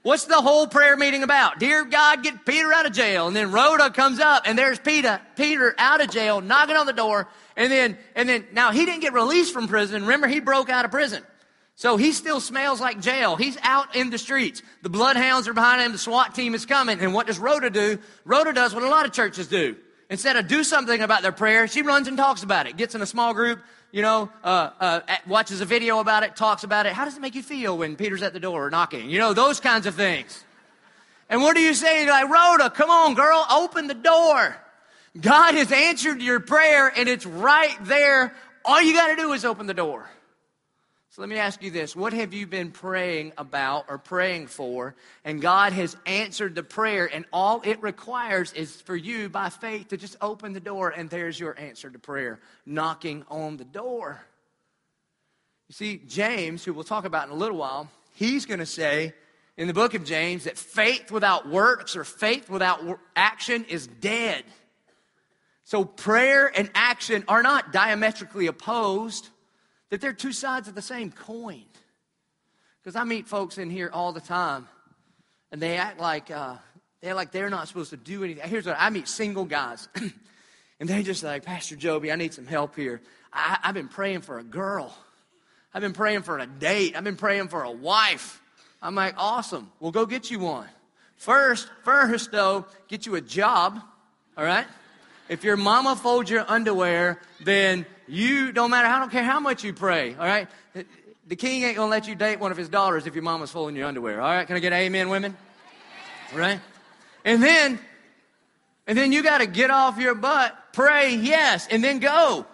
What's 0.02 0.25
the 0.25 0.40
whole 0.40 0.66
prayer 0.66 0.97
meeting 0.97 1.23
about? 1.23 1.61
Dear 1.61 1.85
God, 1.85 2.25
get 2.25 2.45
Peter 2.45 2.73
out 2.73 2.87
of 2.87 2.92
jail. 2.92 3.28
And 3.28 3.37
then 3.37 3.52
Rhoda 3.52 3.90
comes 3.90 4.19
up 4.19 4.42
and 4.47 4.59
there's 4.59 4.81
Peter, 4.81 5.21
Peter 5.37 5.75
out 5.78 6.00
of 6.00 6.11
jail, 6.11 6.40
knocking 6.40 6.75
on 6.75 6.87
the 6.87 6.92
door. 6.92 7.28
And 7.57 7.71
then, 7.71 7.97
and 8.16 8.28
then, 8.28 8.45
now 8.52 8.73
he 8.73 8.85
didn't 8.85 9.00
get 9.00 9.12
released 9.12 9.52
from 9.52 9.69
prison. 9.69 10.02
Remember, 10.02 10.26
he 10.26 10.40
broke 10.40 10.71
out 10.71 10.85
of 10.85 10.90
prison. 10.90 11.23
So 11.75 11.97
he 11.97 12.12
still 12.12 12.41
smells 12.41 12.81
like 12.81 13.00
jail. 13.00 13.37
He's 13.37 13.57
out 13.62 13.97
in 13.97 14.11
the 14.11 14.19
streets. 14.19 14.62
The 14.83 14.91
bloodhounds 14.91 15.49
are 15.49 15.55
behind 15.55 15.83
him. 15.83 15.93
The 15.93 15.99
SWAT 15.99 16.35
team 16.35 16.55
is 16.55 16.67
coming. 16.67 17.00
And 17.00 17.14
what 17.14 17.26
does 17.26 17.38
Rhoda 17.38 17.71
do? 17.71 17.99
Rhoda 18.25 18.52
does 18.52 18.75
what 18.75 18.85
a 18.85 18.88
lot 18.88 19.07
of 19.07 19.12
churches 19.12 19.49
do. 19.49 19.76
Instead 20.11 20.37
of 20.37 20.47
do 20.47 20.62
something 20.62 21.00
about 21.00 21.23
their 21.23 21.33
prayer, 21.33 21.67
she 21.67 21.83
runs 21.83 22.07
and 22.07 22.17
talks 22.17 22.43
about 22.43 22.67
it. 22.67 22.76
Gets 22.76 22.95
in 22.95 23.00
a 23.00 23.07
small 23.07 23.33
group, 23.33 23.61
you 23.91 24.02
know, 24.02 24.31
uh, 24.45 24.71
uh, 24.79 25.00
watches 25.26 25.62
a 25.62 25.64
video 25.64 26.00
about 26.00 26.23
it, 26.23 26.37
talks 26.37 26.64
about 26.64 26.85
it. 26.85 26.93
How 26.93 27.07
does 27.07 27.17
it 27.17 27.21
make 27.21 27.35
you 27.35 27.43
feel 27.43 27.79
when 27.79 27.97
Peter's 27.97 28.23
at 28.23 28.35
the 28.35 28.41
door 28.41 28.69
knocking? 28.69 29.09
You 29.09 29.19
know, 29.19 29.33
those 29.33 29.59
kinds 29.59 29.87
of 29.87 29.95
things. 29.95 30.45
And 31.31 31.41
what 31.41 31.57
do 31.57 31.62
you 31.62 31.73
say? 31.73 32.05
You're 32.05 32.12
like, 32.12 32.29
Rhoda, 32.29 32.69
come 32.69 32.91
on, 32.91 33.14
girl, 33.14 33.47
open 33.50 33.87
the 33.87 33.95
door. 33.95 34.57
God 35.19 35.55
has 35.55 35.73
answered 35.73 36.21
your 36.21 36.41
prayer 36.41 36.93
and 36.95 37.09
it's 37.09 37.25
right 37.25 37.76
there. 37.83 38.35
All 38.64 38.81
you 38.83 38.93
got 38.93 39.09
to 39.09 39.17
do 39.17 39.33
is 39.33 39.45
open 39.45 39.67
the 39.67 39.75
door. 39.75 40.09
So 41.12 41.21
let 41.21 41.28
me 41.28 41.37
ask 41.37 41.62
you 41.62 41.71
this. 41.71 41.95
What 41.95 42.14
have 42.14 42.33
you 42.33 42.47
been 42.47 42.71
praying 42.71 43.35
about 43.37 43.85
or 43.90 43.99
praying 43.99 44.47
for? 44.47 44.95
And 45.26 45.42
God 45.42 45.75
has 45.75 45.95
answered 46.07 46.54
the 46.54 46.62
prayer, 46.62 47.04
and 47.04 47.26
all 47.35 47.61
it 47.66 47.83
requires 47.83 48.54
is 48.54 48.81
for 48.81 48.97
you 48.97 49.28
by 49.28 49.50
faith 49.50 49.88
to 49.88 49.99
just 49.99 50.16
open 50.23 50.54
the 50.54 50.61
door, 50.61 50.88
and 50.88 51.11
there's 51.11 51.38
your 51.38 51.59
answer 51.61 51.90
to 51.90 51.99
prayer 51.99 52.40
knocking 52.64 53.26
on 53.28 53.59
the 53.59 53.64
door. 53.66 54.23
You 55.69 55.75
see, 55.75 56.00
James, 56.09 56.64
who 56.64 56.73
we'll 56.73 56.83
talk 56.83 57.04
about 57.04 57.26
in 57.26 57.35
a 57.35 57.37
little 57.37 57.59
while, 57.59 57.90
he's 58.14 58.47
going 58.47 58.61
to 58.61 58.66
say 58.66 59.12
in 59.59 59.66
the 59.66 59.75
book 59.75 59.92
of 59.92 60.07
James 60.07 60.45
that 60.45 60.57
faith 60.57 61.11
without 61.11 61.47
works 61.47 61.95
or 61.95 62.04
faith 62.04 62.49
without 62.49 62.81
action 63.14 63.66
is 63.66 63.87
dead. 63.87 64.45
So 65.64 65.85
prayer 65.85 66.50
and 66.57 66.71
action 66.75 67.23
are 67.28 67.42
not 67.42 67.71
diametrically 67.71 68.47
opposed 68.47 69.28
that 69.92 70.00
they're 70.00 70.14
two 70.14 70.32
sides 70.32 70.68
of 70.68 70.75
the 70.75 70.80
same 70.80 71.12
coin. 71.12 71.64
Because 72.82 72.96
I 72.96 73.04
meet 73.04 73.28
folks 73.28 73.58
in 73.58 73.68
here 73.68 73.90
all 73.92 74.14
the 74.14 74.22
time, 74.22 74.66
and 75.52 75.61
they 75.61 75.76
act 75.76 76.00
like 76.00 76.30
uh, 76.30 76.56
they 77.02 77.08
act 77.08 77.16
like 77.16 77.30
they're 77.30 77.50
not 77.50 77.68
supposed 77.68 77.90
to 77.90 77.99
do 77.99 78.25
anything. 78.25 78.49
Here's 78.49 78.64
what 78.64 78.76
I 78.78 78.88
meet: 78.88 79.06
single 79.06 79.44
guys, 79.44 79.90
and 80.80 80.88
they 80.88 81.02
just 81.02 81.22
like, 81.22 81.44
Pastor 81.44 81.76
Joby, 81.76 82.11
I 82.11 82.16
need 82.16 82.32
some 82.32 82.46
help 82.46 82.75
here. 82.75 83.02
I, 83.34 83.58
I've 83.62 83.75
been 83.75 83.88
praying 83.88 84.22
for 84.22 84.38
a 84.38 84.42
girl. 84.42 84.96
I've 85.75 85.82
been 85.82 85.92
praying 85.92 86.22
for 86.22 86.38
a 86.38 86.46
date. 86.46 86.96
I've 86.96 87.04
been 87.04 87.16
praying 87.16 87.49
for 87.49 87.62
a 87.62 87.70
wife. 87.70 88.40
I'm 88.80 88.94
like, 88.94 89.14
awesome. 89.18 89.70
We'll 89.78 89.92
go 89.92 90.06
get 90.06 90.30
you 90.30 90.38
one. 90.38 90.68
First, 91.16 91.68
first 91.84 92.32
though, 92.32 92.64
get 92.88 93.04
you 93.04 93.16
a 93.16 93.20
job. 93.20 93.78
All 94.38 94.44
right. 94.44 94.66
If 95.33 95.45
your 95.45 95.57
mama 95.57 95.97
folds 95.97 96.29
your 96.29 96.45
underwear, 96.47 97.19
then 97.41 97.87
you 98.07 98.53
don't 98.53 98.71
matter. 98.71 98.87
I 98.87 98.99
don't 98.99 99.11
care 99.11 99.25
how 99.25 99.41
much 99.41 99.65
you 99.65 99.73
pray. 99.73 100.12
All 100.12 100.27
right. 100.27 100.47
The 101.27 101.37
king 101.37 101.62
ain't 101.62 101.75
gonna 101.75 101.91
let 101.91 102.07
you 102.07 102.15
date 102.15 102.39
one 102.39 102.51
of 102.51 102.59
his 102.59 102.69
daughters 102.69 103.07
if 103.07 103.15
your 103.15 103.23
mama's 103.23 103.51
folding 103.51 103.75
your 103.75 103.87
underwear. 103.87 104.21
All 104.21 104.31
right. 104.31 104.47
Can 104.47 104.57
I 104.57 104.59
get 104.59 104.75
amen, 104.75 105.09
women? 105.09 105.35
Right. 106.35 106.61
And 107.25 107.43
then, 107.43 107.79
and 108.87 108.99
then 108.99 109.11
you 109.11 109.23
got 109.23 109.39
to 109.39 109.47
get 109.47 109.71
off 109.71 109.99
your 109.99 110.15
butt, 110.15 110.55
pray 110.75 111.15
yes, 111.15 111.67
and 111.71 111.83
then 111.83 111.99
go, 111.99 112.45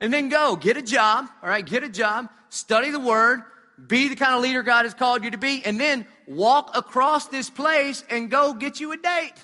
and 0.00 0.10
then 0.10 0.30
go 0.30 0.56
get 0.56 0.78
a 0.78 0.82
job. 0.82 1.28
All 1.42 1.50
right. 1.50 1.66
Get 1.66 1.84
a 1.84 1.88
job. 1.90 2.30
Study 2.48 2.92
the 2.92 3.00
word. 3.00 3.42
Be 3.86 4.08
the 4.08 4.16
kind 4.16 4.34
of 4.34 4.40
leader 4.40 4.62
God 4.62 4.86
has 4.86 4.94
called 4.94 5.22
you 5.22 5.32
to 5.32 5.38
be, 5.38 5.62
and 5.66 5.78
then 5.78 6.06
walk 6.26 6.74
across 6.74 7.26
this 7.26 7.50
place 7.50 8.02
and 8.08 8.30
go 8.30 8.54
get 8.54 8.80
you 8.80 8.92
a 8.92 8.96
date. 8.96 9.34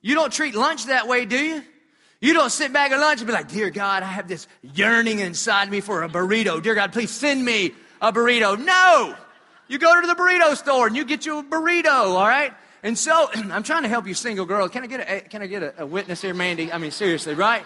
You 0.00 0.14
don't 0.14 0.32
treat 0.32 0.54
lunch 0.54 0.86
that 0.86 1.06
way, 1.06 1.26
do 1.26 1.38
you? 1.38 1.62
You 2.24 2.32
don't 2.32 2.48
sit 2.48 2.72
back 2.72 2.90
at 2.90 2.98
lunch 2.98 3.20
and 3.20 3.26
be 3.26 3.34
like, 3.34 3.48
Dear 3.48 3.68
God, 3.68 4.02
I 4.02 4.06
have 4.06 4.26
this 4.28 4.48
yearning 4.62 5.18
inside 5.18 5.70
me 5.70 5.82
for 5.82 6.04
a 6.04 6.08
burrito. 6.08 6.62
Dear 6.62 6.74
God, 6.74 6.90
please 6.90 7.10
send 7.10 7.44
me 7.44 7.74
a 8.00 8.14
burrito. 8.14 8.58
No! 8.58 9.14
You 9.68 9.78
go 9.78 10.00
to 10.00 10.06
the 10.06 10.14
burrito 10.14 10.56
store 10.56 10.86
and 10.86 10.96
you 10.96 11.04
get 11.04 11.26
you 11.26 11.40
a 11.40 11.42
burrito, 11.42 11.90
all 11.90 12.26
right? 12.26 12.54
And 12.82 12.96
so, 12.96 13.28
I'm 13.34 13.62
trying 13.62 13.82
to 13.82 13.90
help 13.90 14.06
you, 14.06 14.14
single 14.14 14.46
girl. 14.46 14.70
Can 14.70 14.84
I 14.84 14.86
get 14.86 15.00
a, 15.00 15.20
can 15.28 15.42
I 15.42 15.46
get 15.46 15.62
a, 15.62 15.82
a 15.82 15.86
witness 15.86 16.22
here, 16.22 16.32
Mandy? 16.32 16.72
I 16.72 16.78
mean, 16.78 16.92
seriously, 16.92 17.34
right? 17.34 17.62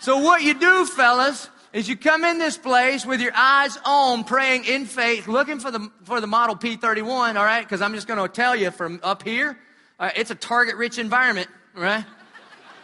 So, 0.00 0.18
what 0.18 0.42
you 0.42 0.52
do, 0.52 0.84
fellas, 0.84 1.48
is 1.72 1.88
you 1.88 1.96
come 1.96 2.24
in 2.24 2.38
this 2.38 2.58
place 2.58 3.06
with 3.06 3.22
your 3.22 3.32
eyes 3.34 3.78
on, 3.86 4.24
praying 4.24 4.66
in 4.66 4.84
faith, 4.84 5.28
looking 5.28 5.60
for 5.60 5.70
the, 5.70 5.90
for 6.02 6.20
the 6.20 6.26
model 6.26 6.56
P31, 6.56 7.36
all 7.36 7.44
right? 7.44 7.64
Because 7.64 7.80
I'm 7.80 7.94
just 7.94 8.06
going 8.06 8.20
to 8.20 8.28
tell 8.28 8.54
you 8.54 8.70
from 8.70 9.00
up 9.02 9.22
here, 9.22 9.58
uh, 9.98 10.10
it's 10.14 10.30
a 10.30 10.34
target 10.34 10.76
rich 10.76 10.98
environment, 10.98 11.48
right? 11.74 12.04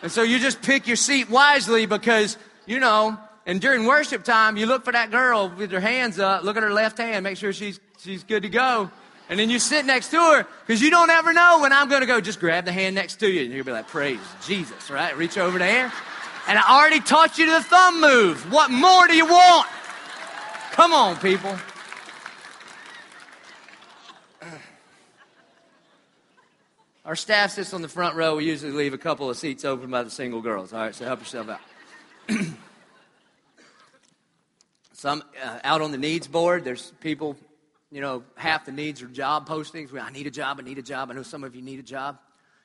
And 0.03 0.11
so 0.11 0.23
you 0.23 0.39
just 0.39 0.63
pick 0.63 0.87
your 0.87 0.97
seat 0.97 1.29
wisely 1.29 1.87
because, 1.87 2.39
you 2.67 2.81
know, 2.81 3.19
and 3.47 3.61
during 3.61 3.85
worship 3.85 4.25
time, 4.25 4.57
you 4.57 4.67
look 4.67 4.85
for 4.85 4.93
that 4.93 5.11
girl 5.11 5.53
with 5.57 5.71
her 5.73 5.81
hands 5.81 6.19
up, 6.19 6.43
look 6.43 6.57
at 6.57 6.63
her 6.63 6.73
left 6.73 6.99
hand, 6.99 7.25
make 7.25 7.37
sure 7.37 7.53
she's, 7.53 7.81
she's 7.99 8.25
good 8.25 8.43
to 8.43 8.49
go. 8.49 8.91
And 9.29 9.39
then 9.39 9.49
you 9.49 9.59
sit 9.59 9.87
next 9.87 10.11
to 10.11 10.17
her 10.17 10.47
because 10.67 10.83
you 10.83 10.91
don't 10.91 11.11
ever 11.11 11.33
know 11.33 11.61
when 11.61 11.73
I'm 11.73 11.89
going 11.89 12.01
to 12.01 12.07
go. 12.07 12.21
Just 12.21 12.41
grab 12.41 12.65
the 12.65 12.73
hand 12.73 12.97
next 12.97 13.17
to 13.17 13.31
you 13.31 13.45
and 13.45 13.53
you'll 13.53 13.65
be 13.65 13.73
like, 13.73 13.87
praise 13.87 14.19
Jesus, 14.45 14.91
right? 14.91 15.17
Reach 15.17 15.39
over 15.39 15.59
there. 15.59 15.93
And 16.49 16.59
I 16.59 16.63
already 16.69 17.01
taught 17.01 17.39
you 17.39 17.47
the 17.47 17.63
thumb 17.63 18.01
move. 18.01 18.53
What 18.53 18.71
more 18.71 19.07
do 19.07 19.15
you 19.15 19.27
want? 19.27 19.69
Come 20.73 20.93
on, 20.93 21.17
people. 21.19 21.57
Our 27.05 27.17
staff 27.17 27.53
sits 27.53 27.73
on 27.73 27.81
the 27.81 27.89
front 27.89 28.15
row. 28.15 28.37
We 28.37 28.45
usually 28.45 28.73
leave 28.73 28.93
a 28.93 28.99
couple 28.99 29.31
of 29.31 29.37
seats 29.39 29.65
open 29.65 29.91
by 29.91 30.03
the 30.03 30.11
single 30.11 30.43
girls. 30.43 30.75
All 30.75 30.81
right, 30.81 30.95
so 30.95 31.07
help 31.07 31.21
yourself 31.21 31.49
out. 31.49 31.61
Some 34.93 35.25
uh, 35.43 35.61
out 35.65 35.81
on 35.81 35.93
the 35.93 35.99
needs 35.99 36.29
board, 36.29 36.63
there's 36.63 36.93
people, 37.01 37.39
you 37.91 38.03
know, 38.03 38.23
half 38.35 38.67
the 38.67 38.73
needs 38.73 39.01
are 39.01 39.07
job 39.07 39.49
postings. 39.49 39.99
I 39.99 40.11
need 40.11 40.27
a 40.27 40.31
job, 40.31 40.59
I 40.61 40.63
need 40.63 40.77
a 40.77 40.83
job. 40.83 41.11
I 41.11 41.15
know 41.15 41.23
some 41.23 41.43
of 41.43 41.57
you 41.57 41.63
need 41.63 41.79
a 41.79 41.83
job. 41.83 42.19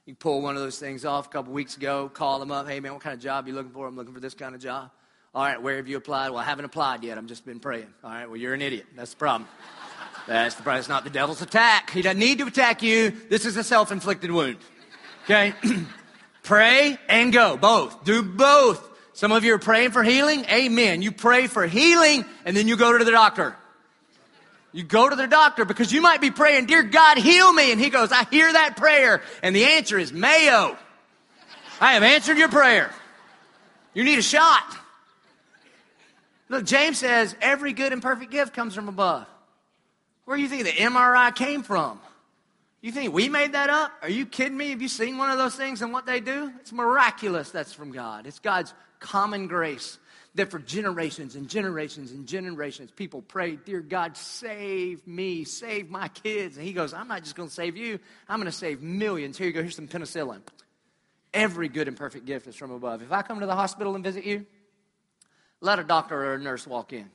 You 0.05 0.15
pull 0.15 0.41
one 0.41 0.57
of 0.57 0.61
those 0.61 0.77
things 0.77 1.05
off 1.05 1.27
a 1.27 1.29
couple 1.29 1.53
weeks 1.53 1.77
ago, 1.77 2.09
call 2.09 2.39
them 2.39 2.51
up. 2.51 2.67
Hey, 2.67 2.81
man, 2.81 2.91
what 2.91 3.01
kind 3.01 3.13
of 3.13 3.21
job 3.21 3.45
are 3.45 3.47
you 3.47 3.55
looking 3.55 3.71
for? 3.71 3.87
I'm 3.87 3.95
looking 3.95 4.13
for 4.13 4.19
this 4.19 4.33
kind 4.33 4.53
of 4.53 4.59
job. 4.59 4.91
All 5.33 5.43
right, 5.43 5.61
where 5.61 5.77
have 5.77 5.87
you 5.87 5.95
applied? 5.95 6.31
Well, 6.31 6.39
I 6.39 6.43
haven't 6.43 6.65
applied 6.65 7.05
yet. 7.05 7.17
I've 7.17 7.25
just 7.25 7.45
been 7.45 7.61
praying. 7.61 7.87
All 8.03 8.09
right, 8.09 8.27
well, 8.27 8.37
you're 8.37 8.53
an 8.53 8.61
idiot. 8.61 8.85
That's 8.97 9.11
the 9.11 9.17
problem. 9.17 9.47
That's 10.27 10.55
the. 10.55 10.75
It's 10.75 10.89
not 10.89 11.03
the 11.03 11.09
devil's 11.09 11.41
attack. 11.41 11.91
He 11.91 12.01
doesn't 12.01 12.19
need 12.19 12.39
to 12.39 12.47
attack 12.47 12.81
you. 12.81 13.11
This 13.29 13.45
is 13.45 13.57
a 13.57 13.63
self 13.63 13.91
inflicted 13.91 14.31
wound. 14.31 14.57
Okay? 15.25 15.53
pray 16.43 16.97
and 17.07 17.31
go. 17.31 17.57
Both. 17.57 18.03
Do 18.03 18.23
both. 18.23 18.89
Some 19.13 19.31
of 19.31 19.43
you 19.43 19.53
are 19.53 19.59
praying 19.59 19.91
for 19.91 20.03
healing. 20.03 20.45
Amen. 20.45 21.01
You 21.01 21.11
pray 21.11 21.47
for 21.47 21.65
healing 21.65 22.25
and 22.43 22.55
then 22.55 22.67
you 22.67 22.75
go 22.75 22.97
to 22.97 23.03
the 23.03 23.11
doctor. 23.11 23.55
You 24.73 24.83
go 24.83 25.09
to 25.09 25.15
the 25.15 25.27
doctor 25.27 25.63
because 25.63 25.93
you 25.93 26.01
might 26.01 26.19
be 26.19 26.31
praying, 26.31 26.65
Dear 26.65 26.83
God, 26.83 27.17
heal 27.17 27.51
me. 27.53 27.71
And 27.71 27.79
he 27.79 27.89
goes, 27.89 28.11
I 28.11 28.25
hear 28.25 28.51
that 28.51 28.75
prayer. 28.75 29.21
And 29.41 29.55
the 29.55 29.63
answer 29.63 29.97
is 29.97 30.11
Mayo. 30.11 30.77
I 31.79 31.93
have 31.93 32.03
answered 32.03 32.37
your 32.37 32.49
prayer. 32.49 32.91
You 33.93 34.03
need 34.03 34.19
a 34.19 34.23
shot. 34.23 34.77
Look, 36.49 36.65
James 36.65 36.97
says 36.99 37.35
every 37.41 37.73
good 37.73 37.93
and 37.93 38.01
perfect 38.01 38.31
gift 38.31 38.53
comes 38.53 38.75
from 38.75 38.89
above. 38.89 39.25
Where 40.25 40.37
do 40.37 40.43
you 40.43 40.49
think 40.49 40.65
the 40.65 40.71
MRI 40.71 41.33
came 41.33 41.63
from? 41.63 41.99
You 42.81 42.91
think 42.91 43.13
we 43.13 43.29
made 43.29 43.53
that 43.53 43.69
up? 43.69 43.91
Are 44.01 44.09
you 44.09 44.25
kidding 44.25 44.57
me? 44.57 44.69
Have 44.69 44.81
you 44.81 44.87
seen 44.87 45.17
one 45.17 45.31
of 45.31 45.37
those 45.37 45.55
things 45.55 45.81
and 45.81 45.91
what 45.91 46.05
they 46.05 46.19
do? 46.19 46.51
It's 46.59 46.71
miraculous. 46.71 47.49
That's 47.49 47.73
from 47.73 47.91
God. 47.91 48.27
It's 48.27 48.39
God's 48.39 48.73
common 48.99 49.47
grace 49.47 49.97
that 50.35 50.51
for 50.51 50.59
generations 50.59 51.35
and 51.35 51.49
generations 51.49 52.11
and 52.11 52.27
generations, 52.27 52.91
people 52.91 53.21
pray, 53.21 53.55
Dear 53.55 53.79
God, 53.79 54.17
save 54.17 55.07
me, 55.07 55.45
save 55.45 55.89
my 55.89 56.09
kids. 56.09 56.57
And 56.57 56.65
He 56.65 56.73
goes, 56.73 56.93
I'm 56.93 57.07
not 57.07 57.23
just 57.23 57.35
going 57.35 57.49
to 57.49 57.55
save 57.55 57.77
you, 57.77 57.99
I'm 58.27 58.39
going 58.39 58.51
to 58.51 58.57
save 58.57 58.81
millions. 58.81 59.37
Here 59.37 59.47
you 59.47 59.53
go, 59.53 59.61
here's 59.61 59.75
some 59.75 59.87
penicillin. 59.87 60.41
Every 61.33 61.69
good 61.69 61.87
and 61.87 61.97
perfect 61.97 62.25
gift 62.25 62.47
is 62.47 62.55
from 62.55 62.71
above. 62.71 63.01
If 63.01 63.11
I 63.11 63.21
come 63.21 63.39
to 63.39 63.45
the 63.45 63.55
hospital 63.55 63.95
and 63.95 64.03
visit 64.03 64.25
you, 64.25 64.45
let 65.59 65.79
a 65.79 65.83
doctor 65.83 66.15
or 66.15 66.33
a 66.35 66.39
nurse 66.39 66.67
walk 66.67 66.93
in. 66.93 67.09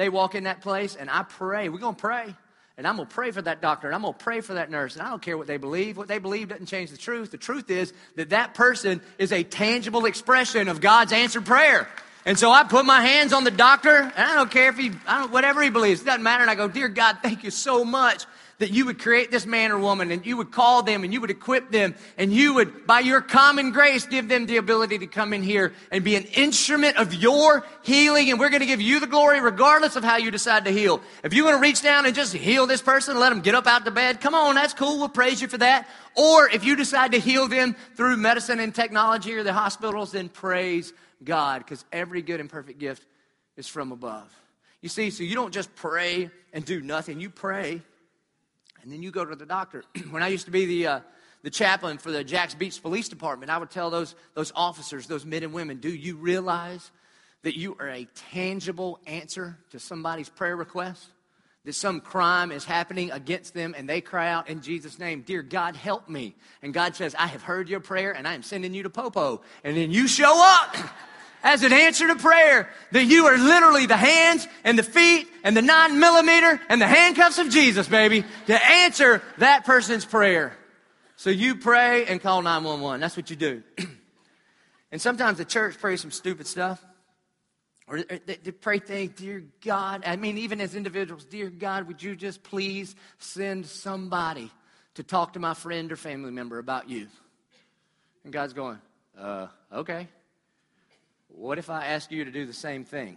They 0.00 0.08
walk 0.08 0.34
in 0.34 0.44
that 0.44 0.62
place 0.62 0.96
and 0.96 1.10
I 1.10 1.24
pray. 1.24 1.68
We're 1.68 1.76
going 1.76 1.94
to 1.94 2.00
pray. 2.00 2.34
And 2.78 2.86
I'm 2.86 2.96
going 2.96 3.06
to 3.06 3.14
pray 3.14 3.32
for 3.32 3.42
that 3.42 3.60
doctor 3.60 3.86
and 3.86 3.94
I'm 3.94 4.00
going 4.00 4.14
to 4.14 4.18
pray 4.18 4.40
for 4.40 4.54
that 4.54 4.70
nurse. 4.70 4.96
And 4.96 5.02
I 5.06 5.10
don't 5.10 5.20
care 5.20 5.36
what 5.36 5.46
they 5.46 5.58
believe. 5.58 5.98
What 5.98 6.08
they 6.08 6.18
believe 6.18 6.48
doesn't 6.48 6.64
change 6.64 6.90
the 6.90 6.96
truth. 6.96 7.30
The 7.30 7.36
truth 7.36 7.70
is 7.70 7.92
that 8.16 8.30
that 8.30 8.54
person 8.54 9.02
is 9.18 9.30
a 9.30 9.42
tangible 9.42 10.06
expression 10.06 10.68
of 10.68 10.80
God's 10.80 11.12
answered 11.12 11.44
prayer. 11.44 11.86
And 12.24 12.38
so 12.38 12.50
I 12.50 12.64
put 12.64 12.86
my 12.86 13.02
hands 13.02 13.34
on 13.34 13.44
the 13.44 13.50
doctor, 13.50 13.94
and 13.94 14.12
I 14.16 14.36
don't 14.36 14.50
care 14.50 14.70
if 14.70 14.78
he, 14.78 14.90
I 15.06 15.18
don't, 15.18 15.32
whatever 15.32 15.62
he 15.62 15.68
believes, 15.68 16.00
it 16.00 16.06
doesn't 16.06 16.22
matter. 16.22 16.40
And 16.40 16.50
I 16.50 16.54
go, 16.54 16.66
Dear 16.66 16.88
God, 16.88 17.18
thank 17.22 17.44
you 17.44 17.50
so 17.50 17.84
much 17.84 18.24
that 18.60 18.70
you 18.70 18.84
would 18.84 18.98
create 18.98 19.30
this 19.30 19.46
man 19.46 19.72
or 19.72 19.78
woman 19.78 20.10
and 20.10 20.24
you 20.24 20.36
would 20.36 20.52
call 20.52 20.82
them 20.82 21.02
and 21.02 21.12
you 21.12 21.20
would 21.20 21.30
equip 21.30 21.70
them 21.72 21.94
and 22.18 22.30
you 22.32 22.54
would, 22.54 22.86
by 22.86 23.00
your 23.00 23.22
common 23.22 23.72
grace, 23.72 24.06
give 24.06 24.28
them 24.28 24.44
the 24.44 24.58
ability 24.58 24.98
to 24.98 25.06
come 25.06 25.32
in 25.32 25.42
here 25.42 25.72
and 25.90 26.04
be 26.04 26.14
an 26.14 26.24
instrument 26.24 26.98
of 26.98 27.14
your 27.14 27.64
healing. 27.82 28.30
And 28.30 28.38
we're 28.38 28.50
going 28.50 28.60
to 28.60 28.66
give 28.66 28.82
you 28.82 29.00
the 29.00 29.06
glory 29.06 29.40
regardless 29.40 29.96
of 29.96 30.04
how 30.04 30.18
you 30.18 30.30
decide 30.30 30.66
to 30.66 30.70
heal. 30.70 31.00
If 31.24 31.32
you 31.32 31.44
want 31.44 31.56
to 31.56 31.60
reach 31.60 31.80
down 31.80 32.04
and 32.04 32.14
just 32.14 32.34
heal 32.34 32.66
this 32.66 32.82
person, 32.82 33.18
let 33.18 33.30
them 33.30 33.40
get 33.40 33.54
up 33.54 33.66
out 33.66 33.86
the 33.86 33.90
bed, 33.90 34.20
come 34.20 34.34
on, 34.34 34.54
that's 34.54 34.74
cool. 34.74 34.98
We'll 34.98 35.08
praise 35.08 35.40
you 35.40 35.48
for 35.48 35.58
that. 35.58 35.88
Or 36.14 36.46
if 36.48 36.62
you 36.62 36.76
decide 36.76 37.12
to 37.12 37.18
heal 37.18 37.48
them 37.48 37.74
through 37.96 38.18
medicine 38.18 38.60
and 38.60 38.74
technology 38.74 39.32
or 39.34 39.42
the 39.42 39.54
hospitals, 39.54 40.12
then 40.12 40.28
praise 40.28 40.92
God 41.24 41.60
because 41.60 41.82
every 41.90 42.20
good 42.20 42.40
and 42.40 42.50
perfect 42.50 42.78
gift 42.78 43.06
is 43.56 43.66
from 43.66 43.90
above. 43.90 44.30
You 44.82 44.90
see, 44.90 45.10
so 45.10 45.22
you 45.22 45.34
don't 45.34 45.52
just 45.52 45.74
pray 45.76 46.30
and 46.52 46.62
do 46.62 46.82
nothing. 46.82 47.20
You 47.20 47.30
pray 47.30 47.80
and 48.82 48.92
then 48.92 49.02
you 49.02 49.10
go 49.10 49.24
to 49.24 49.36
the 49.36 49.46
doctor. 49.46 49.84
when 50.10 50.22
I 50.22 50.28
used 50.28 50.46
to 50.46 50.50
be 50.50 50.66
the, 50.66 50.86
uh, 50.86 51.00
the 51.42 51.50
chaplain 51.50 51.98
for 51.98 52.10
the 52.10 52.24
Jax 52.24 52.54
Beach 52.54 52.80
Police 52.82 53.08
Department, 53.08 53.50
I 53.50 53.58
would 53.58 53.70
tell 53.70 53.90
those, 53.90 54.14
those 54.34 54.52
officers, 54.54 55.06
those 55.06 55.24
men 55.24 55.42
and 55.42 55.52
women, 55.52 55.78
do 55.78 55.88
you 55.88 56.16
realize 56.16 56.90
that 57.42 57.56
you 57.56 57.76
are 57.80 57.88
a 57.88 58.06
tangible 58.32 59.00
answer 59.06 59.58
to 59.70 59.78
somebody's 59.78 60.28
prayer 60.28 60.56
request? 60.56 61.06
That 61.64 61.74
some 61.74 62.00
crime 62.00 62.52
is 62.52 62.64
happening 62.64 63.10
against 63.10 63.52
them 63.52 63.74
and 63.76 63.86
they 63.86 64.00
cry 64.00 64.30
out 64.30 64.48
in 64.48 64.62
Jesus' 64.62 64.98
name, 64.98 65.20
Dear 65.20 65.42
God, 65.42 65.76
help 65.76 66.08
me. 66.08 66.34
And 66.62 66.72
God 66.72 66.96
says, 66.96 67.14
I 67.18 67.26
have 67.26 67.42
heard 67.42 67.68
your 67.68 67.80
prayer 67.80 68.12
and 68.12 68.26
I 68.26 68.34
am 68.34 68.42
sending 68.42 68.72
you 68.72 68.82
to 68.84 68.90
Popo. 68.90 69.42
And 69.62 69.76
then 69.76 69.90
you 69.90 70.08
show 70.08 70.42
up. 70.42 70.74
As 71.42 71.62
an 71.62 71.72
answer 71.72 72.06
to 72.08 72.16
prayer 72.16 72.68
that 72.92 73.04
you 73.04 73.26
are 73.26 73.38
literally 73.38 73.86
the 73.86 73.96
hands 73.96 74.46
and 74.64 74.78
the 74.78 74.82
feet 74.82 75.28
and 75.42 75.56
the 75.56 75.62
nine 75.62 75.98
millimeter 75.98 76.60
and 76.68 76.80
the 76.80 76.86
handcuffs 76.86 77.38
of 77.38 77.50
Jesus, 77.50 77.88
baby, 77.88 78.24
to 78.46 78.66
answer 78.66 79.22
that 79.38 79.64
person's 79.64 80.04
prayer. 80.04 80.56
So 81.16 81.30
you 81.30 81.56
pray 81.56 82.06
and 82.06 82.20
call 82.20 82.42
911. 82.42 83.00
That's 83.00 83.16
what 83.16 83.30
you 83.30 83.36
do. 83.36 83.62
and 84.92 85.00
sometimes 85.00 85.38
the 85.38 85.44
church 85.44 85.78
prays 85.78 86.00
some 86.00 86.10
stupid 86.10 86.46
stuff. 86.46 86.84
Or 87.86 88.02
they, 88.02 88.52
pray 88.52 88.78
things, 88.78 89.10
dear 89.16 89.42
God. 89.64 90.04
I 90.06 90.14
mean, 90.14 90.38
even 90.38 90.60
as 90.60 90.76
individuals, 90.76 91.24
dear 91.24 91.50
God, 91.50 91.88
would 91.88 92.00
you 92.00 92.14
just 92.14 92.44
please 92.44 92.94
send 93.18 93.66
somebody 93.66 94.48
to 94.94 95.02
talk 95.02 95.32
to 95.32 95.40
my 95.40 95.54
friend 95.54 95.90
or 95.90 95.96
family 95.96 96.30
member 96.30 96.58
about 96.58 96.88
you? 96.88 97.08
And 98.22 98.32
God's 98.32 98.52
going, 98.52 98.78
uh, 99.18 99.48
okay. 99.72 100.06
What 101.34 101.58
if 101.58 101.70
I 101.70 101.86
ask 101.86 102.10
you 102.10 102.24
to 102.24 102.30
do 102.30 102.46
the 102.46 102.52
same 102.52 102.84
thing? 102.84 103.16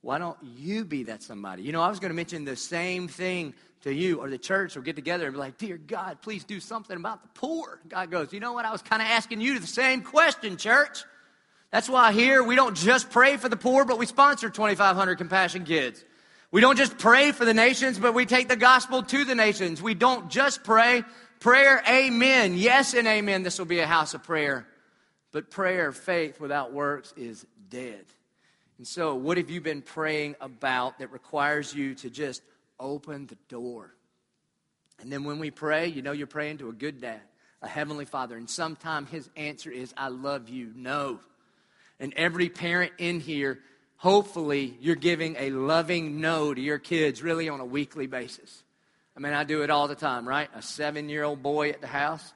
Why 0.00 0.18
don't 0.18 0.38
you 0.42 0.84
be 0.84 1.04
that 1.04 1.22
somebody? 1.22 1.62
You 1.62 1.72
know, 1.72 1.82
I 1.82 1.88
was 1.88 1.98
going 1.98 2.10
to 2.10 2.16
mention 2.16 2.44
the 2.44 2.56
same 2.56 3.08
thing 3.08 3.54
to 3.82 3.92
you 3.92 4.20
or 4.20 4.30
the 4.30 4.38
church 4.38 4.76
or 4.76 4.80
get 4.80 4.96
together 4.96 5.26
and 5.26 5.34
be 5.34 5.38
like, 5.38 5.58
Dear 5.58 5.76
God, 5.76 6.18
please 6.22 6.44
do 6.44 6.60
something 6.60 6.96
about 6.96 7.22
the 7.22 7.28
poor. 7.34 7.80
God 7.88 8.10
goes, 8.10 8.32
You 8.32 8.40
know 8.40 8.52
what? 8.52 8.64
I 8.64 8.72
was 8.72 8.82
kind 8.82 9.02
of 9.02 9.08
asking 9.08 9.40
you 9.40 9.58
the 9.58 9.66
same 9.66 10.02
question, 10.02 10.56
church. 10.56 11.04
That's 11.70 11.88
why 11.88 12.12
here 12.12 12.42
we 12.42 12.54
don't 12.54 12.76
just 12.76 13.10
pray 13.10 13.36
for 13.36 13.48
the 13.48 13.56
poor, 13.56 13.84
but 13.84 13.98
we 13.98 14.06
sponsor 14.06 14.48
2,500 14.48 15.18
compassion 15.18 15.64
kids. 15.64 16.04
We 16.50 16.62
don't 16.62 16.78
just 16.78 16.96
pray 16.96 17.32
for 17.32 17.44
the 17.44 17.52
nations, 17.52 17.98
but 17.98 18.14
we 18.14 18.24
take 18.24 18.48
the 18.48 18.56
gospel 18.56 19.02
to 19.02 19.24
the 19.24 19.34
nations. 19.34 19.82
We 19.82 19.92
don't 19.94 20.30
just 20.30 20.64
pray 20.64 21.04
prayer, 21.40 21.82
amen. 21.86 22.56
Yes 22.56 22.94
and 22.94 23.06
amen. 23.06 23.42
This 23.42 23.58
will 23.58 23.66
be 23.66 23.80
a 23.80 23.86
house 23.86 24.14
of 24.14 24.22
prayer 24.22 24.66
But 25.32 25.50
prayer, 25.50 25.92
faith 25.92 26.40
without 26.40 26.72
works 26.72 27.12
is 27.16 27.46
dead. 27.68 28.04
And 28.78 28.86
so, 28.86 29.14
what 29.14 29.36
have 29.36 29.50
you 29.50 29.60
been 29.60 29.82
praying 29.82 30.36
about 30.40 31.00
that 31.00 31.12
requires 31.12 31.74
you 31.74 31.94
to 31.96 32.10
just 32.10 32.42
open 32.78 33.26
the 33.26 33.36
door? 33.48 33.92
And 35.00 35.12
then 35.12 35.24
when 35.24 35.38
we 35.38 35.50
pray, 35.50 35.88
you 35.88 36.02
know 36.02 36.12
you're 36.12 36.26
praying 36.26 36.58
to 36.58 36.68
a 36.68 36.72
good 36.72 37.00
dad, 37.00 37.20
a 37.60 37.68
heavenly 37.68 38.04
father. 38.04 38.36
And 38.36 38.48
sometimes 38.48 39.10
his 39.10 39.28
answer 39.36 39.70
is, 39.70 39.92
I 39.96 40.08
love 40.08 40.48
you. 40.48 40.72
No. 40.74 41.20
And 42.00 42.14
every 42.14 42.48
parent 42.48 42.92
in 42.98 43.20
here, 43.20 43.58
hopefully, 43.96 44.76
you're 44.80 44.96
giving 44.96 45.36
a 45.38 45.50
loving 45.50 46.20
no 46.20 46.54
to 46.54 46.60
your 46.60 46.78
kids 46.78 47.22
really 47.22 47.48
on 47.48 47.60
a 47.60 47.64
weekly 47.64 48.06
basis. 48.06 48.62
I 49.16 49.20
mean, 49.20 49.32
I 49.32 49.42
do 49.42 49.62
it 49.62 49.70
all 49.70 49.88
the 49.88 49.96
time, 49.96 50.26
right? 50.26 50.48
A 50.54 50.62
seven 50.62 51.08
year 51.08 51.24
old 51.24 51.42
boy 51.42 51.70
at 51.70 51.80
the 51.80 51.88
house, 51.88 52.32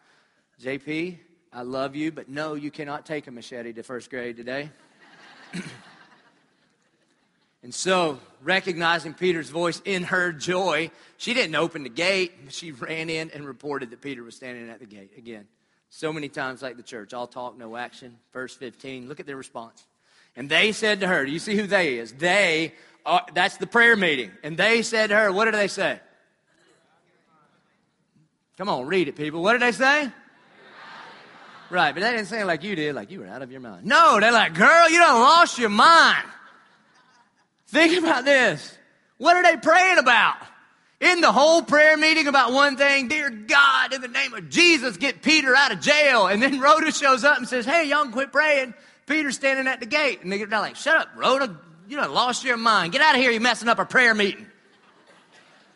JP, 0.60 1.18
I 1.54 1.62
love 1.62 1.94
you, 1.94 2.10
but 2.10 2.30
no, 2.30 2.54
you 2.54 2.70
cannot 2.70 3.04
take 3.04 3.26
a 3.26 3.30
machete 3.30 3.74
to 3.74 3.82
first 3.82 4.08
grade 4.08 4.38
today. 4.38 4.70
and 7.62 7.74
so, 7.74 8.18
recognizing 8.42 9.12
Peter's 9.12 9.50
voice 9.50 9.82
in 9.84 10.04
her 10.04 10.32
joy, 10.32 10.90
she 11.18 11.34
didn't 11.34 11.54
open 11.54 11.82
the 11.82 11.90
gate. 11.90 12.32
She 12.48 12.72
ran 12.72 13.10
in 13.10 13.30
and 13.30 13.46
reported 13.46 13.90
that 13.90 14.00
Peter 14.00 14.22
was 14.22 14.34
standing 14.34 14.70
at 14.70 14.80
the 14.80 14.86
gate 14.86 15.12
again. 15.18 15.46
So 15.90 16.10
many 16.10 16.30
times, 16.30 16.62
like 16.62 16.78
the 16.78 16.82
church, 16.82 17.12
all 17.12 17.26
talk, 17.26 17.58
no 17.58 17.76
action. 17.76 18.16
Verse 18.32 18.54
15, 18.56 19.06
look 19.06 19.20
at 19.20 19.26
their 19.26 19.36
response. 19.36 19.84
And 20.34 20.48
they 20.48 20.72
said 20.72 21.00
to 21.00 21.06
her, 21.06 21.26
Do 21.26 21.30
you 21.30 21.38
see 21.38 21.54
who 21.54 21.66
they 21.66 21.98
is? 21.98 22.12
They, 22.14 22.72
are, 23.04 23.26
that's 23.34 23.58
the 23.58 23.66
prayer 23.66 23.94
meeting. 23.94 24.30
And 24.42 24.56
they 24.56 24.80
said 24.80 25.08
to 25.08 25.16
her, 25.16 25.30
What 25.30 25.44
did 25.44 25.54
they 25.54 25.68
say? 25.68 26.00
Come 28.56 28.70
on, 28.70 28.86
read 28.86 29.08
it, 29.08 29.16
people. 29.16 29.42
What 29.42 29.52
did 29.52 29.60
they 29.60 29.72
say? 29.72 30.10
Right, 31.72 31.94
but 31.94 32.02
they 32.02 32.10
didn't 32.10 32.26
say 32.26 32.42
it 32.42 32.44
like 32.44 32.62
you 32.62 32.76
did, 32.76 32.94
like 32.94 33.10
you 33.10 33.20
were 33.20 33.26
out 33.26 33.40
of 33.40 33.50
your 33.50 33.60
mind. 33.60 33.86
No, 33.86 34.20
they're 34.20 34.30
like, 34.30 34.52
girl, 34.52 34.90
you 34.90 34.98
done 34.98 35.18
lost 35.18 35.58
your 35.58 35.70
mind. 35.70 36.28
Think 37.68 37.98
about 37.98 38.26
this. 38.26 38.76
What 39.16 39.36
are 39.36 39.42
they 39.42 39.56
praying 39.56 39.98
about? 39.98 40.36
in 41.00 41.20
the 41.20 41.32
whole 41.32 41.62
prayer 41.62 41.96
meeting 41.96 42.28
about 42.28 42.52
one 42.52 42.76
thing 42.76 43.08
Dear 43.08 43.28
God, 43.28 43.92
in 43.92 44.00
the 44.00 44.08
name 44.08 44.34
of 44.34 44.48
Jesus, 44.48 44.96
get 44.96 45.20
Peter 45.20 45.54
out 45.54 45.72
of 45.72 45.80
jail. 45.80 46.28
And 46.28 46.40
then 46.40 46.60
Rhoda 46.60 46.92
shows 46.92 47.24
up 47.24 47.38
and 47.38 47.48
says, 47.48 47.66
Hey, 47.66 47.88
y'all 47.88 48.06
quit 48.06 48.30
praying. 48.30 48.72
Peter's 49.06 49.34
standing 49.34 49.66
at 49.66 49.80
the 49.80 49.86
gate. 49.86 50.22
And 50.22 50.30
they're 50.30 50.46
like, 50.46 50.76
Shut 50.76 50.96
up, 50.96 51.08
Rhoda. 51.16 51.58
You 51.88 51.96
done 51.96 52.14
lost 52.14 52.44
your 52.44 52.56
mind. 52.56 52.92
Get 52.92 53.02
out 53.02 53.16
of 53.16 53.20
here. 53.20 53.32
You're 53.32 53.40
messing 53.40 53.68
up 53.68 53.78
our 53.80 53.84
prayer 53.84 54.14
meeting. 54.14 54.46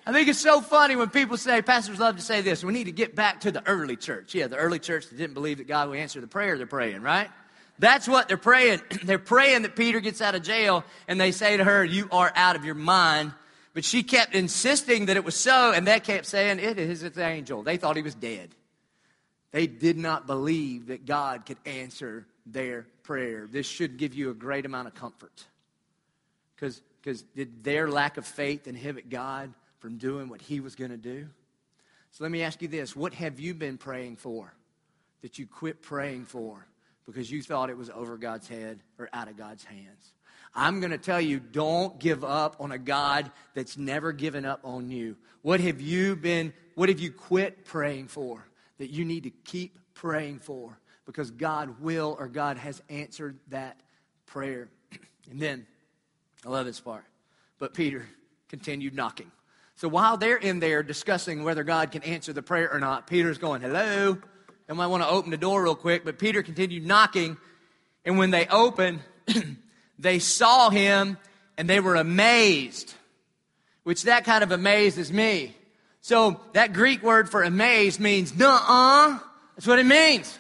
I 0.09 0.13
think 0.13 0.29
it's 0.29 0.39
so 0.39 0.61
funny 0.61 0.95
when 0.95 1.11
people 1.11 1.37
say, 1.37 1.61
pastors 1.63 1.99
love 1.99 2.15
to 2.15 2.23
say 2.23 2.41
this, 2.41 2.63
we 2.63 2.73
need 2.73 2.85
to 2.85 2.93
get 2.93 3.17
back 3.17 3.41
to 3.41 3.51
the 3.51 3.67
early 3.67 3.97
church. 3.97 4.37
Yeah, 4.37 4.47
the 4.47 4.57
early 4.57 4.79
church 4.79 5.09
that 5.09 5.19
didn't 5.19 5.35
believe 5.35 5.59
that 5.59 5.67
God 5.67 5.89
would 5.89 5.99
answer 5.99 6.21
the 6.21 6.29
prayer 6.29 6.57
they're 6.57 6.65
praying, 6.65 7.03
right? 7.03 7.29
That's 7.81 8.07
what 8.07 8.29
they're 8.29 8.37
praying. 8.37 8.83
they're 9.03 9.19
praying 9.19 9.63
that 9.63 9.75
Peter 9.75 9.99
gets 9.99 10.21
out 10.21 10.37
of 10.37 10.45
jail, 10.45 10.85
and 11.09 11.21
they 11.21 11.33
say 11.33 11.57
to 11.57 11.65
her, 11.65 11.85
You 11.85 12.09
are 12.13 12.33
out 12.37 12.55
of 12.55 12.65
your 12.65 12.77
mind. 12.77 13.33
But 13.75 13.85
she 13.85 14.05
kept 14.05 14.35
insisting 14.35 15.07
that 15.07 15.17
it 15.17 15.25
was 15.25 15.35
so, 15.35 15.73
and 15.73 15.85
they 15.85 15.99
kept 15.99 16.27
saying, 16.27 16.61
It 16.61 16.79
is 16.79 17.03
an 17.03 17.19
angel. 17.19 17.65
They 17.65 17.77
thought 17.77 17.97
he 17.97 18.03
was 18.03 18.15
dead. 18.15 18.51
They 19.51 19.67
did 19.67 19.99
not 19.99 20.29
believe 20.29 20.87
that 20.87 21.05
God 21.05 21.47
could 21.47 21.59
answer 21.67 22.27
their 22.47 22.87
prayer. 23.03 23.49
This 23.51 23.67
should 23.67 23.97
give 23.97 24.15
you 24.15 24.31
a 24.31 24.35
great 24.35 24.67
amount 24.67 24.87
of 24.87 24.95
comfort. 24.95 25.45
Because 26.55 26.81
did 27.35 27.65
their 27.65 27.91
lack 27.91 28.19
of 28.19 28.25
faith 28.25 28.69
inhibit 28.69 29.11
God 29.11 29.53
from 29.79 29.99
doing 29.99 30.29
what 30.29 30.41
he 30.41 30.61
was 30.61 30.75
going 30.75 30.91
to 30.91 30.97
do? 30.97 31.29
So 32.11 32.25
let 32.25 32.31
me 32.31 32.43
ask 32.43 32.63
you 32.63 32.69
this 32.69 32.97
what 32.97 33.15
have 33.15 33.39
you 33.39 33.55
been 33.55 33.79
praying 33.79 34.17
for 34.17 34.53
that 35.23 35.39
you 35.39 35.47
quit 35.47 35.83
praying 35.83 36.25
for 36.25 36.67
because 37.05 37.31
you 37.31 37.43
thought 37.43 37.71
it 37.71 37.77
was 37.77 37.91
over 37.91 38.17
God's 38.17 38.49
head 38.49 38.81
or 38.99 39.09
out 39.13 39.29
of 39.29 39.37
God's 39.37 39.65
hands? 39.65 40.13
I'm 40.55 40.81
going 40.81 40.93
to 40.93 40.99
tell 40.99 41.21
you 41.21 41.39
don't 41.39 41.99
give 41.99 42.25
up 42.25 42.57
on 42.61 42.73
a 42.73 42.79
God 42.79 43.31
that's 43.55 43.77
never 43.77 44.13
given 44.13 44.47
up 44.47 44.61
on 44.65 44.91
you. 44.91 45.17
What 45.43 45.61
have 45.61 45.81
you 45.81 46.17
been, 46.17 46.55
what 46.75 46.89
have 46.89 46.99
you 46.99 47.13
quit 47.13 47.67
praying 47.67 48.09
for 48.09 48.47
that 48.79 48.89
you 48.89 49.05
need 49.05 49.25
to 49.25 49.31
keep 49.31 49.79
praying 49.93 50.39
for? 50.39 50.79
Because 51.05 51.31
God 51.31 51.81
will 51.81 52.17
or 52.19 52.27
God 52.27 52.57
has 52.57 52.83
answered 52.89 53.39
that 53.49 53.79
prayer. 54.25 54.69
And 55.29 55.41
then, 55.41 55.67
I 56.45 56.51
love 56.51 56.67
this 56.67 56.79
part. 56.79 57.05
But 57.59 57.75
Peter 57.75 58.07
continued 58.49 58.95
knocking. 58.95 59.33
So 59.77 59.89
while 59.89 60.17
they're 60.17 60.37
in 60.39 60.59
there 60.59 60.83
discussing 60.83 61.45
whether 61.45 61.63
God 61.63 61.93
can 61.93 62.03
answer 62.03 62.33
the 62.33 62.43
prayer 62.43 62.73
or 62.73 62.81
not, 62.81 63.07
Peter's 63.07 63.39
going, 63.39 63.61
Hello. 63.61 64.19
I 64.69 64.73
might 64.73 64.89
want 64.89 65.03
to 65.05 65.09
open 65.09 65.31
the 65.31 65.37
door 65.37 65.63
real 65.63 65.77
quick. 65.77 66.05
But 66.05 66.19
Peter 66.19 66.43
continued 66.43 66.85
knocking. 66.85 67.37
And 68.05 68.19
when 68.19 68.31
they 68.31 68.47
opened, 68.47 69.01
they 69.99 70.19
saw 70.19 70.71
him 70.71 71.19
and 71.57 71.69
they 71.69 71.81
were 71.81 71.95
amazed, 71.95 72.93
which 73.85 74.05
that 74.05 74.25
kind 74.25 74.43
of 74.43 74.51
amazes 74.51 75.13
me. 75.13 75.55
So 76.01 76.41
that 76.53 76.73
Greek 76.73 77.03
word 77.03 77.29
for 77.29 77.43
amazed 77.43 78.01
means 78.01 78.37
nuh-uh. 78.37 79.19
That's 79.55 79.67
what 79.67 79.79
it 79.79 79.87
means. 79.87 80.39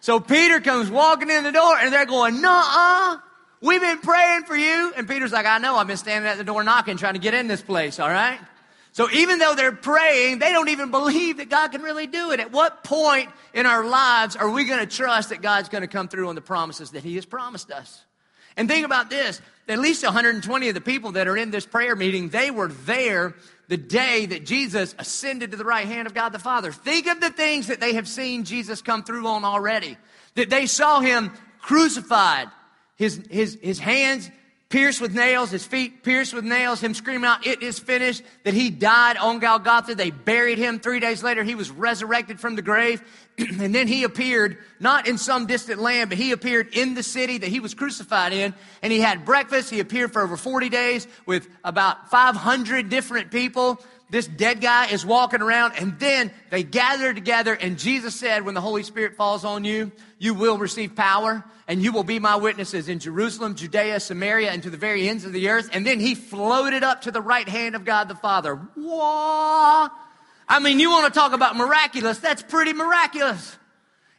So 0.00 0.20
Peter 0.20 0.60
comes 0.60 0.90
walking 0.90 1.28
in 1.28 1.44
the 1.44 1.52
door 1.52 1.76
and 1.78 1.92
they're 1.92 2.06
going, 2.06 2.40
nuh-uh. 2.40 3.18
We've 3.62 3.80
been 3.80 3.98
praying 3.98 4.44
for 4.44 4.56
you. 4.56 4.92
And 4.96 5.06
Peter's 5.06 5.32
like, 5.32 5.44
I 5.44 5.58
know. 5.58 5.76
I've 5.76 5.86
been 5.86 5.98
standing 5.98 6.30
at 6.30 6.38
the 6.38 6.44
door 6.44 6.64
knocking, 6.64 6.96
trying 6.96 7.14
to 7.14 7.20
get 7.20 7.34
in 7.34 7.46
this 7.46 7.60
place. 7.60 8.00
All 8.00 8.08
right. 8.08 8.38
So 8.92 9.08
even 9.10 9.38
though 9.38 9.54
they're 9.54 9.72
praying, 9.72 10.40
they 10.40 10.52
don't 10.52 10.68
even 10.68 10.90
believe 10.90 11.36
that 11.36 11.48
God 11.48 11.70
can 11.72 11.82
really 11.82 12.06
do 12.06 12.32
it. 12.32 12.40
At 12.40 12.50
what 12.50 12.82
point 12.82 13.28
in 13.54 13.66
our 13.66 13.84
lives 13.84 14.34
are 14.36 14.50
we 14.50 14.64
going 14.64 14.80
to 14.80 14.96
trust 14.96 15.28
that 15.28 15.42
God's 15.42 15.68
going 15.68 15.82
to 15.82 15.88
come 15.88 16.08
through 16.08 16.28
on 16.28 16.34
the 16.34 16.40
promises 16.40 16.90
that 16.90 17.04
He 17.04 17.14
has 17.14 17.24
promised 17.24 17.70
us? 17.70 18.04
And 18.56 18.68
think 18.68 18.84
about 18.84 19.10
this 19.10 19.40
at 19.68 19.78
least 19.78 20.02
120 20.02 20.68
of 20.68 20.74
the 20.74 20.80
people 20.80 21.12
that 21.12 21.28
are 21.28 21.36
in 21.36 21.52
this 21.52 21.64
prayer 21.64 21.94
meeting, 21.94 22.28
they 22.28 22.50
were 22.50 22.68
there 22.68 23.34
the 23.68 23.76
day 23.76 24.26
that 24.26 24.44
Jesus 24.44 24.96
ascended 24.98 25.52
to 25.52 25.56
the 25.56 25.64
right 25.64 25.86
hand 25.86 26.08
of 26.08 26.14
God 26.14 26.30
the 26.30 26.40
Father. 26.40 26.72
Think 26.72 27.06
of 27.06 27.20
the 27.20 27.30
things 27.30 27.68
that 27.68 27.78
they 27.78 27.94
have 27.94 28.08
seen 28.08 28.44
Jesus 28.44 28.82
come 28.82 29.04
through 29.04 29.26
on 29.28 29.44
already. 29.44 29.96
That 30.34 30.50
they 30.50 30.66
saw 30.66 31.00
him 31.00 31.32
crucified, 31.60 32.48
his, 32.96 33.24
his, 33.30 33.58
his 33.62 33.78
hands 33.78 34.28
pierced 34.70 35.00
with 35.00 35.12
nails, 35.12 35.50
his 35.50 35.66
feet 35.66 36.04
pierced 36.04 36.32
with 36.32 36.44
nails, 36.44 36.80
him 36.80 36.94
screaming 36.94 37.24
out, 37.24 37.44
It 37.44 37.60
is 37.60 37.78
finished, 37.78 38.22
that 38.44 38.54
he 38.54 38.70
died 38.70 39.16
on 39.16 39.40
Golgotha. 39.40 39.96
They 39.96 40.10
buried 40.10 40.58
him. 40.58 40.78
Three 40.78 41.00
days 41.00 41.22
later, 41.22 41.42
he 41.42 41.56
was 41.56 41.70
resurrected 41.70 42.40
from 42.40 42.54
the 42.54 42.62
grave. 42.62 43.02
and 43.38 43.74
then 43.74 43.88
he 43.88 44.04
appeared, 44.04 44.58
not 44.78 45.08
in 45.08 45.18
some 45.18 45.46
distant 45.46 45.80
land, 45.80 46.08
but 46.08 46.18
he 46.18 46.30
appeared 46.30 46.68
in 46.72 46.94
the 46.94 47.02
city 47.02 47.38
that 47.38 47.48
he 47.48 47.58
was 47.58 47.74
crucified 47.74 48.32
in. 48.32 48.54
And 48.80 48.92
he 48.92 49.00
had 49.00 49.24
breakfast. 49.24 49.70
He 49.70 49.80
appeared 49.80 50.12
for 50.12 50.22
over 50.22 50.36
40 50.36 50.68
days 50.68 51.08
with 51.26 51.48
about 51.64 52.10
500 52.10 52.88
different 52.88 53.32
people 53.32 53.82
this 54.10 54.26
dead 54.26 54.60
guy 54.60 54.86
is 54.86 55.06
walking 55.06 55.40
around 55.40 55.74
and 55.78 55.98
then 55.98 56.30
they 56.50 56.62
gather 56.62 57.14
together 57.14 57.54
and 57.54 57.78
Jesus 57.78 58.14
said, 58.14 58.44
when 58.44 58.54
the 58.54 58.60
Holy 58.60 58.82
Spirit 58.82 59.16
falls 59.16 59.44
on 59.44 59.64
you, 59.64 59.92
you 60.18 60.34
will 60.34 60.58
receive 60.58 60.94
power 60.96 61.44
and 61.68 61.82
you 61.82 61.92
will 61.92 62.04
be 62.04 62.18
my 62.18 62.36
witnesses 62.36 62.88
in 62.88 62.98
Jerusalem, 62.98 63.54
Judea, 63.54 64.00
Samaria, 64.00 64.50
and 64.50 64.62
to 64.64 64.70
the 64.70 64.76
very 64.76 65.08
ends 65.08 65.24
of 65.24 65.32
the 65.32 65.48
earth. 65.48 65.70
And 65.72 65.86
then 65.86 66.00
he 66.00 66.14
floated 66.14 66.82
up 66.82 67.02
to 67.02 67.10
the 67.10 67.22
right 67.22 67.48
hand 67.48 67.76
of 67.76 67.84
God 67.84 68.08
the 68.08 68.16
Father. 68.16 68.56
Whoa! 68.56 69.88
I 70.48 70.58
mean, 70.60 70.80
you 70.80 70.90
want 70.90 71.12
to 71.12 71.18
talk 71.18 71.32
about 71.32 71.56
miraculous? 71.56 72.18
That's 72.18 72.42
pretty 72.42 72.72
miraculous. 72.72 73.56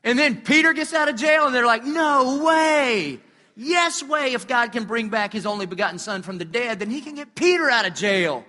And 0.04 0.18
then 0.18 0.42
Peter 0.42 0.72
gets 0.72 0.94
out 0.94 1.10
of 1.10 1.18
jail 1.18 1.46
and 1.46 1.54
they're 1.54 1.66
like, 1.66 1.84
no 1.84 2.44
way. 2.44 3.20
Yes 3.58 4.02
way. 4.02 4.34
If 4.34 4.48
God 4.48 4.72
can 4.72 4.86
bring 4.86 5.10
back 5.10 5.34
his 5.34 5.46
only 5.46 5.66
begotten 5.66 6.00
son 6.00 6.22
from 6.22 6.38
the 6.38 6.46
dead, 6.46 6.80
then 6.80 6.90
he 6.90 7.02
can 7.02 7.16
get 7.16 7.36
Peter 7.36 7.70
out 7.70 7.86
of 7.86 7.94
jail. 7.94 8.46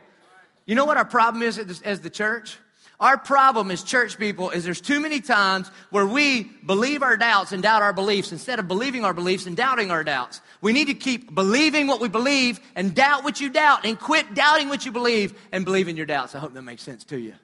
You 0.66 0.74
know 0.74 0.84
what 0.84 0.96
our 0.96 1.04
problem 1.04 1.42
is 1.42 1.58
as 1.58 2.00
the 2.00 2.10
church? 2.10 2.58
Our 3.00 3.18
problem 3.18 3.72
as 3.72 3.82
church 3.82 4.16
people 4.16 4.50
is 4.50 4.62
there's 4.64 4.80
too 4.80 5.00
many 5.00 5.20
times 5.20 5.68
where 5.90 6.06
we 6.06 6.44
believe 6.44 7.02
our 7.02 7.16
doubts 7.16 7.50
and 7.50 7.60
doubt 7.60 7.82
our 7.82 7.92
beliefs 7.92 8.30
instead 8.30 8.60
of 8.60 8.68
believing 8.68 9.04
our 9.04 9.12
beliefs 9.12 9.46
and 9.46 9.56
doubting 9.56 9.90
our 9.90 10.04
doubts. 10.04 10.40
We 10.60 10.72
need 10.72 10.86
to 10.86 10.94
keep 10.94 11.34
believing 11.34 11.88
what 11.88 12.00
we 12.00 12.08
believe 12.08 12.60
and 12.76 12.94
doubt 12.94 13.24
what 13.24 13.40
you 13.40 13.50
doubt 13.50 13.84
and 13.84 13.98
quit 13.98 14.34
doubting 14.34 14.68
what 14.68 14.86
you 14.86 14.92
believe 14.92 15.36
and 15.50 15.64
believe 15.64 15.88
in 15.88 15.96
your 15.96 16.06
doubts. 16.06 16.36
I 16.36 16.38
hope 16.38 16.54
that 16.54 16.62
makes 16.62 16.82
sense 16.82 17.02
to 17.06 17.18
you. 17.18 17.34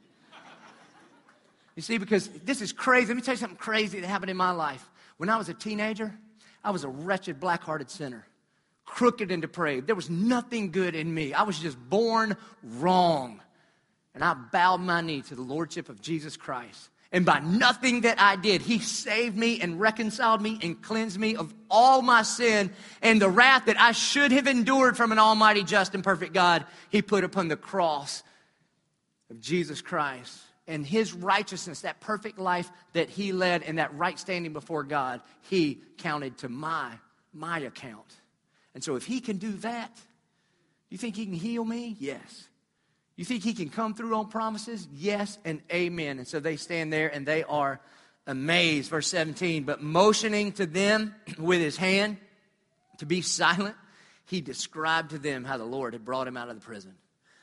You 1.75 1.83
see, 1.83 1.99
because 1.99 2.29
this 2.45 2.63
is 2.63 2.73
crazy. 2.73 3.09
Let 3.09 3.17
me 3.17 3.23
tell 3.23 3.35
you 3.35 3.39
something 3.39 3.59
crazy 3.59 3.99
that 3.99 4.07
happened 4.07 4.31
in 4.31 4.37
my 4.37 4.53
life. 4.53 4.89
When 5.17 5.29
I 5.29 5.37
was 5.37 5.49
a 5.49 5.55
teenager, 5.55 6.15
I 6.63 6.71
was 6.71 6.85
a 6.85 6.89
wretched, 6.89 7.41
black 7.41 7.65
hearted 7.65 7.91
sinner 7.91 8.25
crooked 8.89 9.31
and 9.31 9.43
depraved. 9.43 9.87
There 9.87 9.95
was 9.95 10.11
nothing 10.11 10.71
good 10.73 10.95
in 10.95 11.13
me. 11.13 11.35
I 11.35 11.43
was 11.43 11.59
just 11.59 11.79
born 11.89 12.37
wrong. 12.63 13.41
And 14.15 14.25
I 14.25 14.35
bowed 14.35 14.81
my 14.81 15.01
knee 15.03 15.23
to 15.23 15.37
the 15.37 15.43
Lordship 15.43 15.89
of 15.89 16.01
Jesus 16.01 16.37
Christ. 16.37 16.91
And 17.13 17.25
by 17.25 17.39
nothing 17.41 18.01
that 18.03 18.21
I 18.21 18.37
did, 18.37 18.61
He 18.63 18.81
saved 18.81 19.37
me 19.37 19.61
and 19.61 19.79
reconciled 19.81 20.43
me 20.43 20.59
and 20.63 20.83
cleansed 20.83 21.19
me 21.19 21.37
of 21.37 21.55
all 21.71 22.03
my 22.03 22.23
sin 22.23 22.71
and 23.01 23.23
the 23.23 23.31
wrath 23.31 23.67
that 23.67 23.81
I 23.81 23.93
should 23.93 24.33
have 24.33 24.47
endured 24.47 24.97
from 24.97 25.13
an 25.13 25.19
almighty, 25.19 25.63
just, 25.63 25.95
and 25.95 26.03
perfect 26.03 26.33
God. 26.33 26.65
He 26.91 27.01
put 27.01 27.25
upon 27.25 27.49
the 27.49 27.57
cross 27.57 28.23
of 29.31 29.41
Jesus 29.41 29.81
Christ. 29.81 30.39
and 30.69 30.87
his 30.87 31.15
righteousness, 31.15 31.81
that 31.81 31.99
perfect 31.99 32.39
life 32.39 32.71
that 32.93 33.09
he 33.09 33.33
led 33.33 33.63
and 33.63 33.79
that 33.79 33.93
right 33.95 34.19
standing 34.19 34.53
before 34.53 34.85
God, 34.85 35.23
he 35.49 35.81
counted 35.97 36.37
to 36.39 36.49
my, 36.49 36.93
my 37.33 37.59
account. 37.61 38.18
And 38.79 38.85
so 38.85 38.95
if 38.95 39.07
he 39.07 39.21
can 39.21 39.39
do 39.39 39.51
that, 39.55 39.91
you 40.89 40.99
think 40.99 41.17
he 41.17 41.25
can 41.25 41.35
heal 41.35 41.65
me? 41.65 41.97
Yes. 41.99 42.47
You 43.17 43.25
think 43.25 43.43
he 43.43 43.53
can 43.53 43.71
come 43.71 43.93
through 43.93 44.15
on 44.15 44.29
promises? 44.29 44.87
Yes 44.95 45.37
and 45.45 45.61
amen. 45.73 46.19
And 46.19 46.29
so 46.29 46.39
they 46.39 46.55
stand 46.55 46.93
there 46.93 47.09
and 47.09 47.27
they 47.27 47.43
are 47.43 47.81
amazed. 48.25 48.89
Verse 48.89 49.09
17, 49.09 49.65
but 49.65 49.83
motioning 49.83 50.53
to 50.53 50.65
them 50.65 51.13
with 51.41 51.59
his 51.59 51.77
hand 51.77 52.19
to 52.99 53.05
be 53.05 53.21
silent, 53.21 53.75
he 54.27 54.41
described 54.41 55.11
to 55.11 55.19
them 55.19 55.43
how 55.43 55.57
the 55.57 55.65
Lord 55.65 55.95
had 55.95 56.05
brought 56.05 56.29
him 56.29 56.37
out 56.37 56.49
of 56.49 56.55
the 56.55 56.65
prison. 56.65 56.95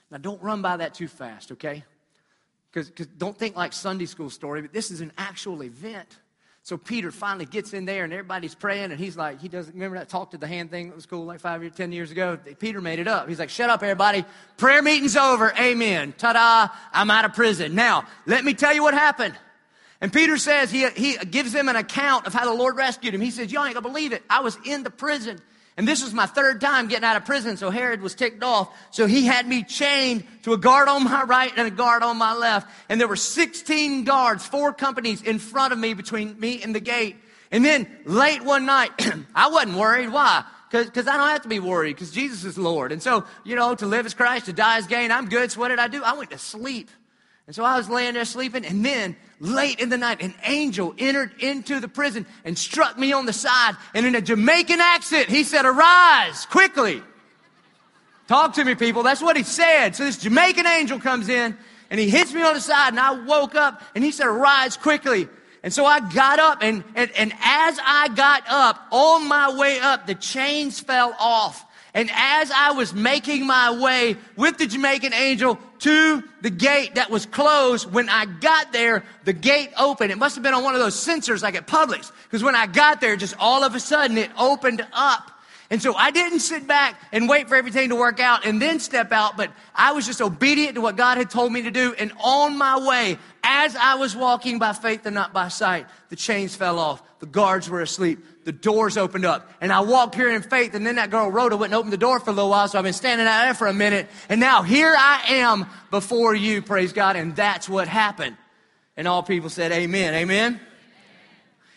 Now, 0.10 0.20
don't 0.20 0.42
run 0.42 0.62
by 0.62 0.78
that 0.78 0.94
too 0.94 1.10
fast, 1.10 1.52
okay? 1.52 1.84
Because 2.72 2.88
don't 3.18 3.38
think 3.38 3.58
like 3.58 3.74
Sunday 3.74 4.06
school 4.06 4.30
story, 4.30 4.62
but 4.62 4.72
this 4.72 4.90
is 4.90 5.02
an 5.02 5.12
actual 5.18 5.66
event. 5.66 6.08
So 6.66 6.78
Peter 6.78 7.12
finally 7.12 7.46
gets 7.46 7.74
in 7.74 7.86
there 7.86 8.06
and 8.06 8.12
everybody's 8.12 8.56
praying 8.56 8.90
and 8.90 9.00
he's 9.00 9.16
like, 9.16 9.40
he 9.40 9.48
doesn't 9.48 9.76
remember 9.76 10.00
that 10.00 10.10
talk 10.10 10.32
to 10.32 10.40
the 10.40 10.48
hand 10.48 10.72
thing 10.72 10.88
that 10.88 10.96
was 10.96 11.06
cool 11.06 11.24
like 11.24 11.40
five 11.40 11.62
years, 11.62 11.76
ten 11.76 11.92
years 11.92 12.10
ago? 12.10 12.40
Peter 12.58 12.82
made 12.82 12.98
it 12.98 13.08
up. 13.08 13.30
He's 13.30 13.38
like, 13.38 13.52
shut 13.52 13.70
up 13.70 13.84
everybody. 13.84 14.26
Prayer 14.58 14.82
meeting's 14.82 15.16
over. 15.16 15.54
Amen. 15.60 16.16
Ta-da. 16.18 16.74
I'm 16.92 17.12
out 17.12 17.24
of 17.24 17.36
prison. 17.36 17.76
Now, 17.76 18.08
let 18.26 18.44
me 18.44 18.56
tell 18.56 18.74
you 18.74 18.82
what 18.82 18.96
happened. 18.96 19.36
And 20.02 20.12
Peter 20.12 20.38
says, 20.38 20.72
he, 20.72 20.90
he 20.90 21.18
gives 21.18 21.52
them 21.52 21.70
an 21.70 21.76
account 21.76 22.26
of 22.26 22.34
how 22.34 22.46
the 22.46 22.54
Lord 22.56 22.78
rescued 22.78 23.14
him. 23.14 23.22
He 23.22 23.30
says, 23.30 23.52
y'all 23.52 23.64
ain't 23.66 23.76
gonna 23.76 23.88
believe 23.88 24.12
it. 24.12 24.24
I 24.28 24.40
was 24.40 24.58
in 24.66 24.82
the 24.82 24.90
prison 24.90 25.40
and 25.78 25.86
this 25.86 26.02
was 26.04 26.14
my 26.14 26.26
third 26.26 26.62
time 26.62 26.88
getting 26.88 27.04
out 27.04 27.18
of 27.18 27.26
prison, 27.26 27.58
so 27.58 27.70
Herod 27.70 28.02
was 28.02 28.16
ticked 28.16 28.44
off. 28.44 28.74
So 28.92 29.08
he 29.08 29.26
had 29.26 29.46
me 29.46 29.64
chained 29.64 30.24
to 30.44 30.54
a 30.54 30.58
guard 30.58 30.88
on 30.88 31.04
my 31.04 31.24
right 31.24 31.52
and 31.56 31.68
a 31.68 31.72
guard 31.72 32.02
on 32.02 32.18
my 32.18 32.34
left. 32.34 32.70
And 32.88 33.00
there 33.00 33.10
were 33.10 33.18
16 33.18 34.06
guards, 34.06 34.46
four 34.46 34.72
companies 34.72 35.22
in 35.22 35.38
front 35.38 35.74
of 35.74 35.80
me 35.80 35.94
between 35.94 36.40
me 36.40 36.62
and 36.64 36.74
the 36.74 36.80
gate. 36.80 37.18
And 37.52 37.64
then 37.64 37.88
late 38.06 38.42
one 38.42 38.66
night, 38.66 38.92
I 39.36 39.50
wasn't 39.50 39.76
worried. 39.76 40.14
Why? 40.14 40.46
Because 40.72 41.08
I 41.08 41.18
don't 41.18 41.30
have 41.30 41.42
to 41.42 41.50
be 41.50 41.60
worried 41.60 41.96
because 41.96 42.12
Jesus 42.12 42.46
is 42.46 42.58
Lord. 42.58 42.94
And 42.94 43.04
so, 43.04 43.26
you 43.44 43.56
know, 43.56 43.76
to 43.76 43.86
live 43.86 44.06
is 44.06 44.14
Christ, 44.14 44.46
to 44.46 44.54
die 44.54 44.78
is 44.78 44.88
gain. 44.88 45.12
I'm 45.12 45.28
good. 45.28 45.52
So 45.52 45.60
what 45.60 45.70
did 45.70 45.80
I 45.80 45.90
do? 45.90 46.04
I 46.04 46.14
went 46.14 46.32
to 46.32 46.38
sleep. 46.38 46.90
And 47.48 47.56
so 47.56 47.64
I 47.64 47.78
was 47.78 47.90
laying 47.90 48.16
there 48.16 48.26
sleeping, 48.26 48.66
and 48.66 48.84
then 48.84 49.16
late 49.40 49.80
in 49.80 49.90
the 49.90 49.98
night, 49.98 50.22
an 50.22 50.34
angel 50.44 50.96
entered 50.98 51.32
into 51.40 51.80
the 51.80 51.88
prison 51.88 52.26
and 52.44 52.58
struck 52.58 52.98
me 52.98 53.14
on 53.14 53.26
the 53.28 53.34
side. 53.34 53.76
And 53.94 54.06
in 54.06 54.16
a 54.16 54.22
Jamaican 54.22 54.82
accent, 54.82 55.30
he 55.30 55.44
said, 55.44 55.66
Arise 55.66 56.46
quickly. 56.48 57.04
Talk 58.28 58.54
to 58.54 58.66
me, 58.66 58.74
people. 58.74 59.04
That's 59.04 59.22
what 59.22 59.38
he 59.38 59.44
said. 59.44 59.96
So 59.96 60.04
this 60.04 60.18
Jamaican 60.18 60.66
angel 60.66 61.00
comes 61.00 61.30
in 61.30 61.56
and 61.92 62.00
he 62.00 62.10
hits 62.10 62.34
me 62.34 62.42
on 62.42 62.56
the 62.56 62.62
side, 62.62 62.90
and 62.90 63.00
I 63.00 63.12
woke 63.12 63.54
up 63.54 63.82
and 63.94 64.04
he 64.04 64.12
said, 64.12 64.26
Arise 64.26 64.76
quickly. 64.76 65.28
And 65.62 65.74
so 65.74 65.86
I 65.86 66.00
got 66.00 66.40
up, 66.40 66.60
and, 66.62 66.84
and, 66.96 67.12
and 67.18 67.32
as 67.44 67.80
I 67.84 68.10
got 68.16 68.44
up, 68.48 68.88
on 68.92 69.28
my 69.28 69.56
way 69.56 69.80
up, 69.80 70.06
the 70.06 70.14
chains 70.14 70.80
fell 70.80 71.16
off. 71.20 71.66
And 71.96 72.10
as 72.14 72.52
I 72.52 72.74
was 72.74 72.94
making 72.94 73.48
my 73.48 73.80
way 73.80 74.18
with 74.36 74.58
the 74.58 74.68
Jamaican 74.68 75.14
angel 75.14 75.58
to 75.86 76.24
the 76.42 76.50
gate 76.50 76.96
that 76.96 77.12
was 77.12 77.28
closed, 77.28 77.92
when 77.94 78.10
I 78.10 78.26
got 78.26 78.74
there, 78.74 79.04
the 79.24 79.34
gate 79.34 79.70
opened. 79.78 80.12
It 80.12 80.18
must 80.18 80.34
have 80.34 80.44
been 80.44 80.56
on 80.56 80.64
one 80.64 80.74
of 80.74 80.82
those 80.82 80.96
sensors 80.96 81.44
like 81.44 81.54
at 81.54 81.68
Publix. 81.68 82.12
Because 82.24 82.44
when 82.44 82.56
I 82.56 82.66
got 82.66 83.02
there, 83.02 83.16
just 83.16 83.36
all 83.38 83.64
of 83.64 83.76
a 83.76 83.80
sudden 83.80 84.18
it 84.18 84.32
opened 84.36 84.84
up. 84.92 85.32
And 85.70 85.80
so 85.80 85.94
I 85.94 86.10
didn't 86.10 86.40
sit 86.40 86.66
back 86.66 87.00
and 87.12 87.30
wait 87.30 87.50
for 87.50 87.56
everything 87.56 87.90
to 87.90 87.96
work 87.96 88.20
out 88.20 88.48
and 88.48 88.60
then 88.60 88.80
step 88.80 89.12
out, 89.12 89.38
but 89.38 89.52
I 89.76 89.92
was 89.92 90.08
just 90.08 90.22
obedient 90.22 90.74
to 90.74 90.82
what 90.82 90.96
God 90.96 91.20
had 91.20 91.30
told 91.30 91.54
me 91.54 91.62
to 91.64 91.72
do. 91.72 91.94
And 92.00 92.12
on 92.20 92.58
my 92.58 92.80
way, 92.80 93.20
as 93.44 93.76
I 93.76 93.96
was 93.96 94.16
walking 94.16 94.58
by 94.58 94.74
faith 94.74 95.06
and 95.06 95.14
not 95.14 95.34
by 95.34 95.50
sight, 95.50 95.86
the 96.10 96.16
chains 96.16 96.56
fell 96.56 96.80
off. 96.80 97.04
The 97.20 97.28
guards 97.28 97.70
were 97.70 97.82
asleep. 97.82 98.26
The 98.46 98.54
doors 98.54 98.96
opened 98.98 99.26
up. 99.26 99.52
And 99.60 99.74
I 99.74 99.82
walked 99.82 100.16
here 100.16 100.32
in 100.32 100.42
faith. 100.42 100.74
And 100.74 100.86
then 100.86 100.96
that 100.96 101.10
girl 101.10 101.30
Rhoda 101.30 101.58
wouldn't 101.58 101.78
open 101.78 101.92
the 101.92 101.98
door 101.98 102.20
for 102.20 102.30
a 102.30 102.34
little 102.34 102.50
while. 102.50 102.68
So 102.68 102.78
I've 102.78 102.84
been 102.84 102.94
standing 102.94 103.28
out 103.28 103.44
there 103.44 103.54
for 103.54 103.68
a 103.68 103.74
minute. 103.74 104.08
And 104.30 104.40
now 104.40 104.62
here 104.62 104.96
I 104.98 105.24
am 105.30 105.66
before 105.92 106.34
you, 106.34 106.62
praise 106.62 106.94
God. 106.94 107.18
And 107.18 107.36
that's 107.36 107.68
what 107.68 107.88
happened. 107.88 108.38
And 108.96 109.08
all 109.08 109.22
people 109.22 109.50
said, 109.50 109.72
Amen. 109.74 110.14
Amen. 110.14 110.62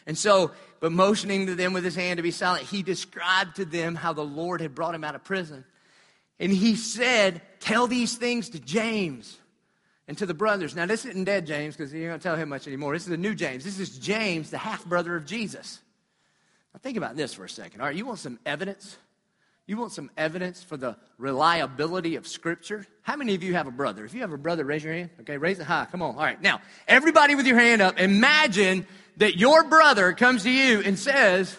And 0.07 0.17
so 0.17 0.53
but 0.81 0.93
motioning 0.93 1.47
to 1.47 1.55
them 1.55 1.73
with 1.73 1.85
his 1.85 1.97
hand 1.97 2.19
to 2.19 2.23
be 2.23 2.31
silent, 2.31 2.65
he 2.65 2.83
described 2.83 3.57
to 3.57 3.65
them 3.65 3.95
how 3.95 4.13
the 4.13 4.25
Lord 4.25 4.61
had 4.61 4.75
brought 4.75 4.95
him 4.95 5.05
out 5.05 5.15
of 5.15 5.25
prison. 5.25 5.65
And 6.39 6.53
he 6.53 6.77
said, 6.77 7.43
Tell 7.61 7.87
these 7.87 8.17
things 8.17 8.51
to 8.51 8.61
James 8.61 9.37
and 10.07 10.17
to 10.19 10.27
the 10.27 10.35
brothers. 10.35 10.77
Now, 10.77 10.87
this 10.87 11.05
isn't 11.05 11.25
dead 11.25 11.47
James 11.47 11.77
because 11.77 11.93
you're 11.93 12.09
going 12.09 12.21
to 12.21 12.23
tell 12.23 12.37
him 12.37 12.49
much 12.49 12.67
anymore. 12.69 12.93
This 12.93 13.03
is 13.03 13.09
the 13.09 13.17
new 13.17 13.35
James. 13.35 13.65
This 13.65 13.81
is 13.81 13.99
James, 13.99 14.51
the 14.51 14.59
half 14.59 14.85
brother 14.85 15.17
of 15.17 15.27
Jesus. 15.27 15.81
Now, 16.79 16.83
think 16.83 16.97
about 16.97 17.17
this 17.17 17.35
for 17.35 17.45
a 17.45 17.49
second. 17.49 17.81
All 17.81 17.89
right, 17.89 17.97
you 17.97 18.07
want 18.07 18.21
some 18.21 18.39
evidence? 18.47 18.97
You 19.67 19.77
want 19.77 19.91
some 19.91 20.13
evidence 20.17 20.63
for 20.63 20.77
the 20.77 20.97
reliability 21.19 22.15
of 22.15 22.29
Scripture? 22.29 22.87
How 23.03 23.17
many 23.17 23.35
of 23.35 23.43
you 23.43 23.55
have 23.55 23.67
a 23.67 23.73
brother? 23.73 24.05
If 24.05 24.15
you 24.15 24.21
have 24.21 24.33
a 24.33 24.39
brother, 24.39 24.65
raise 24.65 24.85
your 24.85 24.93
hand. 24.93 25.11
Okay, 25.23 25.39
raise 25.39 25.59
it 25.59 25.65
high. 25.65 25.89
Come 25.91 26.03
on. 26.03 26.15
All 26.15 26.23
right, 26.23 26.41
now, 26.41 26.61
everybody 26.87 27.35
with 27.35 27.49
your 27.49 27.59
hand 27.59 27.83
up, 27.83 27.99
imagine 27.99 28.87
that 29.17 29.37
your 29.37 29.65
brother 29.65 30.13
comes 30.13 30.45
to 30.45 30.51
you 30.51 30.81
and 30.83 30.97
says, 30.97 31.57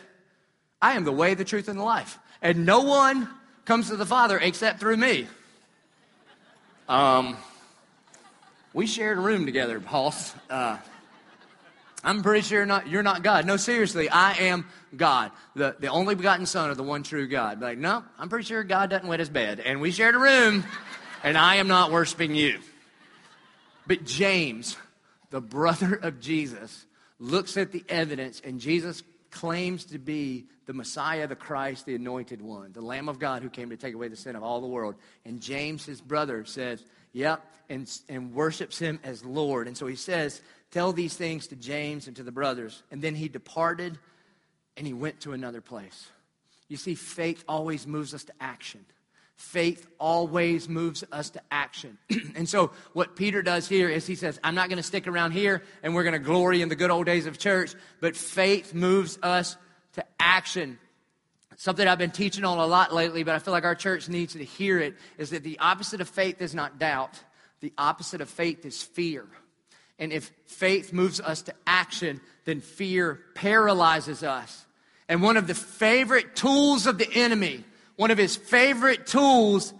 I 0.81 0.93
am 0.93 1.03
the 1.03 1.11
way, 1.11 1.33
the 1.33 1.43
truth, 1.43 1.67
and 1.67 1.77
the 1.77 1.83
life. 1.83 2.17
And 2.41 2.65
no 2.65 2.81
one 2.81 3.27
comes 3.65 3.89
to 3.89 3.97
the 3.97 4.05
Father 4.05 4.37
except 4.37 4.79
through 4.79 4.95
me. 4.95 5.27
Um, 6.87 7.35
we 8.73 8.87
shared 8.87 9.17
a 9.17 9.21
room 9.21 9.45
together, 9.45 9.81
Hoss. 9.81 10.33
Uh, 10.49 10.77
I'm 12.03 12.23
pretty 12.23 12.41
sure 12.41 12.65
not, 12.65 12.87
you're 12.87 13.03
not 13.03 13.23
God. 13.23 13.45
No, 13.45 13.57
seriously, 13.57 14.09
I 14.09 14.33
am 14.33 14.65
God, 14.95 15.31
the, 15.55 15.75
the 15.79 15.87
only 15.87 16.15
begotten 16.15 16.45
Son 16.45 16.69
of 16.69 16.77
the 16.77 16.83
one 16.83 17.03
true 17.03 17.27
God. 17.27 17.61
Like, 17.61 17.77
no, 17.77 18.03
I'm 18.17 18.29
pretty 18.29 18.45
sure 18.45 18.63
God 18.63 18.89
doesn't 18.89 19.07
wet 19.07 19.19
his 19.19 19.29
bed. 19.29 19.59
And 19.59 19.81
we 19.81 19.91
shared 19.91 20.15
a 20.15 20.19
room, 20.19 20.63
and 21.23 21.37
I 21.37 21.55
am 21.55 21.67
not 21.67 21.91
worshiping 21.91 22.35
you. 22.35 22.59
But 23.85 24.05
James, 24.05 24.77
the 25.29 25.41
brother 25.41 25.95
of 25.95 26.19
Jesus, 26.19 26.85
looks 27.19 27.57
at 27.57 27.71
the 27.71 27.83
evidence, 27.89 28.41
and 28.45 28.59
Jesus 28.59 29.03
claims 29.29 29.85
to 29.85 29.99
be 29.99 30.45
the 30.65 30.73
Messiah, 30.73 31.27
the 31.27 31.35
Christ, 31.35 31.85
the 31.85 31.95
anointed 31.95 32.41
one, 32.41 32.71
the 32.71 32.81
Lamb 32.81 33.09
of 33.09 33.19
God 33.19 33.41
who 33.41 33.49
came 33.49 33.71
to 33.71 33.77
take 33.77 33.93
away 33.93 34.07
the 34.07 34.15
sin 34.15 34.35
of 34.35 34.43
all 34.43 34.61
the 34.61 34.67
world. 34.67 34.95
And 35.25 35.41
James, 35.41 35.85
his 35.85 35.99
brother, 35.99 36.45
says, 36.45 36.83
Yep, 37.11 37.43
and, 37.69 37.91
and 38.07 38.33
worships 38.33 38.77
him 38.77 38.99
as 39.03 39.25
Lord. 39.25 39.67
And 39.67 39.75
so 39.75 39.87
he 39.87 39.95
says, 39.95 40.41
Tell 40.71 40.93
these 40.93 41.15
things 41.15 41.47
to 41.47 41.55
James 41.55 42.07
and 42.07 42.15
to 42.17 42.23
the 42.23 42.31
brothers. 42.31 42.83
And 42.91 43.01
then 43.01 43.15
he 43.15 43.27
departed 43.27 43.97
and 44.77 44.85
he 44.85 44.93
went 44.93 45.21
to 45.21 45.33
another 45.33 45.61
place. 45.61 46.09
You 46.67 46.77
see, 46.77 46.95
faith 46.95 47.43
always 47.47 47.87
moves 47.87 48.13
us 48.13 48.23
to 48.25 48.33
action. 48.39 48.85
Faith 49.35 49.87
always 49.99 50.67
moves 50.67 51.03
us 51.11 51.31
to 51.31 51.41
action. 51.49 51.97
and 52.35 52.47
so, 52.47 52.71
what 52.93 53.15
Peter 53.15 53.41
does 53.41 53.69
here 53.69 53.89
is 53.89 54.05
he 54.05 54.15
says, 54.15 54.37
I'm 54.43 54.53
not 54.53 54.67
going 54.67 54.77
to 54.77 54.83
stick 54.83 55.07
around 55.07 55.31
here 55.31 55.63
and 55.81 55.95
we're 55.95 56.03
going 56.03 56.13
to 56.13 56.19
glory 56.19 56.61
in 56.61 56.69
the 56.69 56.75
good 56.75 56.91
old 56.91 57.05
days 57.05 57.25
of 57.25 57.39
church, 57.39 57.73
but 58.01 58.15
faith 58.15 58.73
moves 58.73 59.17
us 59.23 59.55
to 59.93 60.05
action. 60.19 60.77
Something 61.55 61.87
I've 61.87 61.97
been 61.97 62.11
teaching 62.11 62.45
on 62.45 62.57
a 62.57 62.65
lot 62.65 62.93
lately, 62.93 63.23
but 63.23 63.33
I 63.33 63.39
feel 63.39 63.53
like 63.53 63.63
our 63.63 63.75
church 63.75 64.07
needs 64.07 64.33
to 64.33 64.43
hear 64.43 64.77
it 64.77 64.95
is 65.17 65.31
that 65.31 65.43
the 65.43 65.57
opposite 65.59 65.99
of 66.01 66.09
faith 66.09 66.41
is 66.41 66.53
not 66.53 66.77
doubt, 66.77 67.21
the 67.61 67.73
opposite 67.77 68.21
of 68.21 68.29
faith 68.29 68.65
is 68.65 68.83
fear. 68.83 69.25
And 69.99 70.11
if 70.11 70.31
faith 70.45 70.93
moves 70.93 71.19
us 71.19 71.43
to 71.43 71.53
action, 71.67 72.21
then 72.45 72.61
fear 72.61 73.19
paralyzes 73.35 74.23
us. 74.23 74.65
And 75.07 75.21
one 75.21 75.37
of 75.37 75.45
the 75.45 75.55
favorite 75.55 76.35
tools 76.35 76.87
of 76.87 76.97
the 76.97 77.11
enemy 77.13 77.65
one 77.99 78.11
of 78.11 78.17
his 78.17 78.37
favorite 78.37 79.05
tools 79.07 79.73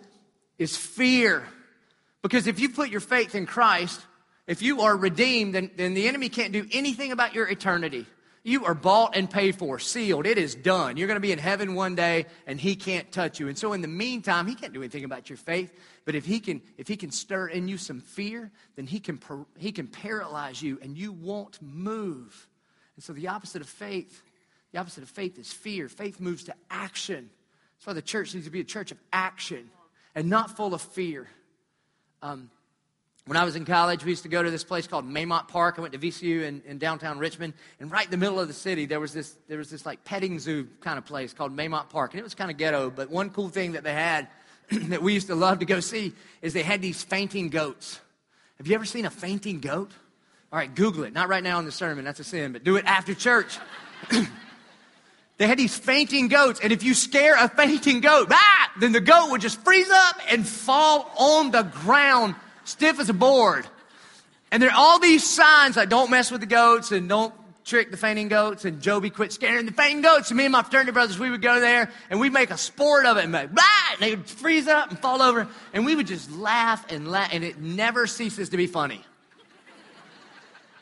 is 0.58 0.76
fear. 0.76 1.48
Because 2.22 2.48
if 2.48 2.60
you 2.60 2.68
put 2.68 2.90
your 2.90 3.00
faith 3.00 3.34
in 3.34 3.46
Christ, 3.46 3.98
if 4.46 4.62
you 4.62 4.82
are 4.82 4.98
redeemed, 4.98 5.56
then, 5.56 5.72
then 5.78 5.94
the 5.94 6.06
enemy 6.06 6.28
can't 6.28 6.52
do 6.52 6.68
anything 6.74 7.14
about 7.14 7.34
your 7.34 7.48
eternity. 7.48 8.06
You 8.44 8.66
are 8.66 8.74
bought 8.74 9.16
and 9.16 9.30
paid 9.30 9.58
for, 9.58 9.80
sealed. 9.80 10.26
It 10.26 10.38
is 10.38 10.56
done. 10.56 10.96
You're 10.96 11.08
going 11.08 11.18
to 11.18 11.22
be 11.22 11.32
in 11.32 11.40
heaven 11.40 11.76
one 11.76 11.96
day, 11.96 12.26
and 12.48 12.60
he 12.60 12.76
can't 12.76 13.12
touch 13.12 13.40
you. 13.40 13.50
And 13.50 13.58
so, 13.58 13.74
in 13.74 13.82
the 13.82 13.88
meantime, 13.88 14.48
he 14.48 14.56
can't 14.56 14.74
do 14.74 14.82
anything 14.82 15.04
about 15.04 15.30
your 15.30 15.38
faith. 15.38 15.74
But 16.06 16.16
if 16.16 16.26
he 16.26 16.40
can, 16.40 16.62
if 16.78 16.88
he 16.88 16.96
can 16.96 17.12
stir 17.12 17.48
in 17.48 17.68
you 17.68 17.78
some 17.78 18.00
fear, 18.00 18.52
then 18.76 18.88
he 18.88 19.00
can 19.00 19.20
he 19.58 19.72
can 19.72 19.88
paralyze 19.88 20.62
you, 20.62 20.80
and 20.82 20.98
you 20.98 21.12
won't 21.12 21.62
move. 21.62 22.48
And 22.96 23.04
so, 23.04 23.12
the 23.12 23.28
opposite 23.28 23.62
of 23.62 23.68
faith, 23.68 24.22
the 24.72 24.80
opposite 24.80 25.04
of 25.04 25.10
faith 25.10 25.38
is 25.38 25.52
fear. 25.52 25.90
Faith 25.90 26.20
moves 26.22 26.46
to 26.46 26.56
action. 26.70 27.30
That's 27.78 27.88
why 27.88 27.94
the 27.94 28.02
church 28.02 28.34
needs 28.34 28.46
to 28.46 28.52
be 28.52 28.62
a 28.62 28.66
church 28.66 28.92
of 28.92 28.98
action 29.12 29.70
and 30.16 30.30
not 30.30 30.56
full 30.56 30.74
of 30.74 30.82
fear. 30.82 31.28
Um, 32.22 32.50
when 33.30 33.38
I 33.38 33.44
was 33.44 33.56
in 33.56 33.64
college, 33.64 34.04
we 34.04 34.10
used 34.10 34.24
to 34.24 34.30
go 34.30 34.42
to 34.42 34.50
this 34.50 34.64
place 34.64 34.88
called 34.88 35.08
Maymont 35.08 35.50
Park. 35.50 35.76
I 35.78 35.82
went 35.82 35.94
to 35.94 36.00
VCU 36.00 36.46
in, 36.46 36.64
in, 36.66 36.80
downtown 36.80 37.20
Richmond, 37.20 37.54
and 37.80 37.92
right 37.92 38.06
in 38.06 38.10
the 38.10 38.18
middle 38.18 38.40
of 38.40 38.48
the 38.48 38.56
city, 38.56 38.88
there 38.88 39.00
was 39.00 39.14
this 39.14 39.36
there 39.48 39.60
was 39.60 39.70
this 39.70 39.86
like 39.86 40.04
petting 40.04 40.40
zoo 40.40 40.68
kind 40.82 40.98
of 40.98 41.06
place 41.06 41.32
called 41.32 41.56
Maymont 41.56 41.90
Park, 41.90 42.14
and 42.14 42.20
it 42.20 42.24
was 42.24 42.34
kind 42.34 42.50
of 42.50 42.58
ghetto. 42.58 42.90
But 42.90 43.12
one 43.12 43.30
cool 43.30 43.50
thing 43.50 43.74
that 43.74 43.84
they 43.84 43.94
had 43.94 44.30
that 44.72 45.04
we 45.04 45.14
used 45.14 45.28
to 45.28 45.36
love 45.36 45.60
to 45.60 45.66
go 45.66 45.80
see 45.80 46.14
is 46.42 46.54
they 46.54 46.64
had 46.64 46.82
these 46.82 47.04
fainting 47.04 47.50
goats. 47.50 48.00
Have 48.58 48.66
you 48.66 48.74
ever 48.74 48.84
seen 48.84 49.06
a 49.06 49.12
fainting 49.12 49.60
goat? 49.60 49.92
All 50.52 50.58
right, 50.58 50.74
Google 50.74 51.04
it. 51.04 51.14
Not 51.14 51.30
right 51.30 51.44
now 51.44 51.60
in 51.60 51.66
the 51.66 51.72
sermon, 51.72 52.06
that's 52.06 52.20
a 52.20 52.24
sin, 52.24 52.52
but 52.52 52.64
do 52.64 52.78
it 52.78 52.86
after 52.86 53.14
church. 53.14 53.60
they 55.38 55.46
had 55.46 55.60
these 55.60 55.78
fainting 55.78 56.30
goats, 56.30 56.62
and 56.64 56.74
if 56.74 56.82
you 56.82 56.96
scare 56.96 57.36
a 57.38 57.48
fainting 57.48 58.02
goat, 58.02 58.30
ah, 58.32 58.72
then 58.80 58.92
the 58.92 59.00
goat 59.00 59.30
would 59.30 59.42
just 59.42 59.64
freeze 59.64 59.92
up 59.92 60.16
and 60.32 60.48
fall 60.48 61.12
on 61.16 61.52
the 61.52 61.62
ground, 61.62 62.34
stiff 62.70 63.00
as 63.00 63.10
a 63.10 63.14
board. 63.14 63.66
And 64.52 64.64
there 64.64 64.70
are 64.70 64.78
all 64.78 65.00
these 65.00 65.28
signs 65.28 65.76
like 65.76 65.90
don't 65.90 66.10
mess 66.10 66.32
with 66.32 66.42
the 66.42 66.48
goats 66.48 66.92
and 66.92 67.08
don't 67.08 67.34
trick 67.66 67.92
the 67.92 67.98
fainting 67.98 68.30
goats. 68.30 68.66
And 68.66 68.82
Joby 68.82 69.10
quit 69.10 69.32
scaring 69.32 69.66
the 69.66 69.72
fainting 69.72 70.02
goats. 70.02 70.32
And 70.32 70.38
me 70.38 70.46
and 70.46 70.52
my 70.52 70.64
fraternity 70.64 70.92
brothers, 70.92 71.20
we 71.20 71.30
would 71.30 71.42
go 71.42 71.60
there 71.60 71.92
and 72.10 72.20
we'd 72.20 72.34
make 72.34 72.50
a 72.50 72.58
sport 72.58 73.06
of 73.06 73.18
it 73.18 73.26
and 73.26 73.34
like, 73.34 73.54
blah, 73.54 73.64
and 73.94 74.02
they 74.02 74.16
would 74.16 74.26
freeze 74.28 74.68
up 74.68 74.90
and 74.90 75.00
fall 75.00 75.22
over. 75.22 75.48
And 75.74 75.86
we 75.86 75.96
would 75.96 76.08
just 76.08 76.32
laugh 76.32 76.92
and 76.92 77.08
laugh. 77.10 77.30
And 77.32 77.44
it 77.44 77.60
never 77.60 78.08
ceases 78.08 78.50
to 78.50 78.58
be 78.58 78.68
funny. 78.68 79.04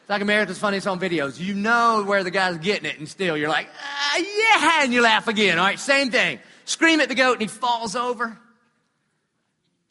It's 0.02 0.10
like 0.10 0.22
America's 0.22 0.58
Funniest 0.58 0.88
Home 0.88 1.02
Videos. 1.02 1.38
You 1.38 1.54
know 1.54 2.06
where 2.08 2.24
the 2.24 2.32
guy's 2.32 2.58
getting 2.60 2.90
it, 2.90 2.98
and 2.98 3.10
still 3.10 3.36
you're 3.36 3.50
like, 3.50 3.68
ah, 3.78 4.18
yeah, 4.18 4.84
and 4.84 4.94
you 4.94 5.02
laugh 5.02 5.28
again. 5.28 5.60
All 5.60 5.66
right, 5.66 5.78
same 5.78 6.12
thing. 6.12 6.40
Scream 6.64 7.02
at 7.02 7.10
the 7.10 7.16
goat, 7.16 7.34
and 7.34 7.42
he 7.42 7.48
falls 7.48 7.94
over. 7.94 8.38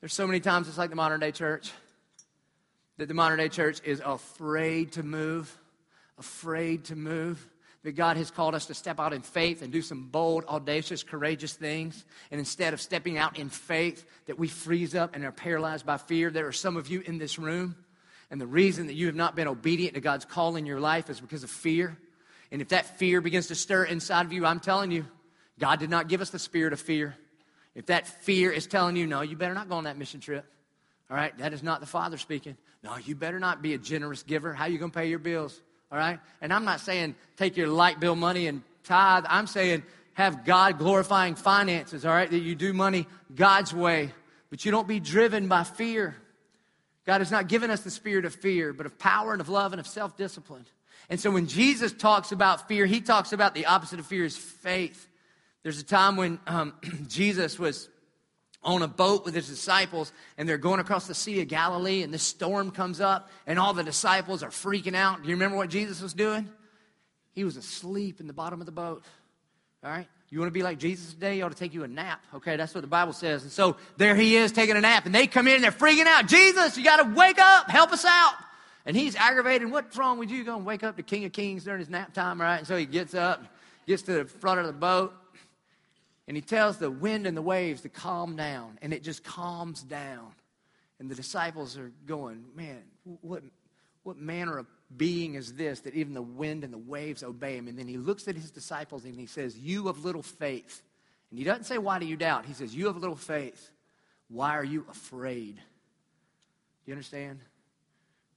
There's 0.01 0.15
so 0.15 0.27
many 0.27 0.41
times 0.41 0.69
it's 0.69 0.79
like 0.79 0.89
the 0.89 0.97
modern 0.97 1.21
day 1.21 1.33
church 1.33 1.71
that 2.99 3.09
the 3.09 3.15
modern 3.15 3.39
day 3.39 3.49
church 3.49 3.81
is 3.85 4.01
afraid 4.05 4.93
to 4.93 5.03
move, 5.03 5.57
afraid 6.19 6.85
to 6.87 6.97
move. 6.97 7.45
That 7.83 7.93
God 7.93 8.17
has 8.17 8.33
called 8.33 8.57
us 8.57 8.67
to 8.67 8.75
step 8.75 8.99
out 8.99 9.13
in 9.13 9.23
faith 9.23 9.63
and 9.63 9.73
do 9.73 9.81
some 9.81 10.09
bold, 10.09 10.45
audacious, 10.47 11.05
courageous 11.05 11.53
things. 11.53 12.05
And 12.33 12.41
instead 12.41 12.75
of 12.75 12.81
stepping 12.81 13.17
out 13.17 13.39
in 13.39 13.49
faith, 13.49 14.05
that 14.27 14.37
we 14.37 14.49
freeze 14.49 14.97
up 14.97 15.15
and 15.15 15.25
are 15.25 15.31
paralyzed 15.31 15.87
by 15.87 15.97
fear. 15.97 16.31
There 16.31 16.49
are 16.49 16.53
some 16.53 16.77
of 16.77 16.89
you 16.89 17.01
in 17.07 17.19
this 17.19 17.39
room, 17.39 17.77
and 18.29 18.41
the 18.41 18.47
reason 18.47 18.89
that 18.89 18.95
you 18.95 19.07
have 19.07 19.15
not 19.15 19.37
been 19.37 19.47
obedient 19.47 19.95
to 19.95 20.01
God's 20.01 20.25
call 20.25 20.57
in 20.57 20.67
your 20.67 20.81
life 20.81 21.09
is 21.11 21.21
because 21.21 21.45
of 21.45 21.51
fear. 21.51 21.97
And 22.51 22.61
if 22.61 22.71
that 22.71 22.99
fear 22.99 23.21
begins 23.21 23.47
to 23.49 23.55
stir 23.55 23.85
inside 23.85 24.27
of 24.27 24.33
you, 24.33 24.45
I'm 24.45 24.59
telling 24.59 24.91
you, 24.91 25.07
God 25.61 25.79
did 25.79 25.91
not 25.91 26.09
give 26.09 26.21
us 26.21 26.31
the 26.31 26.41
spirit 26.41 26.73
of 26.73 26.81
fear. 26.81 27.17
If 27.77 27.87
that 27.87 28.09
fear 28.09 28.51
is 28.51 28.67
telling 28.67 28.97
you, 28.97 29.07
no, 29.07 29.21
you 29.21 29.37
better 29.37 29.55
not 29.55 29.69
go 29.69 29.77
on 29.77 29.85
that 29.85 29.97
mission 29.97 30.19
trip. 30.19 30.45
All 31.11 31.16
right, 31.16 31.37
that 31.38 31.53
is 31.53 31.62
not 31.62 31.81
the 31.81 31.87
Father 31.87 32.19
speaking. 32.19 32.57
No, 32.83 32.97
you 32.97 33.14
better 33.14 33.38
not 33.38 33.62
be 33.62 33.75
a 33.75 33.79
generous 33.79 34.23
giver. 34.23 34.53
How 34.53 34.66
you 34.66 34.79
going 34.79 34.90
to 34.90 34.99
pay 34.99 35.09
your 35.09 35.19
bills? 35.19 35.61
All 35.90 35.99
right? 35.99 36.19
And 36.40 36.53
I'm 36.53 36.64
not 36.64 36.81
saying 36.81 37.14
take 37.37 37.57
your 37.57 37.69
light 37.69 38.01
bill 38.01 38.16
money 38.16 38.49
and 38.49 38.62
tithe. 38.85 39.25
I'm 39.29 39.47
saying 39.47 39.85
have 40.14 40.45
God 40.45 40.79
glorifying 40.79 41.35
finances, 41.35 42.07
all 42.07 42.12
right? 42.12 42.31
That 42.31 42.38
you 42.38 42.55
do 42.55 42.73
money 42.73 43.07
God's 43.35 43.75
way, 43.75 44.12
but 44.51 44.64
you 44.64 44.71
don't 44.71 44.88
be 44.88 44.99
driven 44.99 45.47
by 45.47 45.62
fear. 45.62 46.16
God 47.05 47.21
has 47.21 47.31
not 47.31 47.49
given 47.49 47.71
us 47.71 47.83
the 47.83 47.90
spirit 47.90 48.25
of 48.25 48.35
fear, 48.35 48.73
but 48.73 48.87
of 48.87 48.99
power 48.99 49.33
and 49.33 49.40
of 49.40 49.49
love 49.49 49.73
and 49.73 49.81
of 49.81 49.87
self 49.87 50.16
discipline. 50.16 50.66
And 51.09 51.21
so 51.21 51.31
when 51.31 51.47
Jesus 51.47 51.92
talks 51.92 52.33
about 52.33 52.66
fear, 52.66 52.85
he 52.87 53.01
talks 53.01 53.33
about 53.33 53.55
the 53.55 53.66
opposite 53.66 54.01
of 54.01 54.07
fear 54.07 54.25
is 54.25 54.37
faith. 54.37 55.07
There's 55.62 55.79
a 55.79 55.85
time 55.85 56.16
when 56.16 56.40
um, 56.47 56.75
Jesus 57.09 57.59
was 57.59 57.88
on 58.67 58.83
a 58.83 58.89
boat 58.89 59.25
with 59.25 59.35
his 59.35 59.49
disciples 59.49 60.13
and 60.37 60.49
they're 60.49 60.59
going 60.59 60.81
across 60.81 61.07
the 61.07 61.15
Sea 61.15 61.41
of 61.41 61.49
Galilee 61.49 62.03
and 62.03 62.13
this 62.13 62.25
storm 62.25 62.73
comes 62.73 63.01
up 63.01 63.31
and 63.47 63.59
all 63.59 63.73
the 63.73 63.85
disciples 63.85 64.43
are 64.43 64.51
freaking 64.51 64.97
out. 64.97 65.23
Do 65.23 65.29
you 65.29 65.37
remember 65.37 65.57
what 65.57 65.71
Jesus 65.71 66.03
was 66.03 66.13
doing? 66.13 66.49
He 67.33 67.45
was 67.45 67.57
asleep 67.57 68.21
in 68.21 68.27
the 68.27 68.33
bottom 68.33 68.61
of 68.61 68.67
the 68.67 68.73
boat. 68.73 69.05
All 69.85 69.91
right? 69.91 70.09
You 70.31 70.41
want 70.41 70.49
to 70.49 70.59
be 70.59 70.65
like 70.65 70.79
Jesus 70.79 71.15
today? 71.15 71.37
You 71.39 71.45
ought 71.45 71.53
to 71.53 71.57
take 71.57 71.73
you 71.73 71.85
a 71.85 71.89
nap. 71.89 72.25
Okay, 72.35 72.57
that's 72.57 72.75
what 72.75 72.81
the 72.81 72.89
Bible 72.89 73.13
says. 73.13 73.45
And 73.45 73.53
so 73.53 73.77
there 73.97 74.17
he 74.17 74.37
is 74.37 74.51
taking 74.51 74.77
a 74.77 74.81
nap 74.81 75.07
and 75.07 75.15
they 75.15 75.29
come 75.29 75.47
in 75.47 75.55
and 75.55 75.65
they're 75.65 75.71
freaking 75.71 76.07
out. 76.07 76.27
Jesus, 76.27 76.77
you 76.77 76.83
got 76.83 76.97
to 76.97 77.15
wake 77.15 77.39
up, 77.39 77.71
help 77.71 77.93
us 77.93 78.05
out. 78.05 78.35
And 78.85 78.97
he's 78.97 79.15
aggravated. 79.15 79.71
What's 79.71 79.97
wrong 79.97 80.19
with 80.19 80.31
you? 80.31 80.43
Going 80.45 80.61
to 80.61 80.65
wake 80.65 80.83
up 80.83 80.97
the 80.97 81.03
King 81.05 81.25
of 81.25 81.33
Kings 81.33 81.65
during 81.65 81.79
his 81.81 81.89
nap 81.89 82.13
time, 82.13 82.41
right? 82.41 82.59
And 82.59 82.67
so 82.67 82.77
he 82.77 82.87
gets 82.87 83.15
up, 83.15 83.45
gets 83.87 84.03
to 84.03 84.13
the 84.13 84.25
front 84.25 84.59
of 84.59 84.67
the 84.67 84.73
boat, 84.73 85.15
and 86.29 86.37
he 86.37 86.41
tells 86.41 86.79
the 86.79 86.91
wind 86.91 87.27
and 87.27 87.37
the 87.37 87.43
waves 87.43 87.83
to 87.83 87.89
calm 87.89 88.37
down, 88.37 88.79
and 88.83 88.93
it 88.93 89.03
just 89.03 89.23
calms 89.23 89.83
down. 89.83 90.33
And 90.99 91.11
the 91.11 91.15
disciples 91.15 91.77
are 91.79 91.93
going, 92.07 92.45
Man, 92.55 92.83
what, 93.21 93.43
what 94.03 94.17
manner 94.17 94.59
of 94.59 94.67
being 94.97 95.35
is 95.35 95.55
this 95.55 95.81
that 95.81 95.95
even 95.95 96.15
the 96.15 96.23
wind 96.23 96.65
and 96.65 96.73
the 96.73 96.79
waves 96.79 97.23
obey 97.23 97.57
him? 97.57 97.69
And 97.69 97.79
then 97.79 97.87
he 97.87 97.97
looks 97.97 98.27
at 98.29 98.35
his 98.35 98.51
disciples 98.51 99.05
and 99.05 99.19
he 99.19 99.27
says, 99.27 99.57
You 99.57 99.89
of 99.89 100.05
little 100.05 100.23
faith. 100.23 100.83
And 101.31 101.39
he 101.39 101.45
doesn't 101.45 101.65
say, 101.65 101.79
Why 101.79 101.99
do 101.99 102.07
you 102.07 102.17
doubt? 102.17 102.47
He 102.47 102.55
says, 102.55 102.75
You 102.75 102.87
have 102.87 102.97
little 102.97 103.17
faith. 103.17 103.71
Why 104.29 104.57
are 104.57 104.65
you 104.65 104.85
afraid? 104.91 105.57
Do 105.57 105.62
you 106.87 106.95
understand? 106.95 107.41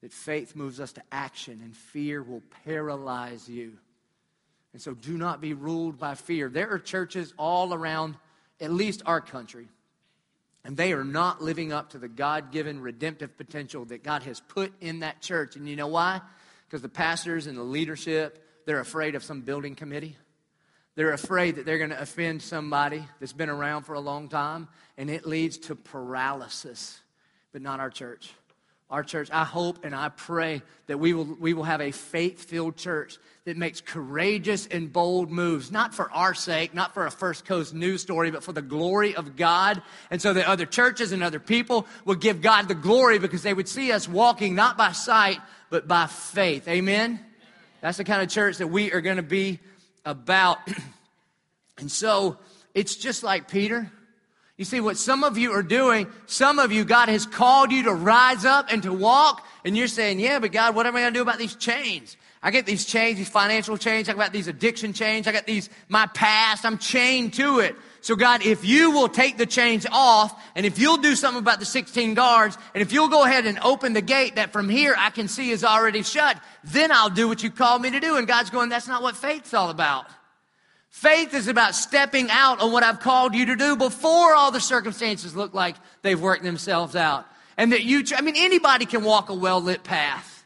That 0.02 0.14
faith 0.14 0.56
moves 0.56 0.80
us 0.80 0.94
to 0.94 1.02
action 1.12 1.62
and 1.64 1.76
fear 1.76 2.22
will 2.22 2.44
paralyze 2.64 3.50
you. 3.50 3.78
And 4.74 4.82
so 4.82 4.94
do 4.94 5.18
not 5.18 5.42
be 5.42 5.54
ruled 5.54 5.98
by 5.98 6.16
fear. 6.16 6.50
There 6.50 6.70
are 6.70 6.80
churches 6.80 7.34
all 7.38 7.74
around, 7.74 8.16
at 8.62 8.72
least 8.72 9.02
our 9.06 9.22
country, 9.22 9.68
and 10.64 10.78
they 10.78 10.94
are 10.94 11.04
not 11.04 11.42
living 11.42 11.72
up 11.72 11.92
to 11.92 11.98
the 11.98 12.08
God 12.08 12.52
given 12.52 12.80
redemptive 12.82 13.36
potential 13.38 13.86
that 13.86 14.04
God 14.04 14.24
has 14.24 14.40
put 14.40 14.74
in 14.82 15.00
that 15.00 15.22
church. 15.22 15.56
And 15.56 15.68
you 15.68 15.76
know 15.76 15.88
why? 15.88 16.22
Because 16.68 16.82
the 16.82 16.90
pastors 16.90 17.48
and 17.48 17.58
the 17.58 17.64
leadership, 17.64 18.46
they're 18.66 18.80
afraid 18.80 19.16
of 19.16 19.24
some 19.24 19.42
building 19.42 19.74
committee. 19.74 20.16
They're 20.96 21.14
afraid 21.14 21.56
that 21.56 21.66
they're 21.66 21.78
going 21.78 21.92
to 21.92 22.02
offend 22.02 22.42
somebody 22.42 23.08
that's 23.20 23.34
been 23.34 23.50
around 23.50 23.84
for 23.84 23.94
a 23.94 24.00
long 24.00 24.28
time, 24.28 24.68
and 24.98 25.10
it 25.10 25.26
leads 25.26 25.58
to 25.60 25.76
paralysis, 25.76 27.00
but 27.54 27.62
not 27.62 27.80
our 27.80 27.90
church 27.90 28.34
our 28.90 29.04
church. 29.04 29.30
I 29.32 29.44
hope 29.44 29.86
and 29.86 29.94
I 29.94 30.10
pray 30.10 30.64
that 30.88 30.98
we 30.98 31.14
will, 31.14 31.26
we 31.40 31.54
will 31.54 31.64
have 31.64 31.82
a 31.82 31.92
faith 31.92 32.46
filled 32.46 32.76
church 32.76 33.18
that 33.46 33.56
makes 33.56 33.82
courageous 33.82 34.68
and 34.68 34.92
bold 34.92 35.30
moves, 35.30 35.72
not 35.72 35.94
for 35.94 36.12
our 36.12 36.34
sake, 36.34 36.74
not 36.74 36.94
for 36.94 37.06
a 37.06 37.12
First 37.12 37.46
Coast 37.46 37.74
news 37.74 38.02
story, 38.02 38.32
but 38.32 38.44
for 38.44 38.52
the 38.52 38.62
glory 38.62 39.16
of 39.16 39.36
God. 39.36 39.82
And 40.10 40.22
so 40.22 40.34
that 40.34 40.48
other 40.48 40.66
churches 40.66 41.12
and 41.12 41.24
other 41.24 41.40
people 41.40 41.86
would 42.06 42.20
give 42.20 42.42
God 42.42 42.68
the 42.68 42.76
glory 42.76 43.20
because 43.20 43.44
they 43.44 43.54
would 43.54 43.70
see 43.70 43.92
us 43.92 44.08
walking 44.08 44.56
not 44.56 44.78
by 44.78 44.92
sight, 44.92 45.40
but 45.70 45.88
by 45.88 46.08
faith. 46.08 46.68
Amen? 46.68 47.20
That's 47.82 47.98
the 47.98 48.04
kind 48.04 48.22
of 48.22 48.30
church 48.30 48.58
that 48.58 48.68
we 48.68 48.92
are 48.92 49.02
going 49.02 49.18
to 49.18 49.24
be 49.24 49.60
about. 50.04 50.58
and 51.78 51.92
so 51.92 52.38
it's 52.74 52.96
just 52.96 53.24
like 53.24 53.50
Peter. 53.50 53.92
You 54.60 54.66
see, 54.66 54.82
what 54.82 54.98
some 54.98 55.24
of 55.24 55.38
you 55.38 55.54
are 55.54 55.64
doing, 55.64 56.08
some 56.26 56.60
of 56.60 56.74
you, 56.74 56.84
God 56.84 57.08
has 57.08 57.26
called 57.26 57.72
you 57.72 57.84
to 57.84 57.94
rise 57.94 58.44
up 58.44 58.66
and 58.70 58.84
to 58.84 58.92
walk, 58.92 59.48
and 59.64 59.78
you're 59.78 59.88
saying, 59.88 60.20
Yeah, 60.20 60.40
but 60.40 60.52
God, 60.52 60.76
what 60.76 60.86
am 60.86 60.98
I 60.98 61.00
going 61.00 61.14
to 61.14 61.18
do 61.18 61.22
about 61.22 61.38
these 61.38 61.56
chains? 61.56 62.18
I 62.44 62.52
get 62.52 62.66
these 62.66 62.84
chains, 62.84 63.18
these 63.18 63.30
financial 63.30 63.78
chains, 63.78 64.10
I 64.10 64.14
got 64.16 64.34
these 64.34 64.50
addiction 64.50 64.92
chains, 64.92 65.28
I 65.28 65.32
got 65.32 65.46
these, 65.46 65.70
my 65.88 66.08
past, 66.08 66.66
I'm 66.66 66.78
chained 66.78 67.36
to 67.36 67.60
it. 67.60 67.74
So 68.02 68.18
God, 68.18 68.46
if 68.46 68.66
you 68.66 68.92
will 68.92 69.08
take 69.08 69.38
the 69.38 69.46
chains 69.46 69.88
off, 69.90 70.38
and 70.56 70.66
if 70.66 70.78
you'll 70.78 70.98
do 70.98 71.16
something 71.16 71.42
about 71.42 71.60
the 71.60 71.66
16 71.66 72.14
guards, 72.14 72.58
and 72.74 72.82
if 72.82 72.92
you'll 72.92 73.08
go 73.08 73.24
ahead 73.24 73.46
and 73.46 73.60
open 73.60 73.94
the 73.94 74.02
gate 74.02 74.36
that 74.36 74.52
from 74.52 74.68
here 74.68 74.94
I 74.98 75.10
can 75.10 75.30
see 75.30 75.52
is 75.52 75.64
already 75.64 76.04
shut, 76.04 76.38
then 76.66 76.92
I'll 76.92 77.10
do 77.10 77.30
what 77.30 77.44
you 77.44 77.50
called 77.50 77.82
me 77.82 77.92
to 77.92 78.00
do. 78.02 78.18
And 78.18 78.28
God's 78.28 78.50
going, 78.50 78.68
that's 78.68 78.90
not 78.90 79.04
what 79.04 79.16
faith's 79.16 79.54
all 79.54 79.70
about. 79.70 80.08
Faith 80.90 81.34
is 81.34 81.48
about 81.48 81.76
stepping 81.76 82.30
out 82.32 82.60
on 82.60 82.72
what 82.72 82.84
I've 82.84 83.00
called 83.00 83.36
you 83.36 83.46
to 83.48 83.56
do 83.56 83.76
before 83.76 84.36
all 84.36 84.52
the 84.52 84.60
circumstances 84.60 85.36
look 85.36 85.54
like 85.54 85.76
they've 86.02 86.20
worked 86.20 86.44
themselves 86.44 86.96
out. 86.96 87.26
And 87.58 87.72
that 87.72 87.84
you, 87.84 88.04
I 88.16 88.22
mean, 88.22 88.36
anybody 88.38 88.86
can 88.86 89.04
walk 89.04 89.30
a 89.30 89.34
well 89.34 89.62
lit 89.62 89.84
path. 89.84 90.39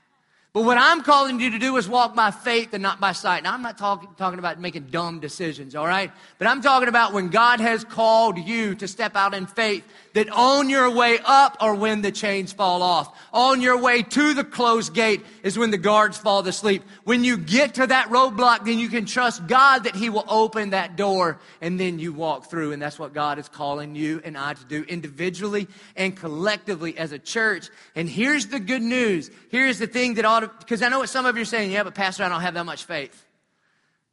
But 0.54 0.66
what 0.66 0.78
I'm 0.78 1.02
calling 1.02 1.40
you 1.40 1.50
to 1.50 1.58
do 1.58 1.78
is 1.78 1.90
walk 1.90 2.16
by 2.16 2.30
faith 2.30 2.76
and 2.76 2.84
not 2.84 3.00
by 3.00 3.14
sight. 3.14 3.42
Now, 3.42 3.54
I'm 3.56 3.64
not 3.64 3.76
talking, 3.76 4.08
talking 4.20 4.38
about 4.38 4.60
making 4.60 4.90
dumb 4.92 5.20
decisions, 5.20 5.74
all 5.74 5.88
right? 5.88 6.12
But 6.38 6.46
I'm 6.46 6.62
talking 6.62 6.90
about 6.90 7.12
when 7.12 7.30
God 7.30 7.60
has 7.60 7.84
called 7.84 8.38
you 8.38 8.76
to 8.76 8.88
step 8.88 9.16
out 9.16 9.34
in 9.34 9.48
faith, 9.48 9.84
that 10.14 10.30
on 10.30 10.70
your 10.70 10.92
way 10.92 11.18
up 11.26 11.58
or 11.60 11.74
when 11.74 12.04
the 12.04 12.12
chains 12.12 12.54
fall 12.54 12.84
off. 12.84 13.18
On 13.34 13.62
your 13.62 13.80
way 13.82 14.04
to 14.04 14.36
the 14.36 14.44
closed 14.44 14.94
gate 14.94 15.26
is 15.42 15.58
when 15.58 15.72
the 15.72 15.78
guards 15.80 16.20
fall 16.20 16.48
asleep. 16.48 16.84
When 17.04 17.24
you 17.24 17.38
get 17.38 17.74
to 17.76 17.88
that 17.88 18.10
roadblock, 18.10 18.64
then 18.64 18.78
you 18.78 18.90
can 18.90 19.06
trust 19.06 19.48
God 19.48 19.86
that 19.86 19.96
He 19.96 20.12
will 20.12 20.26
open 20.28 20.70
that 20.70 20.96
door 20.96 21.40
and 21.62 21.80
then 21.80 21.98
you 21.98 22.14
walk 22.14 22.52
through. 22.52 22.74
And 22.74 22.82
that's 22.82 23.00
what 23.00 23.16
God 23.16 23.40
is 23.40 23.50
calling 23.50 23.96
you 23.96 24.22
and 24.24 24.38
I 24.38 24.54
to 24.54 24.66
do 24.66 24.84
individually 24.84 25.68
and 25.96 26.16
collectively 26.16 26.96
as 26.96 27.12
a 27.12 27.18
church. 27.18 27.70
And 27.96 28.08
here's 28.08 28.48
the 28.48 28.60
good 28.60 28.84
news. 28.84 29.32
Here's 29.50 29.80
the 29.80 29.88
thing 29.88 30.14
that 30.16 30.26
ought 30.26 30.43
to, 30.48 30.54
because 30.60 30.82
I 30.82 30.90
know 30.90 31.00
what 31.00 31.10
some 31.10 31.26
of 31.26 31.36
you 31.36 31.42
are 31.42 31.46
saying, 31.46 31.72
yeah, 31.72 31.84
but 31.84 31.96
Pastor, 31.96 32.24
I 32.24 32.30
don't 32.30 32.42
have 32.42 32.54
that 32.54 32.66
much 32.66 32.86
faith. 32.86 33.26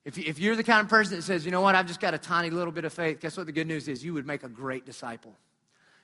If, 0.05 0.18
if 0.18 0.39
you're 0.39 0.57
the 0.57 0.64
kind 0.64 0.81
of 0.81 0.89
person 0.89 1.16
that 1.16 1.22
says, 1.22 1.45
you 1.45 1.51
know 1.51 1.61
what, 1.61 1.74
I've 1.74 1.87
just 1.87 2.01
got 2.01 2.14
a 2.14 2.18
tiny 2.18 2.51
little 2.51 2.72
bit 2.72 2.85
of 2.85 2.93
faith, 2.93 3.20
guess 3.20 3.37
what 3.37 3.47
the 3.47 3.53
good 3.53 3.66
news 3.66 3.87
is? 3.87 4.05
You 4.05 4.14
would 4.14 4.26
make 4.26 4.43
a 4.43 4.49
great 4.49 4.87
disciple. 4.87 5.35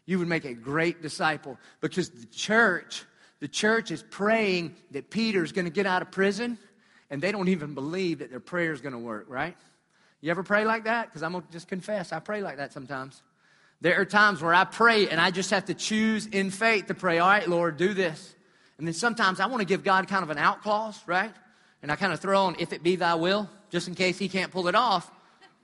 You 0.05 0.19
would 0.19 0.29
make 0.29 0.45
a 0.45 0.55
great 0.55 1.03
disciple 1.03 1.59
because 1.81 2.11
the 2.11 2.27
church, 2.27 3.05
the 3.41 3.49
church 3.49 3.91
is 3.91 4.03
praying 4.03 4.77
that 4.93 5.11
Peter's 5.11 5.53
going 5.53 5.65
to 5.65 5.71
get 5.71 5.87
out 5.87 6.03
of 6.03 6.11
prison 6.11 6.59
and 7.11 7.23
they 7.23 7.33
don't 7.33 7.49
even 7.49 7.75
believe 7.75 8.19
that 8.19 8.31
their 8.31 8.41
prayer 8.41 8.73
is 8.73 8.81
going 8.81 8.93
to 8.93 8.99
work, 8.99 9.27
right? 9.29 9.57
You 10.21 10.31
ever 10.31 10.43
pray 10.43 10.65
like 10.65 10.85
that? 10.85 11.07
Because 11.07 11.23
I'm 11.23 11.33
going 11.33 11.45
to 11.45 11.53
just 11.53 11.67
confess, 11.67 12.13
I 12.13 12.21
pray 12.21 12.43
like 12.43 12.59
that 12.59 12.73
sometimes. 12.73 13.23
There 13.81 14.01
are 14.01 14.05
times 14.05 14.41
where 14.43 14.55
I 14.55 14.65
pray 14.65 15.09
and 15.09 15.21
I 15.21 15.31
just 15.31 15.51
have 15.51 15.67
to 15.67 15.75
choose 15.75 16.27
in 16.27 16.51
faith 16.51 16.87
to 16.87 16.95
pray, 16.95 17.19
all 17.19 17.29
right, 17.29 17.49
Lord, 17.49 17.77
do 17.77 17.93
this. 17.93 18.35
And 18.79 18.87
then 18.87 18.95
sometimes 18.95 19.41
I 19.41 19.47
want 19.47 19.61
to 19.61 19.67
give 19.67 19.83
God 19.83 20.09
kind 20.09 20.23
of 20.23 20.31
an 20.31 20.39
out 20.39 20.63
clause, 20.63 21.01
right? 21.07 21.33
And 21.83 21.91
I 21.91 21.97
kind 21.97 22.13
of 22.13 22.21
throw 22.21 22.45
on, 22.45 22.57
if 22.59 22.73
it 22.73 22.83
be 22.83 22.97
thy 22.97 23.15
will, 23.15 23.49
just 23.71 23.89
in 23.89 23.95
case 23.95 24.19
he 24.19 24.29
can't 24.29 24.53
pull 24.53 24.69
it 24.69 24.75
off. 24.75 25.11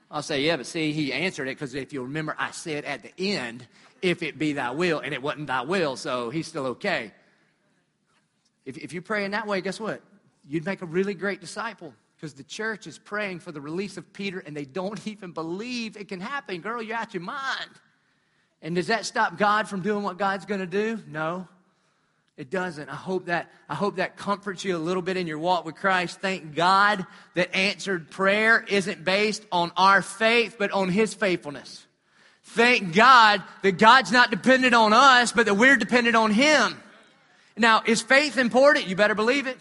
I'll 0.09 0.21
say, 0.21 0.41
yeah, 0.41 0.57
but 0.57 0.65
see, 0.65 0.93
he 0.93 1.11
answered 1.11 1.47
it 1.47 1.57
because 1.57 1.73
if 1.73 1.91
you 1.91 2.03
remember, 2.03 2.35
I 2.37 2.51
said 2.51 2.85
at 2.85 3.01
the 3.03 3.35
end, 3.35 3.67
if 4.01 4.21
it 4.21 4.37
be 4.37 4.53
thy 4.53 4.71
will, 4.71 4.99
and 4.99 5.13
it 5.13 5.21
wasn't 5.21 5.47
thy 5.47 5.61
will, 5.61 5.95
so 5.95 6.29
he's 6.29 6.47
still 6.47 6.67
okay. 6.67 7.11
If, 8.65 8.77
if 8.77 8.93
you 8.93 9.01
pray 9.01 9.25
in 9.25 9.31
that 9.31 9.47
way, 9.47 9.61
guess 9.61 9.79
what? 9.79 10.01
You'd 10.47 10.65
make 10.65 10.81
a 10.81 10.85
really 10.85 11.13
great 11.13 11.41
disciple 11.41 11.93
because 12.15 12.33
the 12.33 12.43
church 12.43 12.85
is 12.85 12.97
praying 12.97 13.39
for 13.39 13.51
the 13.51 13.61
release 13.61 13.97
of 13.97 14.13
Peter 14.13 14.39
and 14.39 14.55
they 14.55 14.65
don't 14.65 15.05
even 15.07 15.31
believe 15.31 15.97
it 15.97 16.07
can 16.07 16.19
happen. 16.19 16.61
Girl, 16.61 16.81
you're 16.81 16.97
out 16.97 17.13
your 17.13 17.23
mind. 17.23 17.69
And 18.61 18.75
does 18.75 18.87
that 18.87 19.05
stop 19.05 19.37
God 19.37 19.67
from 19.67 19.81
doing 19.81 20.03
what 20.03 20.17
God's 20.17 20.45
going 20.45 20.61
to 20.61 20.65
do? 20.65 20.99
No. 21.07 21.47
It 22.35 22.49
doesn't. 22.49 22.89
I 22.89 22.95
hope 22.95 23.27
that 23.27 23.51
I 23.69 23.75
hope 23.75 23.97
that 23.97 24.17
comforts 24.17 24.63
you 24.63 24.75
a 24.75 24.79
little 24.79 25.03
bit 25.03 25.17
in 25.17 25.27
your 25.27 25.37
walk 25.37 25.65
with 25.65 25.75
Christ. 25.75 26.19
Thank 26.19 26.55
God 26.55 27.05
that 27.35 27.55
answered 27.55 28.09
prayer 28.09 28.65
isn't 28.67 29.03
based 29.03 29.45
on 29.51 29.71
our 29.77 30.01
faith 30.01 30.55
but 30.57 30.71
on 30.71 30.89
his 30.89 31.13
faithfulness. 31.13 31.85
Thank 32.41 32.95
God 32.95 33.43
that 33.61 33.77
God's 33.77 34.11
not 34.11 34.31
dependent 34.31 34.73
on 34.73 34.93
us 34.93 35.31
but 35.31 35.45
that 35.45 35.53
we're 35.53 35.77
dependent 35.77 36.15
on 36.15 36.31
him. 36.31 36.75
Now, 37.55 37.83
is 37.85 38.01
faith 38.01 38.39
important? 38.39 38.87
You 38.87 38.95
better 38.95 39.13
believe 39.13 39.45
it. 39.45 39.59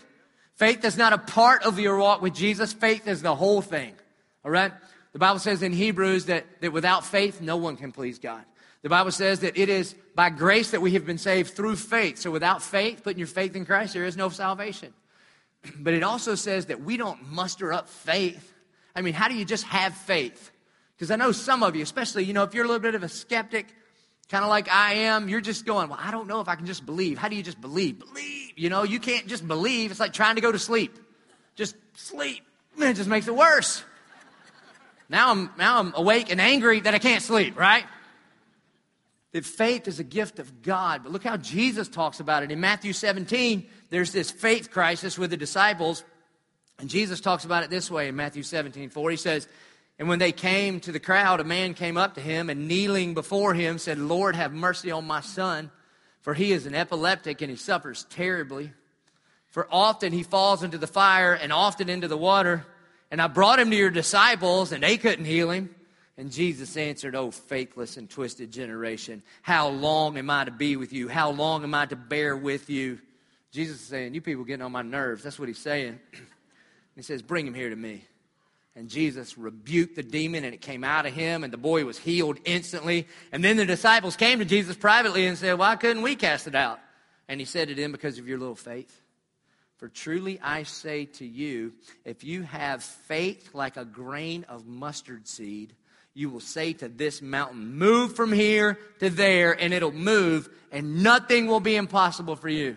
Faith 0.54 0.82
is 0.84 0.96
not 0.96 1.12
a 1.12 1.18
part 1.18 1.64
of 1.64 1.78
your 1.78 1.98
walk 1.98 2.22
with 2.22 2.34
Jesus. 2.34 2.72
Faith 2.72 3.06
is 3.06 3.20
the 3.20 3.34
whole 3.34 3.60
thing. 3.60 3.94
All 4.44 4.50
right? 4.50 4.72
The 5.12 5.18
Bible 5.18 5.40
says 5.40 5.62
in 5.62 5.72
Hebrews 5.72 6.26
that, 6.26 6.46
that 6.62 6.72
without 6.72 7.04
faith, 7.04 7.42
no 7.42 7.58
one 7.58 7.76
can 7.76 7.92
please 7.92 8.18
God. 8.18 8.42
The 8.80 8.88
Bible 8.88 9.10
says 9.10 9.40
that 9.40 9.58
it 9.58 9.68
is 9.68 9.94
by 10.14 10.30
grace 10.30 10.70
that 10.72 10.80
we 10.80 10.92
have 10.92 11.06
been 11.06 11.18
saved 11.18 11.52
through 11.52 11.76
faith. 11.76 12.18
So 12.18 12.30
without 12.30 12.62
faith, 12.62 13.02
putting 13.02 13.18
your 13.18 13.28
faith 13.28 13.56
in 13.56 13.64
Christ, 13.64 13.94
there 13.94 14.04
is 14.04 14.16
no 14.16 14.28
salvation. 14.28 14.92
But 15.78 15.94
it 15.94 16.02
also 16.02 16.34
says 16.34 16.66
that 16.66 16.82
we 16.82 16.96
don't 16.96 17.30
muster 17.30 17.72
up 17.72 17.88
faith. 17.88 18.52
I 18.96 19.00
mean, 19.00 19.14
how 19.14 19.28
do 19.28 19.34
you 19.34 19.44
just 19.44 19.64
have 19.64 19.94
faith? 19.94 20.50
Because 20.96 21.10
I 21.12 21.16
know 21.16 21.30
some 21.30 21.62
of 21.62 21.76
you, 21.76 21.82
especially, 21.82 22.24
you 22.24 22.32
know, 22.32 22.42
if 22.42 22.52
you're 22.52 22.64
a 22.64 22.66
little 22.66 22.82
bit 22.82 22.96
of 22.96 23.04
a 23.04 23.08
skeptic, 23.08 23.66
kind 24.28 24.42
of 24.44 24.50
like 24.50 24.68
I 24.70 24.94
am, 24.94 25.28
you're 25.28 25.40
just 25.40 25.64
going, 25.64 25.88
well, 25.88 25.98
I 26.00 26.10
don't 26.10 26.26
know 26.26 26.40
if 26.40 26.48
I 26.48 26.56
can 26.56 26.66
just 26.66 26.84
believe. 26.84 27.16
How 27.16 27.28
do 27.28 27.36
you 27.36 27.42
just 27.42 27.60
believe? 27.60 27.98
Believe. 27.98 28.52
You 28.56 28.70
know, 28.70 28.82
you 28.82 28.98
can't 28.98 29.26
just 29.26 29.46
believe. 29.46 29.90
It's 29.90 30.00
like 30.00 30.12
trying 30.12 30.34
to 30.34 30.40
go 30.40 30.50
to 30.50 30.58
sleep. 30.58 30.98
Just 31.54 31.76
sleep. 31.94 32.42
It 32.78 32.94
just 32.94 33.08
makes 33.08 33.28
it 33.28 33.36
worse. 33.36 33.84
Now 35.08 35.30
I'm, 35.30 35.50
now 35.58 35.78
I'm 35.78 35.92
awake 35.94 36.30
and 36.30 36.40
angry 36.40 36.80
that 36.80 36.94
I 36.94 36.98
can't 36.98 37.22
sleep, 37.22 37.58
right? 37.58 37.84
That 39.32 39.44
faith 39.44 39.88
is 39.88 39.98
a 39.98 40.04
gift 40.04 40.38
of 40.38 40.62
God. 40.62 41.02
But 41.02 41.12
look 41.12 41.24
how 41.24 41.38
Jesus 41.38 41.88
talks 41.88 42.20
about 42.20 42.42
it. 42.42 42.52
In 42.52 42.60
Matthew 42.60 42.92
17, 42.92 43.66
there's 43.90 44.12
this 44.12 44.30
faith 44.30 44.70
crisis 44.70 45.18
with 45.18 45.30
the 45.30 45.36
disciples. 45.36 46.04
And 46.78 46.88
Jesus 46.88 47.20
talks 47.20 47.44
about 47.44 47.64
it 47.64 47.70
this 47.70 47.90
way 47.90 48.08
in 48.08 48.16
Matthew 48.16 48.42
17, 48.42 48.90
4. 48.90 49.10
He 49.10 49.16
says, 49.16 49.48
And 49.98 50.08
when 50.08 50.18
they 50.18 50.32
came 50.32 50.80
to 50.80 50.92
the 50.92 51.00
crowd, 51.00 51.40
a 51.40 51.44
man 51.44 51.72
came 51.74 51.96
up 51.96 52.14
to 52.14 52.20
him 52.20 52.50
and 52.50 52.68
kneeling 52.68 53.14
before 53.14 53.54
him 53.54 53.78
said, 53.78 53.98
Lord, 53.98 54.36
have 54.36 54.52
mercy 54.52 54.90
on 54.90 55.06
my 55.06 55.20
son, 55.20 55.70
for 56.20 56.34
he 56.34 56.52
is 56.52 56.66
an 56.66 56.74
epileptic 56.74 57.40
and 57.40 57.50
he 57.50 57.56
suffers 57.56 58.04
terribly. 58.10 58.72
For 59.48 59.66
often 59.70 60.12
he 60.12 60.22
falls 60.22 60.62
into 60.62 60.78
the 60.78 60.86
fire 60.86 61.34
and 61.34 61.52
often 61.52 61.88
into 61.88 62.08
the 62.08 62.16
water. 62.16 62.66
And 63.10 63.20
I 63.20 63.26
brought 63.26 63.60
him 63.60 63.70
to 63.70 63.76
your 63.76 63.90
disciples, 63.90 64.72
and 64.72 64.82
they 64.82 64.96
couldn't 64.96 65.26
heal 65.26 65.50
him. 65.50 65.74
And 66.18 66.30
Jesus 66.30 66.76
answered, 66.76 67.14
Oh, 67.14 67.30
faithless 67.30 67.96
and 67.96 68.08
twisted 68.08 68.50
generation, 68.50 69.22
how 69.40 69.68
long 69.68 70.18
am 70.18 70.30
I 70.30 70.44
to 70.44 70.50
be 70.50 70.76
with 70.76 70.92
you? 70.92 71.08
How 71.08 71.30
long 71.30 71.62
am 71.62 71.74
I 71.74 71.86
to 71.86 71.96
bear 71.96 72.36
with 72.36 72.68
you? 72.68 72.98
Jesus 73.50 73.80
is 73.80 73.86
saying, 73.86 74.14
You 74.14 74.20
people 74.20 74.44
getting 74.44 74.64
on 74.64 74.72
my 74.72 74.82
nerves. 74.82 75.22
That's 75.22 75.38
what 75.38 75.48
he's 75.48 75.58
saying. 75.58 76.00
he 76.96 77.02
says, 77.02 77.22
Bring 77.22 77.46
him 77.46 77.54
here 77.54 77.70
to 77.70 77.76
me. 77.76 78.04
And 78.74 78.88
Jesus 78.88 79.36
rebuked 79.36 79.96
the 79.96 80.02
demon, 80.02 80.44
and 80.44 80.54
it 80.54 80.62
came 80.62 80.82
out 80.82 81.04
of 81.04 81.12
him, 81.12 81.44
and 81.44 81.52
the 81.52 81.58
boy 81.58 81.84
was 81.84 81.98
healed 81.98 82.38
instantly. 82.46 83.06
And 83.30 83.44
then 83.44 83.58
the 83.58 83.66
disciples 83.66 84.16
came 84.16 84.38
to 84.38 84.46
Jesus 84.46 84.76
privately 84.76 85.26
and 85.26 85.36
said, 85.36 85.58
Why 85.58 85.76
couldn't 85.76 86.02
we 86.02 86.16
cast 86.16 86.46
it 86.46 86.54
out? 86.54 86.78
And 87.28 87.40
he 87.40 87.44
said 87.44 87.68
to 87.68 87.74
them, 87.74 87.92
Because 87.92 88.18
of 88.18 88.28
your 88.28 88.38
little 88.38 88.54
faith. 88.54 88.98
For 89.76 89.88
truly 89.88 90.38
I 90.40 90.62
say 90.62 91.06
to 91.06 91.26
you, 91.26 91.72
if 92.04 92.22
you 92.22 92.42
have 92.42 92.84
faith 92.84 93.50
like 93.52 93.76
a 93.76 93.84
grain 93.84 94.44
of 94.48 94.64
mustard 94.64 95.26
seed, 95.26 95.74
you 96.14 96.28
will 96.28 96.40
say 96.40 96.72
to 96.74 96.88
this 96.88 97.22
mountain, 97.22 97.78
Move 97.78 98.14
from 98.14 98.32
here 98.32 98.78
to 99.00 99.10
there, 99.10 99.52
and 99.52 99.72
it'll 99.72 99.92
move, 99.92 100.48
and 100.70 101.02
nothing 101.02 101.46
will 101.46 101.60
be 101.60 101.76
impossible 101.76 102.36
for 102.36 102.48
you. 102.48 102.76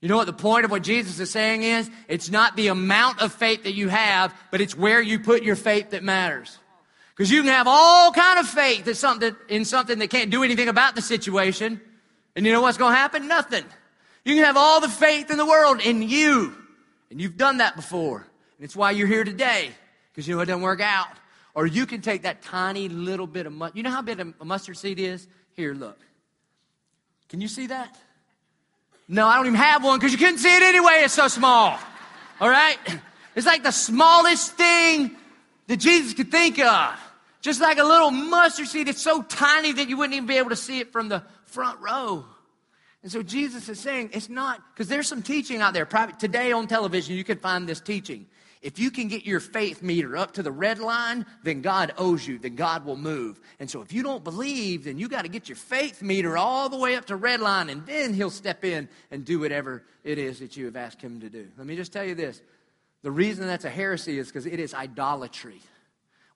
You 0.00 0.08
know 0.08 0.16
what 0.16 0.26
the 0.26 0.32
point 0.32 0.64
of 0.64 0.70
what 0.70 0.82
Jesus 0.82 1.18
is 1.18 1.30
saying 1.30 1.62
is? 1.62 1.90
It's 2.06 2.30
not 2.30 2.54
the 2.54 2.68
amount 2.68 3.22
of 3.22 3.32
faith 3.32 3.64
that 3.64 3.72
you 3.72 3.88
have, 3.88 4.34
but 4.50 4.60
it's 4.60 4.76
where 4.76 5.00
you 5.00 5.18
put 5.18 5.42
your 5.42 5.56
faith 5.56 5.90
that 5.90 6.02
matters. 6.02 6.58
Because 7.16 7.30
you 7.30 7.42
can 7.42 7.50
have 7.50 7.66
all 7.66 8.12
kind 8.12 8.38
of 8.38 8.46
faith 8.46 8.86
in 8.86 8.94
something, 8.94 9.34
in 9.48 9.64
something 9.64 9.98
that 9.98 10.10
can't 10.10 10.30
do 10.30 10.44
anything 10.44 10.68
about 10.68 10.94
the 10.94 11.02
situation. 11.02 11.80
And 12.36 12.44
you 12.44 12.52
know 12.52 12.60
what's 12.60 12.76
going 12.76 12.92
to 12.92 12.98
happen? 12.98 13.26
Nothing. 13.26 13.64
You 14.24 14.34
can 14.34 14.44
have 14.44 14.58
all 14.58 14.82
the 14.82 14.88
faith 14.88 15.30
in 15.30 15.38
the 15.38 15.46
world 15.46 15.80
in 15.80 16.02
you. 16.02 16.54
And 17.10 17.18
you've 17.18 17.38
done 17.38 17.58
that 17.58 17.74
before. 17.74 18.18
And 18.18 18.64
it's 18.64 18.76
why 18.76 18.90
you're 18.90 19.06
here 19.06 19.24
today. 19.24 19.70
Because 20.12 20.28
you 20.28 20.34
know 20.34 20.42
it 20.42 20.46
doesn't 20.46 20.62
work 20.62 20.82
out. 20.82 21.08
Or 21.56 21.66
you 21.66 21.86
can 21.86 22.02
take 22.02 22.22
that 22.22 22.42
tiny 22.42 22.90
little 22.90 23.26
bit 23.26 23.46
of 23.46 23.52
mustard. 23.54 23.78
You 23.78 23.82
know 23.82 23.90
how 23.90 24.02
big 24.02 24.20
a 24.20 24.44
mustard 24.44 24.76
seed 24.76 25.00
is? 25.00 25.26
Here, 25.54 25.72
look. 25.72 25.98
Can 27.30 27.40
you 27.40 27.48
see 27.48 27.68
that? 27.68 27.96
No, 29.08 29.26
I 29.26 29.36
don't 29.36 29.46
even 29.46 29.58
have 29.58 29.82
one 29.82 29.98
because 29.98 30.12
you 30.12 30.18
couldn't 30.18 30.36
see 30.36 30.54
it 30.54 30.62
anyway. 30.62 31.00
It's 31.04 31.14
so 31.14 31.28
small. 31.28 31.78
All 32.40 32.50
right? 32.50 32.76
It's 33.34 33.46
like 33.46 33.62
the 33.62 33.70
smallest 33.70 34.52
thing 34.52 35.12
that 35.66 35.78
Jesus 35.78 36.12
could 36.12 36.30
think 36.30 36.58
of. 36.58 36.94
Just 37.40 37.62
like 37.62 37.78
a 37.78 37.84
little 37.84 38.10
mustard 38.10 38.66
seed. 38.66 38.86
It's 38.86 39.00
so 39.00 39.22
tiny 39.22 39.72
that 39.72 39.88
you 39.88 39.96
wouldn't 39.96 40.14
even 40.14 40.26
be 40.26 40.36
able 40.36 40.50
to 40.50 40.56
see 40.56 40.80
it 40.80 40.92
from 40.92 41.08
the 41.08 41.22
front 41.46 41.80
row. 41.80 42.26
And 43.02 43.10
so 43.10 43.22
Jesus 43.22 43.70
is 43.70 43.80
saying 43.80 44.10
it's 44.12 44.28
not, 44.28 44.60
because 44.74 44.88
there's 44.88 45.08
some 45.08 45.22
teaching 45.22 45.62
out 45.62 45.72
there. 45.72 45.86
Private, 45.86 46.20
today 46.20 46.52
on 46.52 46.66
television, 46.66 47.16
you 47.16 47.24
can 47.24 47.38
find 47.38 47.66
this 47.66 47.80
teaching. 47.80 48.26
If 48.62 48.78
you 48.78 48.90
can 48.90 49.08
get 49.08 49.26
your 49.26 49.40
faith 49.40 49.82
meter 49.82 50.16
up 50.16 50.32
to 50.32 50.42
the 50.42 50.50
red 50.50 50.78
line, 50.78 51.26
then 51.42 51.60
God 51.60 51.92
owes 51.98 52.26
you, 52.26 52.38
then 52.38 52.54
God 52.56 52.84
will 52.84 52.96
move. 52.96 53.38
And 53.60 53.70
so 53.70 53.82
if 53.82 53.92
you 53.92 54.02
don't 54.02 54.24
believe, 54.24 54.84
then 54.84 54.98
you 54.98 55.08
got 55.08 55.22
to 55.22 55.28
get 55.28 55.48
your 55.48 55.56
faith 55.56 56.02
meter 56.02 56.38
all 56.38 56.68
the 56.68 56.78
way 56.78 56.96
up 56.96 57.04
to 57.06 57.16
red 57.16 57.40
line, 57.40 57.68
and 57.68 57.84
then 57.86 58.14
He'll 58.14 58.30
step 58.30 58.64
in 58.64 58.88
and 59.10 59.24
do 59.24 59.40
whatever 59.40 59.84
it 60.04 60.18
is 60.18 60.38
that 60.40 60.56
you 60.56 60.64
have 60.64 60.76
asked 60.76 61.02
Him 61.02 61.20
to 61.20 61.28
do. 61.28 61.48
Let 61.58 61.66
me 61.66 61.76
just 61.76 61.92
tell 61.92 62.04
you 62.04 62.14
this 62.14 62.40
the 63.02 63.10
reason 63.10 63.46
that's 63.46 63.64
a 63.64 63.70
heresy 63.70 64.18
is 64.18 64.28
because 64.28 64.46
it 64.46 64.58
is 64.58 64.74
idolatry. 64.74 65.60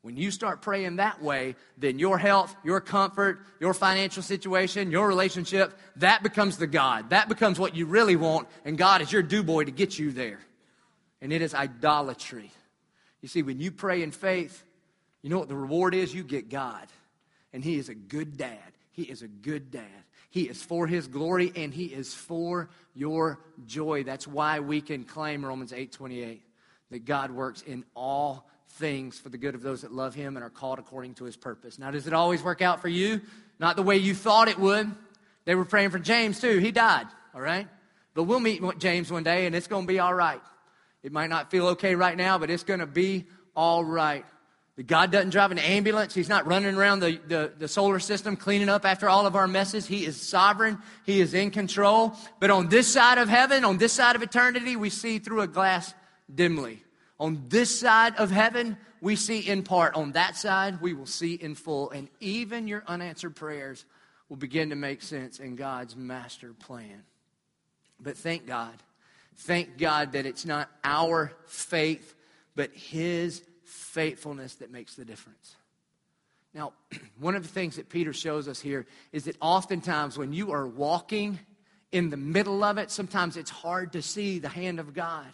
When 0.02 0.16
you 0.16 0.30
start 0.30 0.62
praying 0.62 0.96
that 0.96 1.22
way, 1.22 1.56
then 1.76 1.98
your 1.98 2.16
health, 2.16 2.54
your 2.64 2.80
comfort, 2.80 3.40
your 3.60 3.74
financial 3.74 4.22
situation, 4.22 4.90
your 4.90 5.06
relationship, 5.06 5.78
that 5.96 6.22
becomes 6.22 6.56
the 6.56 6.66
God. 6.66 7.10
That 7.10 7.28
becomes 7.28 7.58
what 7.58 7.74
you 7.74 7.84
really 7.84 8.16
want, 8.16 8.48
and 8.64 8.78
God 8.78 9.02
is 9.02 9.12
your 9.12 9.22
do 9.22 9.42
boy 9.42 9.64
to 9.64 9.70
get 9.70 9.98
you 9.98 10.10
there 10.10 10.38
and 11.20 11.32
it 11.32 11.42
is 11.42 11.54
idolatry. 11.54 12.50
You 13.20 13.28
see, 13.28 13.42
when 13.42 13.60
you 13.60 13.70
pray 13.70 14.02
in 14.02 14.10
faith, 14.10 14.64
you 15.22 15.30
know 15.30 15.38
what 15.38 15.48
the 15.48 15.56
reward 15.56 15.94
is? 15.94 16.14
You 16.14 16.24
get 16.24 16.48
God. 16.48 16.86
And 17.52 17.62
He 17.62 17.76
is 17.76 17.88
a 17.88 17.94
good 17.94 18.36
dad. 18.36 18.58
He 18.92 19.02
is 19.02 19.22
a 19.22 19.28
good 19.28 19.70
dad. 19.70 19.84
He 20.30 20.42
is 20.42 20.62
for 20.62 20.86
His 20.86 21.08
glory 21.08 21.52
and 21.56 21.74
He 21.74 21.86
is 21.86 22.14
for 22.14 22.70
your 22.94 23.40
joy. 23.66 24.04
That's 24.04 24.26
why 24.26 24.60
we 24.60 24.80
can 24.80 25.04
claim 25.04 25.44
Romans 25.44 25.72
8 25.72 25.92
28 25.92 26.42
that 26.90 27.04
God 27.04 27.30
works 27.30 27.62
in 27.62 27.84
all 27.94 28.48
things 28.74 29.18
for 29.18 29.28
the 29.28 29.38
good 29.38 29.54
of 29.54 29.62
those 29.62 29.82
that 29.82 29.92
love 29.92 30.14
Him 30.14 30.36
and 30.36 30.44
are 30.44 30.50
called 30.50 30.78
according 30.78 31.14
to 31.14 31.24
His 31.24 31.36
purpose. 31.36 31.78
Now, 31.78 31.90
does 31.90 32.06
it 32.06 32.12
always 32.12 32.42
work 32.42 32.62
out 32.62 32.80
for 32.80 32.88
you? 32.88 33.20
Not 33.58 33.76
the 33.76 33.82
way 33.82 33.96
you 33.96 34.14
thought 34.14 34.48
it 34.48 34.58
would. 34.58 34.90
They 35.44 35.54
were 35.54 35.64
praying 35.64 35.90
for 35.90 35.98
James 35.98 36.40
too. 36.40 36.58
He 36.58 36.70
died, 36.70 37.06
all 37.34 37.40
right? 37.40 37.68
But 38.14 38.24
we'll 38.24 38.40
meet 38.40 38.62
James 38.78 39.10
one 39.10 39.22
day 39.22 39.46
and 39.46 39.54
it's 39.54 39.66
going 39.66 39.86
to 39.86 39.92
be 39.92 39.98
all 39.98 40.14
right. 40.14 40.40
It 41.02 41.12
might 41.12 41.30
not 41.30 41.50
feel 41.50 41.68
okay 41.68 41.94
right 41.94 42.16
now, 42.16 42.38
but 42.38 42.50
it's 42.50 42.64
going 42.64 42.80
to 42.80 42.86
be 42.86 43.26
all 43.56 43.84
right. 43.84 44.24
God 44.86 45.10
doesn't 45.10 45.30
drive 45.30 45.50
an 45.50 45.58
ambulance. 45.58 46.14
He's 46.14 46.28
not 46.28 46.46
running 46.46 46.74
around 46.74 47.00
the, 47.00 47.20
the, 47.26 47.52
the, 47.58 47.68
solar 47.68 47.98
system 47.98 48.36
cleaning 48.36 48.68
up 48.70 48.86
after 48.86 49.08
all 49.08 49.26
of 49.26 49.36
our 49.36 49.46
messes. 49.46 49.86
He 49.86 50.06
is 50.06 50.18
sovereign. 50.18 50.78
He 51.04 51.20
is 51.20 51.34
in 51.34 51.50
control. 51.50 52.14
But 52.38 52.50
on 52.50 52.68
this 52.68 52.88
side 52.88 53.18
of 53.18 53.28
heaven, 53.28 53.64
on 53.64 53.76
this 53.76 53.92
side 53.92 54.16
of 54.16 54.22
eternity, 54.22 54.76
we 54.76 54.88
see 54.88 55.18
through 55.18 55.42
a 55.42 55.46
glass 55.46 55.92
dimly. 56.34 56.82
On 57.18 57.44
this 57.48 57.78
side 57.78 58.16
of 58.16 58.30
heaven, 58.30 58.78
we 59.02 59.16
see 59.16 59.40
in 59.40 59.64
part. 59.64 59.96
On 59.96 60.12
that 60.12 60.36
side, 60.36 60.80
we 60.80 60.94
will 60.94 61.06
see 61.06 61.34
in 61.34 61.54
full. 61.54 61.90
And 61.90 62.08
even 62.20 62.66
your 62.66 62.82
unanswered 62.86 63.36
prayers 63.36 63.84
will 64.30 64.38
begin 64.38 64.70
to 64.70 64.76
make 64.76 65.02
sense 65.02 65.40
in 65.40 65.56
God's 65.56 65.94
master 65.94 66.54
plan. 66.54 67.02
But 67.98 68.16
thank 68.16 68.46
God 68.46 68.72
Thank 69.36 69.78
God 69.78 70.12
that 70.12 70.26
it's 70.26 70.44
not 70.44 70.68
our 70.84 71.32
faith, 71.46 72.14
but 72.54 72.70
His 72.72 73.42
faithfulness 73.64 74.56
that 74.56 74.70
makes 74.70 74.94
the 74.94 75.04
difference. 75.04 75.56
Now, 76.54 76.72
one 77.18 77.34
of 77.34 77.42
the 77.42 77.48
things 77.48 77.76
that 77.76 77.88
Peter 77.88 78.12
shows 78.12 78.48
us 78.48 78.60
here 78.60 78.86
is 79.12 79.24
that 79.24 79.36
oftentimes 79.40 80.18
when 80.18 80.32
you 80.32 80.52
are 80.52 80.66
walking 80.66 81.38
in 81.92 82.10
the 82.10 82.16
middle 82.16 82.62
of 82.62 82.78
it, 82.78 82.90
sometimes 82.90 83.36
it's 83.36 83.50
hard 83.50 83.92
to 83.92 84.02
see 84.02 84.38
the 84.38 84.48
hand 84.48 84.78
of 84.78 84.94
God. 84.94 85.26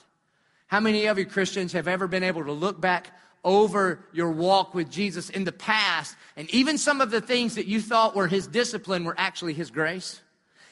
How 0.68 0.80
many 0.80 1.06
of 1.06 1.18
you 1.18 1.26
Christians 1.26 1.72
have 1.72 1.86
ever 1.86 2.08
been 2.08 2.22
able 2.22 2.44
to 2.44 2.52
look 2.52 2.80
back 2.80 3.12
over 3.44 4.00
your 4.12 4.30
walk 4.30 4.74
with 4.74 4.90
Jesus 4.90 5.30
in 5.30 5.44
the 5.44 5.52
past, 5.52 6.16
and 6.36 6.50
even 6.50 6.78
some 6.78 7.00
of 7.00 7.12
the 7.12 7.20
things 7.20 7.54
that 7.54 7.66
you 7.66 7.80
thought 7.80 8.16
were 8.16 8.26
His 8.26 8.46
discipline 8.48 9.04
were 9.04 9.14
actually 9.16 9.54
His 9.54 9.70
grace? 9.70 10.20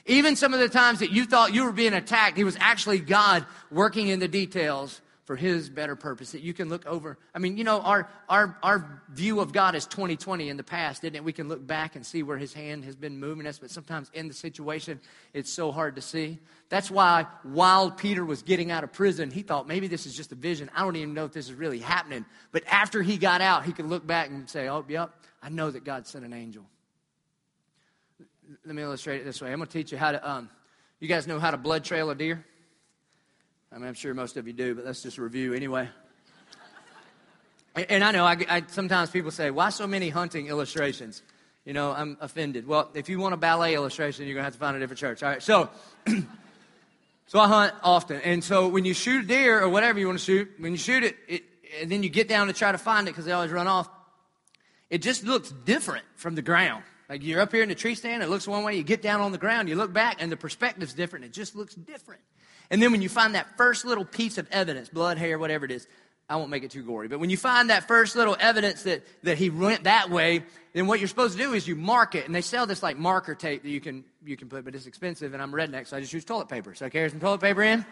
Even 0.07 0.37
some 0.37 0.53
of 0.53 0.61
the 0.61 0.69
times 0.69 1.01
that 1.01 1.11
you 1.11 1.25
thought 1.25 1.55
you 1.55 1.65
were 1.65 1.73
being 1.73 1.95
attacked, 1.95 2.37
He 2.37 2.45
was 2.45 2.57
actually 2.61 2.99
God 2.99 3.47
working 3.71 4.09
in 4.09 4.21
the 4.21 4.29
details 4.29 5.01
for 5.25 5.37
his 5.37 5.71
better 5.71 5.97
purpose. 5.97 6.33
That 6.33 6.43
you 6.43 6.53
can 6.53 6.69
look 6.69 6.87
over 6.87 7.19
i 7.35 7.39
mean 7.39 7.57
you 7.57 7.65
know 7.65 7.81
our 7.81 8.09
our 8.29 8.57
our 8.63 9.03
view 9.09 9.41
of 9.41 9.53
god 9.53 9.75
is 9.75 9.87
2020 9.87 10.49
in 10.49 10.57
the 10.57 10.63
past 10.63 11.03
isn't 11.05 11.17
it? 11.17 11.25
We 11.25 11.33
can 11.33 11.49
look 11.49 11.67
back 11.67 11.97
and 11.97 12.05
see 12.05 12.23
where 12.23 12.37
his 12.37 12.53
hand 12.53 12.85
has 12.85 12.97
been 12.97 13.19
moving 13.19 13.47
us 13.47 13.59
but 13.59 13.71
sometimes 13.71 14.11
in 14.15 14.29
the 14.29 14.35
situation 14.35 15.01
it's 15.33 15.53
so 15.53 15.73
hard 15.73 15.97
to 15.97 16.03
see. 16.03 16.39
That's 16.69 16.91
why 16.91 17.27
while 17.43 17.91
peter 17.91 18.25
was 18.25 18.43
getting 18.43 18.71
out 18.71 18.85
of 18.85 18.93
prison 18.93 19.31
he 19.31 19.43
thought 19.43 19.67
maybe 19.67 19.89
this 19.89 20.07
is 20.07 20.15
just 20.15 20.33
a 20.33 20.37
vision. 20.37 20.71
I 20.75 20.83
don't 20.83 20.97
even 20.97 21.15
know 21.15 21.25
if 21.25 21.33
this 21.33 21.47
is 21.47 21.55
really 21.55 21.79
happening. 21.79 22.25
But 22.53 22.65
after 22.67 23.03
he 23.03 23.17
got 23.17 23.41
out 23.41 23.65
he 23.65 23.73
could 23.73 23.87
look 23.87 24.07
back 24.07 24.29
and 24.29 24.49
say 24.49 24.69
oh 24.69 24.85
yep 24.89 25.11
i 25.43 25.49
know 25.49 25.71
that 25.71 25.85
god 25.85 26.07
sent 26.07 26.25
an 26.25 26.33
angel 26.33 26.65
let 28.65 28.75
me 28.75 28.83
illustrate 28.83 29.21
it 29.21 29.25
this 29.25 29.41
way 29.41 29.53
i'm 29.53 29.59
going 29.59 29.67
to 29.67 29.73
teach 29.73 29.93
you 29.93 29.99
how 29.99 30.13
to 30.13 30.31
um, 30.31 30.49
you 31.01 31.09
guys 31.09 31.27
know 31.27 31.39
how 31.39 31.51
to 31.51 31.57
blood 31.57 31.85
trail 31.85 32.11
a 32.11 32.15
deer 32.15 32.45
I 33.75 33.79
mean, 33.79 33.89
I'm 33.89 33.95
sure 33.95 34.15
most 34.15 34.37
of 34.37 34.47
you 34.47 34.53
do, 34.53 34.77
but 34.77 34.85
let's 34.85 35.03
just 35.03 35.19
review 35.19 35.53
anyway. 35.53 35.89
and 37.75 38.05
I 38.05 38.13
know 38.13 38.25
I, 38.25 38.37
I, 38.49 38.63
sometimes 38.69 39.11
people 39.11 39.33
say, 39.33 39.51
why 39.51 39.71
so 39.71 39.89
many 39.89 40.11
hunting 40.11 40.47
illustrations? 40.47 41.23
You 41.65 41.73
know, 41.73 41.91
I'm 41.91 42.17
offended. 42.21 42.69
Well, 42.69 42.89
if 42.95 43.09
you 43.09 43.19
want 43.19 43.35
a 43.35 43.37
ballet 43.37 43.75
illustration, 43.75 44.27
you're 44.27 44.35
going 44.35 44.43
to 44.43 44.45
have 44.45 44.53
to 44.53 44.61
find 44.61 44.77
a 44.77 44.79
different 44.79 45.01
church. 45.01 45.23
All 45.25 45.29
right, 45.29 45.43
so. 45.43 45.71
so 47.27 47.41
I 47.41 47.49
hunt 47.49 47.75
often. 47.83 48.21
And 48.21 48.45
so 48.45 48.69
when 48.69 48.85
you 48.85 48.95
shoot 48.95 49.25
a 49.25 49.27
deer 49.27 49.61
or 49.61 49.69
whatever 49.69 49.99
you 49.99 50.07
want 50.07 50.21
to 50.21 50.25
shoot, 50.25 50.53
when 50.59 50.71
you 50.71 50.79
shoot 50.79 51.03
it, 51.03 51.17
it 51.27 51.43
and 51.81 51.91
then 51.91 52.05
you 52.05 52.11
get 52.11 52.29
down 52.29 52.47
to 52.47 52.53
try 52.53 52.71
to 52.71 52.79
find 52.79 53.09
it 53.09 53.11
because 53.11 53.25
they 53.25 53.33
always 53.33 53.51
run 53.51 53.67
off, 53.67 53.89
it 54.89 54.99
just 55.03 55.25
looks 55.25 55.51
different 55.65 56.05
from 56.15 56.37
the 56.37 56.43
ground. 56.43 56.85
Like 57.15 57.23
you're 57.23 57.41
up 57.41 57.53
here 57.53 57.63
in 57.63 57.69
the 57.69 57.77
tree 57.77 57.95
stand, 57.95 58.25
it 58.25 58.29
looks 58.29 58.49
one 58.49 58.65
way, 58.65 58.77
you 58.77 58.83
get 58.83 59.01
down 59.01 59.21
on 59.21 59.31
the 59.31 59.39
ground, 59.39 59.69
you 59.69 59.77
look 59.77 59.93
back, 59.93 60.17
and 60.19 60.33
the 60.33 60.37
perspective's 60.37 60.95
different. 60.95 61.25
It 61.25 61.33
just 61.33 61.55
looks 61.55 61.73
different. 61.73 62.21
And 62.71 62.83
then 62.83 62.91
when 62.91 63.03
you 63.03 63.09
find 63.09 63.37
that 63.37 63.57
first 63.57 63.85
little 63.85 64.05
piece 64.05 64.37
of 64.37 64.49
evidence, 64.51 64.89
blood, 64.89 65.17
hair, 65.17 65.39
whatever 65.39 65.65
it 65.65 65.71
is, 65.71 65.87
I 66.29 66.35
won't 66.35 66.51
make 66.51 66.65
it 66.65 66.73
too 66.73 66.83
gory, 66.83 67.07
but 67.07 67.21
when 67.21 67.31
you 67.31 67.37
find 67.37 67.71
that 67.71 67.87
first 67.87 68.17
little 68.17 68.37
evidence 68.41 68.83
that, 68.83 69.05
that 69.23 69.39
he 69.39 69.49
went 69.49 69.85
that 69.85 70.11
way, 70.11 70.43
then 70.73 70.89
what 70.89 70.99
you're 70.99 71.07
supposed 71.07 71.39
to 71.39 71.39
do 71.41 71.53
is 71.53 71.69
you 71.69 71.77
mark 71.77 72.17
it. 72.17 72.27
And 72.27 72.35
they 72.35 72.41
sell 72.41 72.67
this 72.67 72.83
like 72.83 72.99
marker 72.99 73.37
tape 73.37 73.63
that 73.63 73.71
you 73.71 73.81
can, 73.81 74.03
you 74.25 74.37
can 74.37 74.49
put, 74.49 74.65
but 74.65 74.75
it's 74.75 74.87
expensive, 74.87 75.35
and 75.35 75.41
I'm 75.41 75.53
redneck, 75.53 75.87
so 75.87 75.97
I 75.97 76.01
just 76.01 76.13
use 76.13 76.25
toilet 76.25 76.49
paper. 76.49 76.75
So 76.75 76.85
I 76.85 76.89
carry 76.89 77.09
some 77.11 77.21
toilet 77.21 77.43
paper 77.43 77.63
in, 77.63 77.87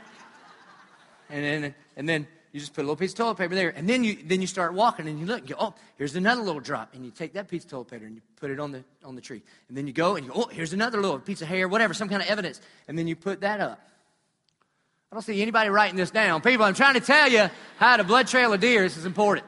and 1.31 1.45
then, 1.45 1.75
and 1.97 2.09
then 2.09 2.27
you 2.53 2.61
just 2.61 2.75
put 2.75 2.83
a 2.83 2.85
little 2.85 2.97
piece 2.97 3.13
of 3.13 3.19
toilet 3.19 3.39
paper 3.39 3.55
there, 3.55 3.71
and 3.75 3.89
then 3.89 4.05
you, 4.05 4.19
then 4.25 4.43
you 4.43 4.47
start 4.47 4.75
walking, 4.75 5.09
and 5.09 5.19
you 5.19 5.25
look, 5.25 5.41
and 5.41 5.49
you 5.49 5.55
go, 5.55 5.61
oh, 5.69 5.75
here's 5.97 6.15
another 6.17 6.43
little 6.43 6.61
drop, 6.61 6.95
and 6.95 7.03
you 7.05 7.11
take 7.11 7.33
that 7.33 7.49
piece 7.49 7.65
of 7.65 7.71
toilet 7.71 7.89
paper 7.89 8.05
and 8.05 8.15
you 8.15 8.23
put 8.37 8.51
it 8.51 8.61
on 8.61 8.73
the, 8.73 8.85
on 9.05 9.15
the 9.15 9.23
tree. 9.23 9.43
And 9.69 9.77
then 9.77 9.87
you 9.87 9.95
go, 9.95 10.17
and 10.17 10.27
you 10.27 10.33
go, 10.33 10.43
oh, 10.43 10.49
here's 10.49 10.75
another 10.75 11.01
little 11.01 11.19
piece 11.19 11.41
of 11.41 11.49
hair, 11.49 11.67
whatever, 11.67 11.95
some 11.95 12.11
kind 12.11 12.21
of 12.21 12.29
evidence, 12.29 12.61
and 12.89 12.99
then 12.99 13.07
you 13.07 13.17
put 13.17 13.41
that 13.41 13.61
up. 13.61 13.81
I 15.11 15.15
don't 15.15 15.23
see 15.23 15.41
anybody 15.41 15.71
writing 15.71 15.97
this 15.97 16.11
down. 16.11 16.41
People, 16.43 16.65
I'm 16.65 16.75
trying 16.75 16.95
to 16.95 17.01
tell 17.01 17.29
you 17.29 17.51
how 17.77 17.97
to 17.97 18.05
blood 18.05 18.29
trail 18.29 18.53
a 18.53 18.59
deer. 18.59 18.83
This 18.83 18.97
is 18.97 19.05
important. 19.05 19.47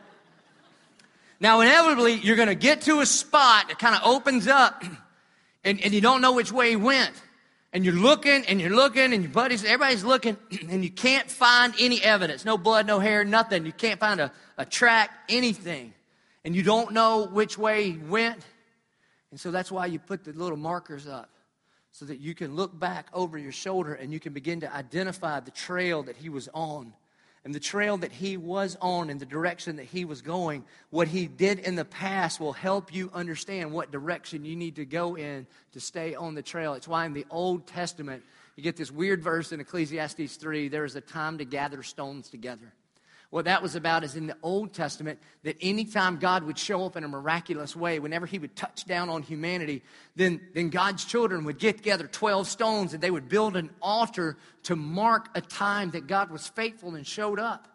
Now, 1.41 1.61
inevitably, 1.61 2.15
you're 2.15 2.37
going 2.37 2.49
to 2.49 2.55
get 2.55 2.83
to 2.83 3.01
a 3.01 3.07
spot 3.07 3.69
that 3.69 3.79
kind 3.79 3.95
of 3.95 4.03
opens 4.05 4.47
up 4.47 4.83
and, 5.65 5.81
and 5.83 5.93
you 5.93 6.01
don't 6.01 6.21
know 6.21 6.33
which 6.33 6.53
way 6.53 6.71
he 6.71 6.77
went. 6.77 7.13
And 7.75 7.85
you're 7.85 7.93
looking 7.93 8.47
and 8.47 8.61
you're 8.61 8.71
looking 8.71 9.13
and 9.13 9.25
your 9.25 9.33
buddies, 9.33 9.65
everybody's 9.65 10.05
looking 10.05 10.37
and 10.71 10.85
you 10.85 10.91
can't 10.91 11.29
find 11.29 11.75
any 11.81 12.01
evidence. 12.01 12.45
No 12.45 12.57
blood, 12.57 12.87
no 12.87 13.01
hair, 13.01 13.25
nothing. 13.25 13.67
You 13.67 13.73
can't 13.73 13.99
find 13.99 14.21
a, 14.21 14.33
a 14.57 14.65
track, 14.65 15.11
anything. 15.29 15.93
And 16.45 16.55
you 16.55 16.63
don't 16.63 16.93
know 16.93 17.27
which 17.27 17.59
way 17.59 17.91
he 17.91 17.99
went. 17.99 18.47
And 19.33 19.41
so 19.41 19.51
that's 19.51 19.73
why 19.73 19.87
you 19.87 19.99
put 19.99 20.23
the 20.23 20.33
little 20.33 20.57
markers 20.57 21.09
up 21.09 21.29
so 21.91 22.05
that 22.05 22.21
you 22.21 22.35
can 22.35 22.55
look 22.55 22.79
back 22.79 23.09
over 23.13 23.37
your 23.37 23.53
shoulder 23.53 23.95
and 23.95 24.13
you 24.13 24.21
can 24.21 24.33
begin 24.33 24.61
to 24.61 24.73
identify 24.73 25.41
the 25.41 25.51
trail 25.51 26.05
that 26.05 26.17
he 26.17 26.29
was 26.29 26.49
on. 26.55 26.93
And 27.45 27.55
the 27.55 27.61
trail 27.61 27.99
that 27.99 28.11
he 28.11 28.39
was 28.39 28.77
on 28.81 29.11
and 29.11 29.21
the 29.21 29.27
direction 29.27 29.77
that 29.77 29.85
he 29.85 30.07
was 30.07 30.23
going, 30.23 30.65
what 30.89 31.09
he 31.09 31.27
did 31.27 31.59
in 31.59 31.75
the 31.75 31.85
past 31.85 32.41
will 32.41 32.55
help 32.55 32.95
you 32.95 33.11
understand 33.13 33.71
what 33.71 33.91
direction 33.91 34.47
you 34.47 34.57
need 34.57 34.77
to 34.77 34.87
go 34.87 35.17
in 35.17 35.47
to 35.73 35.81
stay 35.81 36.15
on 36.15 36.35
the 36.35 36.43
trail. 36.43 36.73
It's 36.73 36.89
why 36.89 37.05
in 37.05 37.13
the 37.13 37.27
Old 37.31 37.67
Testament, 37.67 38.23
you 38.57 38.63
get 38.63 38.77
this 38.77 38.91
weird 38.91 39.23
verse 39.23 39.53
in 39.53 39.61
Ecclesiastes 39.61 40.37
3 40.37 40.69
there 40.69 40.87
is 40.87 40.97
a 40.97 41.03
time 41.03 41.37
to 41.39 41.45
gather 41.45 41.83
stones 41.83 42.31
together. 42.31 42.73
What 43.35 43.47
that 43.47 43.63
was 43.63 43.75
about 43.75 44.05
is 44.05 44.15
in 44.15 44.29
the 44.29 44.37
Old 44.45 44.73
Testament 44.73 45.19
that 45.43 45.57
anytime 45.61 46.19
God 46.19 46.45
would 46.45 46.57
show 46.57 46.87
up 46.87 46.95
in 46.95 47.03
a 47.03 47.09
miraculous 47.09 47.75
way, 47.75 47.99
whenever 47.99 48.27
he 48.27 48.39
would 48.39 48.55
touch 48.55 48.85
down 48.85 49.09
on 49.09 49.25
humanity, 49.25 49.83
then, 50.15 50.41
then 50.55 50.69
God's 50.69 51.05
children 51.05 51.43
would 51.43 51.59
get 51.59 51.79
together 51.79 52.07
12 52.07 52.47
stones 52.47 52.95
and 52.95 53.03
they 53.03 53.11
would 53.11 53.29
build 53.29 53.57
an 53.57 53.71
altar 53.83 54.37
to 54.63 54.77
mark 54.77 55.31
a 55.35 55.41
time 55.41 55.91
that 55.91 56.07
God 56.07 56.31
was 56.31 56.47
faithful 56.47 56.95
and 56.95 57.05
showed 57.05 57.41
up. 57.41 57.67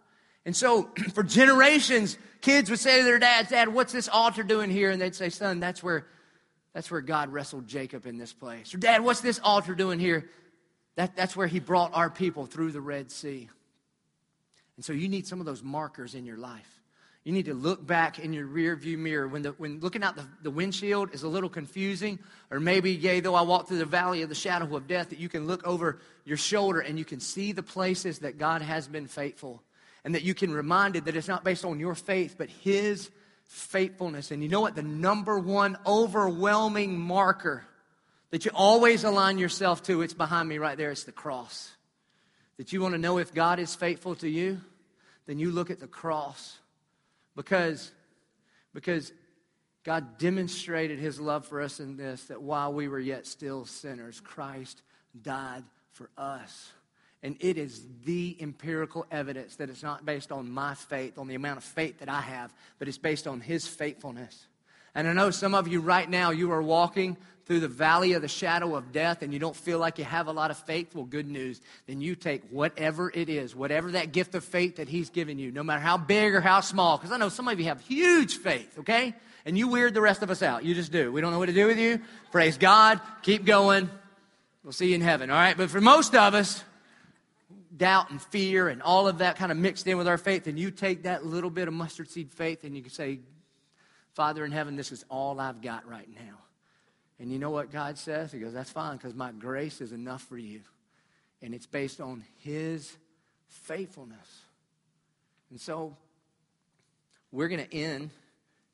And 0.46 0.56
so 0.56 0.92
for 1.14 1.24
generations, 1.24 2.18
kids 2.40 2.70
would 2.70 2.80
say 2.80 3.00
to 3.00 3.04
their 3.04 3.20
dads, 3.20 3.50
Dad, 3.50 3.68
what's 3.68 3.92
this 3.92 4.08
altar 4.08 4.44
doing 4.44 4.70
here? 4.70 4.92
And 4.92 5.02
they'd 5.02 5.14
say, 5.14 5.28
Son, 5.28 5.60
that's 5.60 5.84
where, 5.84 6.08
that's 6.74 6.90
where 6.90 7.02
God 7.02 7.34
wrestled 7.34 7.68
Jacob 7.68 8.06
in 8.06 8.18
this 8.18 8.32
place. 8.32 8.74
Or 8.74 8.78
Dad, 8.78 9.04
what's 9.04 9.20
this 9.20 9.42
altar 9.44 9.76
doing 9.76 10.00
here? 10.00 10.30
That, 10.96 11.18
that's 11.18 11.36
where 11.36 11.48
he 11.48 11.60
brought 11.60 11.94
our 11.94 12.10
people 12.10 12.46
through 12.46 12.72
the 12.72 12.80
Red 12.80 13.12
Sea. 13.12 13.50
And 14.80 14.86
so 14.86 14.94
you 14.94 15.10
need 15.10 15.28
some 15.28 15.42
of 15.42 15.46
those 15.46 15.62
markers 15.62 16.16
in 16.16 16.26
your 16.26 16.38
life. 16.38 16.80
You 17.26 17.34
need 17.34 17.48
to 17.48 17.54
look 17.54 17.86
back 17.86 18.18
in 18.18 18.32
your 18.32 18.46
rear 18.46 18.78
view 18.78 18.98
mirror 18.98 19.28
when, 19.28 19.42
the, 19.42 19.50
when 19.50 19.82
looking 19.82 20.04
out 20.04 20.16
the, 20.16 20.26
the 20.42 20.50
windshield 20.50 21.14
is 21.14 21.24
a 21.24 21.28
little 21.28 21.50
confusing, 21.50 22.18
or 22.50 22.62
maybe, 22.62 22.94
yea, 22.94 23.20
though 23.20 23.36
I 23.36 23.42
walk 23.42 23.68
through 23.68 23.80
the 23.80 23.86
valley 23.86 24.22
of 24.22 24.30
the 24.30 24.36
shadow 24.36 24.74
of 24.78 24.88
death, 24.88 25.10
that 25.10 25.20
you 25.20 25.28
can 25.28 25.48
look 25.48 25.68
over 25.68 26.00
your 26.24 26.38
shoulder 26.38 26.80
and 26.80 26.98
you 26.98 27.04
can 27.04 27.20
see 27.20 27.52
the 27.52 27.62
places 27.62 28.20
that 28.20 28.38
God 28.38 28.62
has 28.62 28.88
been 28.88 29.08
faithful. 29.08 29.62
And 30.06 30.16
that 30.16 30.24
you 30.24 30.34
can 30.34 30.54
reminded 30.54 31.04
that 31.04 31.18
it's 31.18 31.28
not 31.28 31.44
based 31.44 31.66
on 31.66 31.78
your 31.78 31.94
faith, 31.94 32.36
but 32.38 32.50
His 32.50 33.12
faithfulness. 33.48 34.32
And 34.32 34.42
you 34.42 34.48
know 34.48 34.62
what? 34.62 34.76
The 34.76 34.82
number 34.82 35.38
one 35.38 35.78
overwhelming 35.86 36.98
marker 36.98 37.66
that 38.32 38.46
you 38.46 38.52
always 38.54 39.04
align 39.04 39.40
yourself 39.40 39.84
to, 39.84 40.04
it's 40.04 40.14
behind 40.14 40.48
me 40.48 40.58
right 40.58 40.78
there, 40.78 40.92
it's 40.92 41.04
the 41.04 41.12
cross. 41.12 41.70
That 42.60 42.74
you 42.74 42.82
want 42.82 42.94
to 42.94 42.98
know 42.98 43.20
if 43.20 43.34
God 43.34 43.60
is 43.60 43.74
faithful 43.74 44.16
to 44.16 44.28
you? 44.28 44.60
Then 45.30 45.38
you 45.38 45.52
look 45.52 45.70
at 45.70 45.80
the 45.80 45.86
cross 45.86 46.58
because, 47.36 47.92
because 48.74 49.14
God 49.84 50.18
demonstrated 50.18 50.98
his 50.98 51.20
love 51.20 51.46
for 51.46 51.62
us 51.62 51.80
in 51.80 51.98
this 51.98 52.24
that 52.26 52.42
while 52.42 52.74
we 52.74 52.88
were 52.88 53.00
yet 53.00 53.28
still 53.28 53.64
sinners, 53.66 54.20
Christ 54.20 54.82
died 55.22 55.64
for 55.92 56.10
us. 56.18 56.72
And 57.22 57.36
it 57.42 57.60
is 57.60 57.86
the 58.06 58.38
empirical 58.40 59.06
evidence 59.12 59.58
that 59.58 59.70
it's 59.70 59.84
not 59.84 60.04
based 60.04 60.32
on 60.32 60.50
my 60.50 60.74
faith, 60.74 61.20
on 61.20 61.28
the 61.28 61.36
amount 61.36 61.58
of 61.58 61.64
faith 61.64 62.00
that 62.00 62.10
I 62.10 62.22
have, 62.22 62.52
but 62.80 62.88
it's 62.88 62.98
based 62.98 63.28
on 63.28 63.40
his 63.40 63.68
faithfulness. 63.68 64.48
And 64.96 65.08
I 65.08 65.14
know 65.14 65.32
some 65.32 65.54
of 65.54 65.68
you 65.68 65.82
right 65.82 66.10
now, 66.10 66.32
you 66.32 66.52
are 66.52 66.62
walking 66.62 67.18
through 67.50 67.60
the 67.60 67.68
valley 67.68 68.14
of 68.14 68.22
the 68.22 68.28
shadow 68.28 68.76
of 68.76 68.92
death 68.92 69.24
and 69.24 69.34
you 69.34 69.40
don't 69.40 69.56
feel 69.56 69.80
like 69.80 69.98
you 69.98 70.04
have 70.04 70.28
a 70.28 70.32
lot 70.32 70.52
of 70.52 70.58
faith, 70.58 70.94
well, 70.94 71.04
good 71.04 71.28
news. 71.28 71.60
Then 71.88 72.00
you 72.00 72.16
take 72.16 72.44
whatever 72.52 73.12
it 73.12 73.28
is, 73.28 73.56
whatever 73.56 73.92
that 73.92 74.12
gift 74.12 74.36
of 74.36 74.44
faith 74.44 74.76
that 74.76 74.88
He's 74.88 75.10
given 75.10 75.40
you, 75.40 75.52
no 75.52 75.64
matter 75.64 75.80
how 75.80 75.98
big 75.98 76.36
or 76.36 76.42
how 76.42 76.62
small, 76.62 76.98
because 76.98 77.12
I 77.12 77.18
know 77.18 77.30
some 77.30 77.48
of 77.48 77.60
you 77.60 77.66
have 77.66 77.82
huge 77.82 78.38
faith, 78.38 78.78
okay? 78.80 79.16
And 79.46 79.58
you 79.58 79.68
weird 79.68 79.96
the 79.96 80.02
rest 80.02 80.22
of 80.22 80.30
us 80.30 80.44
out. 80.44 80.64
You 80.64 80.76
just 80.76 80.92
do. 80.92 81.12
We 81.12 81.22
don't 81.22 81.32
know 81.32 81.40
what 81.40 81.48
to 81.48 81.54
do 81.54 81.66
with 81.66 81.80
you. 81.80 82.02
Praise 82.32 82.60
God. 82.60 83.02
Keep 83.24 83.46
going. 83.46 83.90
We'll 84.64 84.74
see 84.74 84.90
you 84.90 84.96
in 84.96 85.02
heaven, 85.02 85.32
all 85.32 85.38
right? 85.38 85.58
But 85.58 85.72
for 85.72 85.82
most 85.82 86.14
of 86.14 86.36
us, 86.36 86.64
doubt 87.76 88.12
and 88.12 88.22
fear 88.22 88.68
and 88.68 88.84
all 88.84 89.08
of 89.08 89.20
that 89.20 89.38
kind 89.38 89.52
of 89.52 89.58
mixed 89.58 89.88
in 89.88 89.98
with 89.98 90.08
our 90.08 90.20
faith, 90.20 90.46
and 90.46 90.60
you 90.60 90.70
take 90.70 91.04
that 91.04 91.26
little 91.26 91.50
bit 91.50 91.68
of 91.68 91.74
mustard 91.74 92.12
seed 92.12 92.32
faith 92.32 92.64
and 92.64 92.76
you 92.76 92.84
can 92.84 92.92
say, 92.92 93.22
Father 94.14 94.44
in 94.46 94.52
heaven, 94.52 94.76
this 94.76 94.92
is 94.92 95.06
all 95.10 95.40
I've 95.40 95.62
got 95.62 95.88
right 95.88 96.10
now. 96.14 96.38
And 97.20 97.32
you 97.32 97.38
know 97.38 97.50
what 97.50 97.72
God 97.72 97.98
says? 97.98 98.32
He 98.32 98.40
goes, 98.40 98.54
That's 98.54 98.72
fine 98.72 98.98
because 98.98 99.14
my 99.14 99.32
grace 99.32 99.82
is 99.82 99.92
enough 99.92 100.24
for 100.24 100.38
you. 100.38 100.62
And 101.42 101.54
it's 101.54 101.66
based 101.66 102.02
on 102.02 102.24
His 102.38 102.92
faithfulness. 103.48 104.28
And 105.50 105.60
so 105.60 105.96
we're 107.32 107.48
going 107.48 107.66
to 107.66 107.76
end. 107.76 108.12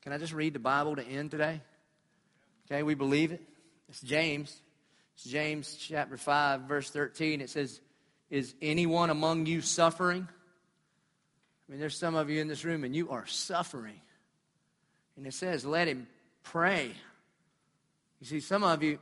Can 0.02 0.12
I 0.12 0.18
just 0.18 0.32
read 0.32 0.54
the 0.54 0.60
Bible 0.60 0.96
to 0.96 1.02
end 1.02 1.30
today? 1.30 1.60
Okay, 2.66 2.82
we 2.82 2.94
believe 2.94 3.32
it. 3.32 3.42
It's 3.88 4.00
James. 4.00 4.54
It's 5.14 5.24
James 5.24 5.76
chapter 5.76 6.16
5, 6.16 6.62
verse 6.62 6.90
13. 6.90 7.40
It 7.40 7.50
says, 7.50 7.80
Is 8.30 8.54
anyone 8.62 9.10
among 9.10 9.46
you 9.46 9.60
suffering? 9.60 10.28
I 11.68 11.72
mean, 11.72 11.80
there's 11.80 11.98
some 11.98 12.14
of 12.14 12.30
you 12.30 12.40
in 12.40 12.48
this 12.48 12.64
room 12.64 12.84
and 12.84 12.94
you 12.94 13.10
are 13.10 13.26
suffering. 13.26 14.00
And 15.16 15.26
it 15.26 15.34
says, 15.34 15.64
Let 15.64 15.88
him 15.88 16.06
pray. 16.42 16.92
You 18.20 18.26
see, 18.26 18.40
some 18.40 18.64
of 18.64 18.82
you, 18.82 18.98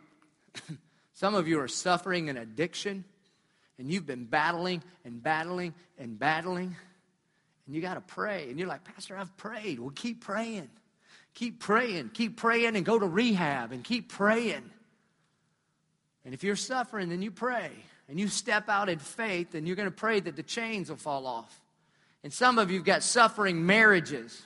Some 1.14 1.36
of 1.36 1.46
you 1.46 1.60
are 1.60 1.68
suffering 1.68 2.28
an 2.28 2.36
addiction, 2.36 3.04
and 3.78 3.90
you've 3.90 4.06
been 4.06 4.24
battling 4.24 4.82
and 5.04 5.22
battling 5.22 5.72
and 5.96 6.18
battling, 6.18 6.76
and 7.66 7.74
you 7.74 7.80
got 7.80 7.94
to 7.94 8.00
pray. 8.00 8.50
And 8.50 8.58
you're 8.58 8.68
like, 8.68 8.84
Pastor, 8.84 9.16
I've 9.16 9.34
prayed. 9.36 9.78
Well, 9.78 9.92
keep 9.94 10.24
praying. 10.24 10.68
Keep 11.34 11.60
praying. 11.60 12.10
Keep 12.14 12.36
praying 12.36 12.74
and 12.76 12.84
go 12.84 12.98
to 12.98 13.06
rehab 13.06 13.70
and 13.70 13.84
keep 13.84 14.10
praying. 14.12 14.70
And 16.24 16.34
if 16.34 16.42
you're 16.42 16.56
suffering, 16.56 17.10
then 17.10 17.22
you 17.22 17.30
pray. 17.30 17.70
And 18.08 18.18
you 18.18 18.28
step 18.28 18.68
out 18.68 18.88
in 18.88 18.98
faith, 18.98 19.54
and 19.54 19.66
you're 19.66 19.76
going 19.76 19.88
to 19.88 19.94
pray 19.94 20.18
that 20.20 20.36
the 20.36 20.42
chains 20.42 20.90
will 20.90 20.96
fall 20.96 21.26
off. 21.26 21.60
And 22.24 22.32
some 22.32 22.58
of 22.58 22.70
you 22.70 22.78
have 22.78 22.86
got 22.86 23.02
suffering 23.02 23.64
marriages. 23.64 24.42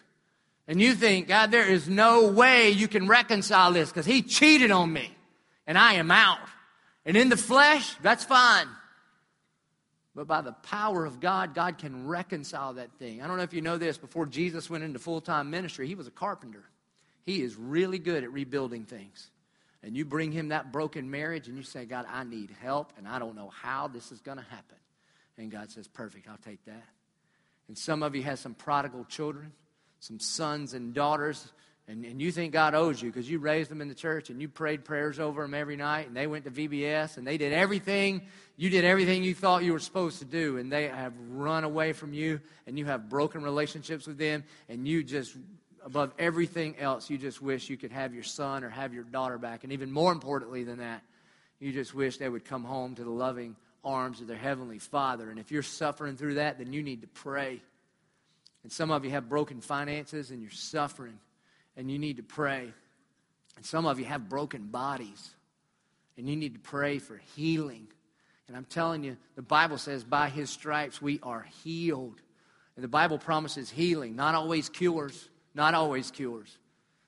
And 0.69 0.83
you 0.83 0.95
think, 0.95 1.29
God, 1.29 1.51
there 1.51 1.67
is 1.67 1.89
no 1.89 2.29
way 2.29 2.71
you 2.71 2.87
can 2.89 3.09
reconcile 3.09 3.73
this 3.73 3.89
because 3.89 4.05
he 4.05 4.21
cheated 4.21 4.71
on 4.71 4.93
me 4.93 5.11
and 5.67 5.79
I 5.79 5.95
am 5.95 6.11
out. 6.11 6.39
And 7.07 7.17
in 7.17 7.31
the 7.31 7.39
flesh, 7.39 7.95
that's 8.03 8.23
fine. 8.23 8.69
But 10.15 10.27
by 10.27 10.43
the 10.43 10.53
power 10.53 11.07
of 11.07 11.21
God, 11.21 11.55
God 11.55 11.79
can 11.79 12.07
reconcile 12.07 12.75
that 12.75 12.93
thing. 12.99 13.23
I 13.23 13.27
don't 13.27 13.39
know 13.39 13.45
if 13.45 13.55
you 13.55 13.63
know 13.63 13.79
this, 13.79 13.97
before 13.97 14.27
Jesus 14.27 14.69
went 14.69 14.85
into 14.85 14.99
full 14.99 15.23
time 15.23 15.51
ministry, 15.51 15.87
he 15.87 15.95
was 15.95 16.07
a 16.07 16.11
carpenter. 16.11 16.65
He 17.25 17.41
is 17.41 17.57
really 17.57 17.99
good 17.99 18.23
at 18.25 18.33
rebuilding 18.33 18.85
things. 18.85 19.31
And 19.83 19.97
you 19.97 20.05
bring 20.05 20.33
him 20.33 20.49
that 20.49 20.73
broken 20.73 21.11
marriage 21.11 21.49
and 21.49 21.57
you 21.57 21.63
say, 21.63 21.85
God, 21.87 22.05
I 22.11 22.25
need 22.25 22.51
help 22.61 22.93
and 22.99 23.07
I 23.07 23.19
don't 23.19 23.37
know 23.37 23.49
how 23.49 23.89
this 23.89 24.13
is 24.13 24.21
going 24.21 24.39
to 24.39 24.45
happen. 24.45 24.77
And 25.39 25.51
God 25.51 25.71
says, 25.71 25.87
Perfect, 25.89 26.29
I'll 26.29 26.37
take 26.37 26.65
that. 26.67 26.89
And 27.69 27.79
some 27.79 28.03
of 28.03 28.17
you 28.17 28.23
have 28.25 28.39
some 28.39 28.55
prodigal 28.55 29.05
children, 29.05 29.53
some 30.01 30.21
sons 30.21 30.75
and 30.75 30.95
daughters 30.95 31.53
and, 31.89 32.05
and 32.05 32.21
you 32.21 32.31
think 32.31 32.53
God 32.53 32.75
owes 32.75 33.01
you 33.01 33.11
because 33.11 33.29
you 33.29 33.39
raised 33.39 33.71
them 33.71 33.81
in 33.81 33.89
the 33.89 33.95
church 33.95 34.29
and 34.29 34.43
you 34.43 34.49
prayed 34.49 34.85
prayers 34.85 35.19
over 35.19 35.41
them 35.41 35.55
every 35.55 35.75
night 35.75 36.07
and 36.07 36.15
they 36.15 36.27
went 36.27 36.45
to 36.45 36.51
VBS 36.51 37.17
and 37.17 37.27
they 37.27 37.39
did 37.39 37.55
everything, 37.55 38.21
you 38.59 38.69
did 38.69 38.85
everything 38.85 39.25
you 39.25 39.35
thought 39.35 39.65
you 39.65 39.73
were 39.73 39.79
supposed 39.79 40.19
to 40.19 40.27
do 40.27 40.59
and 40.59 40.71
they 40.71 40.89
have 40.89 41.15
run 41.31 41.65
away 41.65 41.95
from 41.95 42.13
you 42.13 42.41
and 42.67 42.79
you 42.79 42.85
have 42.85 43.09
broken 43.09 43.43
relationships 43.43 44.07
with 44.07 44.19
them 44.19 44.45
and 44.69 44.87
you 44.87 45.03
just, 45.03 45.35
above 45.83 46.13
everything 46.19 46.77
else, 46.79 47.09
you 47.09 47.17
just 47.17 47.41
wish 47.41 47.71
you 47.71 47.79
could 47.79 47.93
have 47.93 48.13
your 48.13 48.23
son 48.23 48.65
or 48.65 48.69
have 48.69 48.93
your 48.93 49.05
daughter 49.05 49.39
back. 49.39 49.65
And 49.65 49.73
even 49.73 49.91
more 49.91 50.13
importantly 50.13 50.65
than 50.65 50.79
that, 50.79 51.03
you 51.59 51.73
just 51.73 51.95
wish 51.95 52.19
they 52.19 52.29
would 52.29 52.45
come 52.45 52.65
home 52.65 52.97
to 52.97 53.05
the 53.05 53.11
loving 53.11 53.57
arms 53.83 54.21
of 54.21 54.27
their 54.27 54.37
heavenly 54.37 54.79
father. 54.79 55.31
And 55.31 55.39
if 55.39 55.51
you're 55.51 55.63
suffering 55.63 56.19
through 56.19 56.35
that, 56.35 56.59
then 56.59 56.75
you 56.75 56.83
need 56.83 57.01
to 57.01 57.09
pray. 57.09 57.63
And 58.69 58.73
some 58.75 58.91
of 58.91 59.03
you 59.03 59.13
have 59.13 59.31
broken 59.31 59.63
finances 59.63 60.31
and 60.31 60.43
you're 60.43 60.51
suffering 60.51 61.19
and 61.75 61.91
you 61.91 61.99
need 61.99 62.19
to 62.19 62.23
pray. 62.23 62.71
And 63.57 63.65
some 63.65 63.87
of 63.87 63.99
you 63.99 64.05
have 64.05 64.29
broken 64.29 64.67
bodies, 64.67 65.31
and 66.19 66.29
you 66.29 66.37
need 66.37 66.53
to 66.53 66.61
pray 66.61 66.99
for 66.99 67.19
healing. 67.35 67.87
And 68.47 68.55
I'm 68.55 68.67
telling 68.67 69.05
you, 69.05 69.17
the 69.37 69.43
Bible 69.43 69.79
says, 69.79 70.05
by 70.05 70.29
his 70.29 70.51
stripes 70.51 71.01
we 71.01 71.19
are 71.23 71.47
healed. 71.65 72.21
And 72.77 72.85
the 72.85 72.89
Bible 72.89 73.17
promises 73.17 73.71
healing, 73.71 74.15
not 74.15 74.35
always 74.35 74.69
cures, 74.69 75.31
not 75.55 75.73
always 75.73 76.11
cures. 76.11 76.59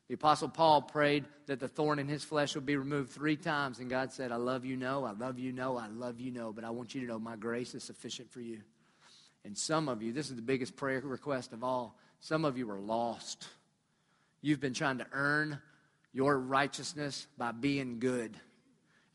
The 0.08 0.14
Apostle 0.14 0.48
Paul 0.48 0.80
prayed 0.80 1.26
that 1.44 1.60
the 1.60 1.68
thorn 1.68 1.98
in 1.98 2.08
his 2.08 2.24
flesh 2.24 2.54
would 2.54 2.64
be 2.64 2.76
removed 2.76 3.10
three 3.10 3.36
times, 3.36 3.80
and 3.80 3.90
God 3.90 4.14
said, 4.14 4.32
I 4.32 4.36
love 4.36 4.64
you, 4.64 4.78
no, 4.78 5.04
I 5.04 5.12
love 5.12 5.38
you, 5.38 5.52
no, 5.52 5.76
I 5.76 5.88
love 5.88 6.20
you, 6.20 6.30
no, 6.30 6.54
but 6.54 6.64
I 6.64 6.70
want 6.70 6.94
you 6.94 7.02
to 7.02 7.06
know 7.06 7.18
my 7.18 7.36
grace 7.36 7.74
is 7.74 7.84
sufficient 7.84 8.32
for 8.32 8.40
you. 8.40 8.62
And 9.44 9.56
some 9.56 9.88
of 9.88 10.02
you, 10.02 10.12
this 10.12 10.30
is 10.30 10.36
the 10.36 10.42
biggest 10.42 10.76
prayer 10.76 11.00
request 11.00 11.52
of 11.52 11.64
all, 11.64 11.96
some 12.20 12.44
of 12.44 12.58
you 12.58 12.70
are 12.70 12.80
lost. 12.80 13.48
You've 14.42 14.60
been 14.60 14.74
trying 14.74 14.98
to 14.98 15.06
earn 15.12 15.58
your 16.12 16.38
righteousness 16.38 17.26
by 17.38 17.52
being 17.52 17.98
good. 17.98 18.36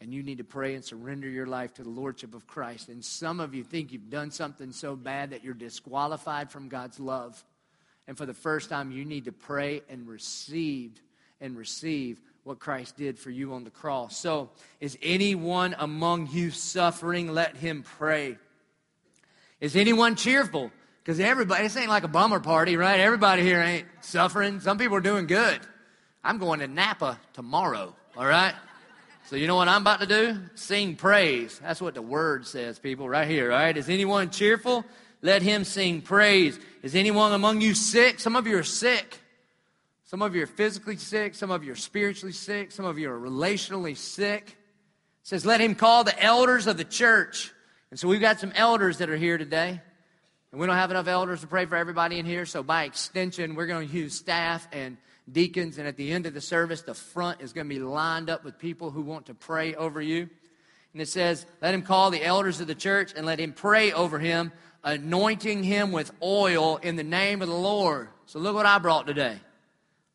And 0.01 0.13
you 0.13 0.23
need 0.23 0.39
to 0.39 0.43
pray 0.43 0.76
and 0.76 0.84
surrender 0.84 1.28
your 1.28 1.47
life 1.47 1.73
to 1.76 1.84
the 1.84 1.89
Lordship 1.89 2.36
of 2.36 2.45
Christ. 2.47 2.89
And 2.89 3.03
some 3.03 3.39
of 3.39 3.55
you 3.55 3.63
think 3.63 3.91
you've 3.91 4.09
done 4.09 4.30
something 4.30 4.71
so 4.71 4.95
bad 4.95 5.32
that 5.32 5.43
you're 5.43 5.53
disqualified 5.53 6.51
from 6.51 6.67
God's 6.67 6.99
love. 6.99 7.43
And 8.07 8.17
for 8.17 8.26
the 8.26 8.34
first 8.34 8.69
time, 8.69 8.91
you 8.91 9.05
need 9.05 9.26
to 9.26 9.32
pray 9.32 9.82
and 9.89 10.07
receive 10.07 11.01
and 11.41 11.57
receive 11.57 12.21
what 12.43 12.59
Christ 12.59 12.97
did 12.97 13.17
for 13.17 13.32
you 13.32 13.53
on 13.53 13.63
the 13.63 13.71
cross. 13.71 14.15
So, 14.15 14.51
is 14.80 14.97
anyone 15.01 15.76
among 15.80 16.28
you 16.32 16.51
suffering? 16.51 17.34
Let 17.34 17.57
him 17.57 17.84
pray. 17.97 18.38
Is 19.62 19.76
anyone 19.76 20.16
cheerful? 20.16 20.72
Because 21.03 21.20
everybody, 21.20 21.64
this 21.64 21.78
ain't 21.78 21.89
like 21.89 22.03
a 22.03 22.08
bummer 22.08 22.39
party, 22.39 22.78
right? 22.78 22.99
Everybody 22.99 23.43
here 23.43 23.62
ain't 23.62 23.88
suffering. 24.01 24.60
Some 24.60 24.78
people 24.78 24.97
are 24.97 25.01
doing 25.01 25.28
good. 25.28 25.60
I'm 26.24 26.39
going 26.39 26.60
to 26.62 26.68
Napa 26.68 27.20
tomorrow, 27.34 27.95
all 28.18 28.26
right? 28.26 28.56
So 29.28 29.36
you 29.36 29.47
know 29.47 29.56
what 29.56 29.68
I'm 29.68 29.82
about 29.82 30.01
to 30.01 30.08
do? 30.08 30.39
Sing 30.56 30.95
praise. 30.95 31.60
That's 31.60 31.82
what 31.82 31.93
the 31.93 32.01
word 32.01 32.45
says, 32.45 32.80
people, 32.80 33.08
right 33.08 33.28
here, 33.28 33.51
all 33.51 33.58
right? 33.60 33.76
Is 33.76 33.89
anyone 33.89 34.30
cheerful? 34.30 34.84
Let 35.22 35.41
him 35.41 35.64
sing 35.64 36.01
praise. 36.01 36.60
Is 36.84 36.95
anyone 36.95 37.32
among 37.34 37.62
you 37.62 37.74
sick? 37.74 38.20
Some 38.20 38.36
of 38.36 38.45
you 38.45 38.58
are 38.58 38.64
sick. 38.64 39.20
Some 40.03 40.22
of 40.22 40.36
you 40.36 40.43
are 40.43 40.47
physically 40.47 40.97
sick. 40.97 41.34
Some 41.34 41.49
of 41.49 41.64
you 41.64 41.72
are 41.72 41.76
spiritually 41.76 42.34
sick. 42.34 42.72
Some 42.72 42.86
of 42.86 42.99
you 42.99 43.10
are 43.10 43.20
relationally 43.20 43.97
sick. 43.97 44.49
It 44.49 45.28
says, 45.28 45.45
let 45.45 45.60
him 45.60 45.74
call 45.74 46.03
the 46.03 46.24
elders 46.24 46.68
of 46.68 46.78
the 46.78 46.84
church. 46.84 47.51
And 47.95 47.99
so 48.01 48.09
we've 48.09 48.19
got 48.19 48.41
some 48.41 48.51
elders 48.57 48.97
that 48.97 49.09
are 49.09 49.15
here 49.15 49.37
today. 49.37 49.79
And 50.51 50.59
we 50.59 50.67
don't 50.67 50.75
have 50.75 50.91
enough 50.91 51.07
elders 51.07 51.39
to 51.39 51.47
pray 51.47 51.65
for 51.65 51.77
everybody 51.77 52.19
in 52.19 52.25
here, 52.25 52.45
so 52.45 52.61
by 52.61 52.83
extension, 52.83 53.55
we're 53.55 53.67
going 53.67 53.87
to 53.87 53.93
use 53.93 54.13
staff 54.13 54.67
and 54.73 54.97
deacons. 55.31 55.77
And 55.77 55.87
at 55.87 55.95
the 55.95 56.11
end 56.11 56.25
of 56.25 56.33
the 56.33 56.41
service, 56.41 56.81
the 56.81 56.93
front 56.93 57.39
is 57.39 57.53
going 57.53 57.69
to 57.69 57.73
be 57.73 57.79
lined 57.79 58.29
up 58.29 58.43
with 58.43 58.59
people 58.59 58.91
who 58.91 59.01
want 59.01 59.27
to 59.27 59.33
pray 59.33 59.75
over 59.75 60.01
you. 60.01 60.29
And 60.91 61.01
it 61.01 61.07
says, 61.07 61.45
Let 61.61 61.73
him 61.73 61.83
call 61.83 62.11
the 62.11 62.21
elders 62.21 62.59
of 62.59 62.67
the 62.67 62.75
church 62.75 63.13
and 63.15 63.25
let 63.25 63.39
him 63.39 63.53
pray 63.53 63.93
over 63.93 64.19
him, 64.19 64.51
anointing 64.83 65.63
him 65.63 65.93
with 65.93 66.11
oil 66.21 66.75
in 66.75 66.97
the 66.97 67.03
name 67.03 67.41
of 67.41 67.47
the 67.47 67.55
Lord. 67.55 68.09
So 68.25 68.39
look 68.39 68.55
what 68.55 68.65
I 68.65 68.77
brought 68.77 69.07
today 69.07 69.37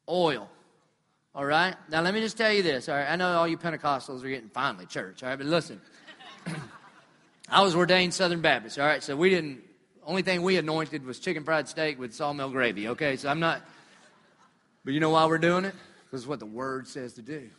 oil. 0.07 0.51
All 1.35 1.47
right? 1.47 1.77
Now, 1.89 2.03
let 2.03 2.13
me 2.13 2.21
just 2.21 2.37
tell 2.37 2.53
you 2.53 2.63
this. 2.63 2.91
All 2.91 2.95
right? 2.95 3.11
I 3.11 3.17
know 3.17 3.39
all 3.39 3.49
you 3.49 3.57
Pentecostals 3.57 4.23
are 4.23 4.29
getting 4.29 4.51
finally 4.51 4.85
church. 4.85 5.23
All 5.23 5.31
right? 5.31 5.39
But 5.39 5.47
listen, 5.47 5.81
I 7.51 7.63
was 7.63 7.75
ordained 7.75 8.15
Southern 8.15 8.41
Baptist. 8.41 8.79
All 8.79 8.87
right? 8.87 9.03
So 9.03 9.17
we 9.17 9.31
didn't 9.31 9.63
only 10.05 10.23
thing 10.23 10.43
we 10.43 10.57
anointed 10.57 11.05
was 11.05 11.19
chicken 11.19 11.45
fried 11.45 11.69
steak 11.69 11.99
with 11.99 12.15
sawmill 12.15 12.51
gravy, 12.51 12.89
okay? 12.89 13.17
So 13.17 13.29
I'm 13.29 13.41
not, 13.41 13.63
but 14.85 14.95
you 14.95 15.01
know 15.01 15.11
why 15.11 15.27
we're 15.27 15.39
doing 15.39 15.65
it? 15.65 15.75
Because 16.05 16.23
it's 16.23 16.29
what 16.29 16.41
the 16.41 16.47
Word 16.47 16.89
says 16.89 17.15
to 17.15 17.23
do. 17.23 17.51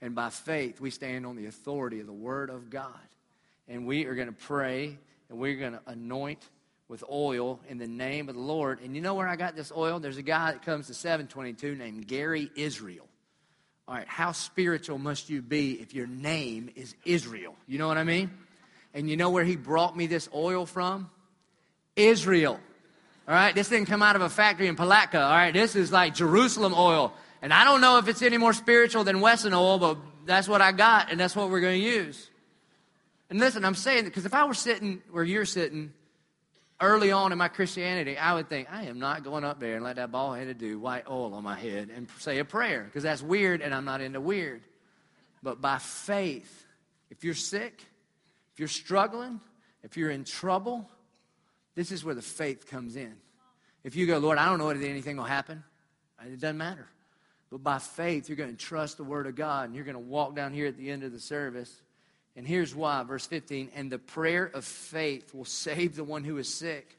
And 0.00 0.14
by 0.14 0.30
faith, 0.30 0.80
we 0.80 0.90
stand 0.90 1.26
on 1.26 1.36
the 1.36 1.46
authority 1.46 2.00
of 2.00 2.06
the 2.06 2.12
Word 2.12 2.50
of 2.50 2.70
God. 2.70 2.94
And 3.68 3.86
we 3.86 4.06
are 4.06 4.14
going 4.14 4.28
to 4.28 4.32
pray 4.32 4.96
and 5.28 5.38
we're 5.38 5.56
going 5.56 5.72
to 5.72 5.82
anoint 5.86 6.48
with 6.88 7.04
oil 7.10 7.60
in 7.68 7.76
the 7.76 7.86
name 7.86 8.28
of 8.28 8.34
the 8.34 8.40
Lord. 8.40 8.80
And 8.80 8.94
you 8.94 9.02
know 9.02 9.14
where 9.14 9.28
I 9.28 9.36
got 9.36 9.54
this 9.54 9.70
oil? 9.76 10.00
There's 10.00 10.16
a 10.16 10.22
guy 10.22 10.52
that 10.52 10.64
comes 10.64 10.86
to 10.86 10.94
722 10.94 11.74
named 11.74 12.06
Gary 12.06 12.50
Israel. 12.56 13.06
All 13.86 13.94
right, 13.94 14.08
how 14.08 14.32
spiritual 14.32 14.98
must 14.98 15.28
you 15.28 15.42
be 15.42 15.72
if 15.72 15.94
your 15.94 16.06
name 16.06 16.70
is 16.74 16.94
Israel? 17.04 17.54
You 17.66 17.78
know 17.78 17.88
what 17.88 17.98
I 17.98 18.04
mean? 18.04 18.30
And 18.98 19.08
you 19.08 19.16
know 19.16 19.30
where 19.30 19.44
he 19.44 19.54
brought 19.54 19.96
me 19.96 20.08
this 20.08 20.28
oil 20.34 20.66
from? 20.66 21.08
Israel. 21.94 22.58
All 23.28 23.34
right, 23.34 23.54
this 23.54 23.68
didn't 23.68 23.86
come 23.86 24.02
out 24.02 24.16
of 24.16 24.22
a 24.22 24.28
factory 24.28 24.66
in 24.66 24.74
Palatka. 24.74 25.20
All 25.22 25.30
right, 25.30 25.54
this 25.54 25.76
is 25.76 25.92
like 25.92 26.16
Jerusalem 26.16 26.74
oil. 26.76 27.14
And 27.40 27.52
I 27.52 27.62
don't 27.62 27.80
know 27.80 27.98
if 27.98 28.08
it's 28.08 28.22
any 28.22 28.38
more 28.38 28.52
spiritual 28.52 29.04
than 29.04 29.20
Wesson 29.20 29.54
oil, 29.54 29.78
but 29.78 29.98
that's 30.26 30.48
what 30.48 30.60
I 30.60 30.72
got, 30.72 31.12
and 31.12 31.20
that's 31.20 31.36
what 31.36 31.48
we're 31.48 31.60
going 31.60 31.80
to 31.80 31.86
use. 31.86 32.28
And 33.30 33.38
listen, 33.38 33.64
I'm 33.64 33.76
saying 33.76 34.02
because 34.02 34.26
if 34.26 34.34
I 34.34 34.44
were 34.46 34.54
sitting 34.54 35.00
where 35.12 35.22
you're 35.22 35.44
sitting 35.44 35.92
early 36.80 37.12
on 37.12 37.30
in 37.30 37.38
my 37.38 37.46
Christianity, 37.46 38.18
I 38.18 38.34
would 38.34 38.48
think, 38.48 38.66
I 38.68 38.86
am 38.86 38.98
not 38.98 39.22
going 39.22 39.44
up 39.44 39.60
there 39.60 39.76
and 39.76 39.84
let 39.84 39.94
that 39.94 40.10
bald 40.10 40.38
headed 40.38 40.58
dude 40.58 40.82
white 40.82 41.04
oil 41.08 41.34
on 41.34 41.44
my 41.44 41.56
head 41.56 41.90
and 41.94 42.08
say 42.18 42.40
a 42.40 42.44
prayer 42.44 42.82
because 42.82 43.04
that's 43.04 43.22
weird 43.22 43.62
and 43.62 43.72
I'm 43.72 43.84
not 43.84 44.00
into 44.00 44.20
weird. 44.20 44.62
But 45.40 45.60
by 45.60 45.78
faith, 45.78 46.66
if 47.10 47.22
you're 47.22 47.34
sick, 47.34 47.84
if 48.58 48.60
you're 48.60 48.66
struggling, 48.66 49.40
if 49.84 49.96
you're 49.96 50.10
in 50.10 50.24
trouble, 50.24 50.90
this 51.76 51.92
is 51.92 52.04
where 52.04 52.16
the 52.16 52.22
faith 52.22 52.66
comes 52.66 52.96
in. 52.96 53.14
If 53.84 53.94
you 53.94 54.04
go, 54.04 54.18
Lord, 54.18 54.36
I 54.36 54.46
don't 54.46 54.58
know 54.58 54.66
whether 54.66 54.84
anything 54.84 55.16
will 55.16 55.22
happen, 55.22 55.62
it 56.26 56.40
doesn't 56.40 56.56
matter. 56.56 56.88
But 57.52 57.62
by 57.62 57.78
faith, 57.78 58.28
you're 58.28 58.34
going 58.34 58.50
to 58.50 58.56
trust 58.56 58.96
the 58.96 59.04
Word 59.04 59.28
of 59.28 59.36
God 59.36 59.66
and 59.66 59.76
you're 59.76 59.84
going 59.84 59.94
to 59.94 60.00
walk 60.00 60.34
down 60.34 60.52
here 60.52 60.66
at 60.66 60.76
the 60.76 60.90
end 60.90 61.04
of 61.04 61.12
the 61.12 61.20
service. 61.20 61.72
And 62.34 62.44
here's 62.44 62.74
why, 62.74 63.00
verse 63.04 63.24
15 63.26 63.70
and 63.76 63.92
the 63.92 63.98
prayer 64.00 64.46
of 64.46 64.64
faith 64.64 65.32
will 65.32 65.44
save 65.44 65.94
the 65.94 66.02
one 66.02 66.24
who 66.24 66.36
is 66.38 66.52
sick, 66.52 66.98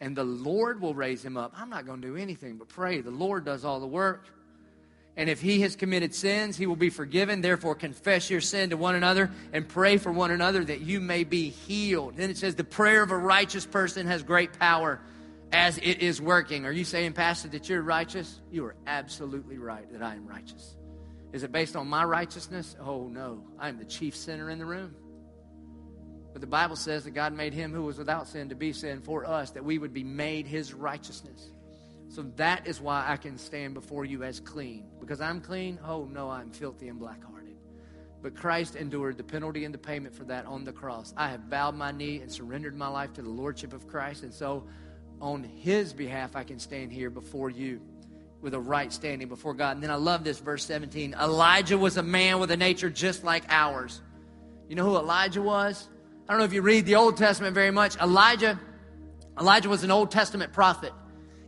and 0.00 0.14
the 0.14 0.24
Lord 0.24 0.82
will 0.82 0.92
raise 0.92 1.24
him 1.24 1.38
up. 1.38 1.54
I'm 1.56 1.70
not 1.70 1.86
going 1.86 2.02
to 2.02 2.08
do 2.08 2.16
anything 2.16 2.58
but 2.58 2.68
pray. 2.68 3.00
The 3.00 3.10
Lord 3.10 3.46
does 3.46 3.64
all 3.64 3.80
the 3.80 3.86
work. 3.86 4.26
And 5.16 5.28
if 5.28 5.40
he 5.40 5.60
has 5.62 5.76
committed 5.76 6.14
sins, 6.14 6.56
he 6.56 6.66
will 6.66 6.76
be 6.76 6.90
forgiven. 6.90 7.40
Therefore, 7.40 7.74
confess 7.74 8.30
your 8.30 8.40
sin 8.40 8.70
to 8.70 8.76
one 8.76 8.94
another 8.94 9.30
and 9.52 9.68
pray 9.68 9.96
for 9.96 10.12
one 10.12 10.30
another 10.30 10.64
that 10.64 10.80
you 10.80 11.00
may 11.00 11.24
be 11.24 11.50
healed. 11.50 12.16
Then 12.16 12.30
it 12.30 12.38
says, 12.38 12.54
The 12.54 12.64
prayer 12.64 13.02
of 13.02 13.10
a 13.10 13.18
righteous 13.18 13.66
person 13.66 14.06
has 14.06 14.22
great 14.22 14.58
power 14.58 15.00
as 15.52 15.78
it 15.78 16.00
is 16.00 16.22
working. 16.22 16.64
Are 16.64 16.72
you 16.72 16.84
saying, 16.84 17.14
Pastor, 17.14 17.48
that 17.48 17.68
you're 17.68 17.82
righteous? 17.82 18.40
You 18.50 18.64
are 18.66 18.76
absolutely 18.86 19.58
right 19.58 19.90
that 19.92 20.02
I 20.02 20.14
am 20.14 20.26
righteous. 20.26 20.76
Is 21.32 21.42
it 21.42 21.52
based 21.52 21.76
on 21.76 21.86
my 21.86 22.04
righteousness? 22.04 22.76
Oh, 22.80 23.08
no. 23.08 23.42
I 23.58 23.68
am 23.68 23.78
the 23.78 23.84
chief 23.84 24.16
sinner 24.16 24.50
in 24.50 24.58
the 24.58 24.66
room. 24.66 24.94
But 26.32 26.40
the 26.40 26.46
Bible 26.46 26.76
says 26.76 27.04
that 27.04 27.10
God 27.10 27.32
made 27.32 27.52
him 27.52 27.72
who 27.72 27.82
was 27.82 27.98
without 27.98 28.28
sin 28.28 28.48
to 28.50 28.54
be 28.54 28.72
sin 28.72 29.00
for 29.00 29.26
us, 29.26 29.50
that 29.50 29.64
we 29.64 29.78
would 29.78 29.92
be 29.92 30.04
made 30.04 30.46
his 30.46 30.72
righteousness. 30.72 31.50
So 32.10 32.22
that 32.36 32.66
is 32.66 32.80
why 32.80 33.04
I 33.06 33.16
can 33.16 33.38
stand 33.38 33.74
before 33.74 34.04
you 34.04 34.24
as 34.24 34.40
clean. 34.40 34.84
Because 34.98 35.20
I'm 35.20 35.40
clean? 35.40 35.78
Oh, 35.86 36.06
no, 36.06 36.28
I'm 36.28 36.50
filthy 36.50 36.88
and 36.88 36.98
black 36.98 37.22
hearted. 37.22 37.56
But 38.20 38.34
Christ 38.34 38.74
endured 38.74 39.16
the 39.16 39.22
penalty 39.22 39.64
and 39.64 39.72
the 39.72 39.78
payment 39.78 40.12
for 40.12 40.24
that 40.24 40.44
on 40.44 40.64
the 40.64 40.72
cross. 40.72 41.14
I 41.16 41.28
have 41.28 41.48
bowed 41.48 41.76
my 41.76 41.92
knee 41.92 42.20
and 42.20 42.30
surrendered 42.30 42.76
my 42.76 42.88
life 42.88 43.12
to 43.14 43.22
the 43.22 43.30
Lordship 43.30 43.72
of 43.72 43.86
Christ. 43.86 44.24
And 44.24 44.34
so, 44.34 44.66
on 45.20 45.44
his 45.44 45.92
behalf, 45.92 46.34
I 46.34 46.42
can 46.42 46.58
stand 46.58 46.92
here 46.92 47.10
before 47.10 47.48
you 47.48 47.80
with 48.40 48.54
a 48.54 48.60
right 48.60 48.92
standing 48.92 49.28
before 49.28 49.54
God. 49.54 49.76
And 49.76 49.82
then 49.82 49.90
I 49.92 49.96
love 49.96 50.24
this, 50.24 50.40
verse 50.40 50.64
17. 50.64 51.14
Elijah 51.14 51.78
was 51.78 51.96
a 51.96 52.02
man 52.02 52.40
with 52.40 52.50
a 52.50 52.56
nature 52.56 52.90
just 52.90 53.22
like 53.22 53.44
ours. 53.48 54.00
You 54.68 54.74
know 54.74 54.84
who 54.84 54.96
Elijah 54.96 55.42
was? 55.42 55.88
I 56.28 56.32
don't 56.32 56.38
know 56.38 56.44
if 56.44 56.52
you 56.52 56.62
read 56.62 56.86
the 56.86 56.96
Old 56.96 57.16
Testament 57.16 57.54
very 57.54 57.70
much. 57.70 57.96
Elijah, 57.98 58.58
Elijah 59.38 59.68
was 59.68 59.84
an 59.84 59.90
Old 59.92 60.10
Testament 60.10 60.52
prophet. 60.52 60.92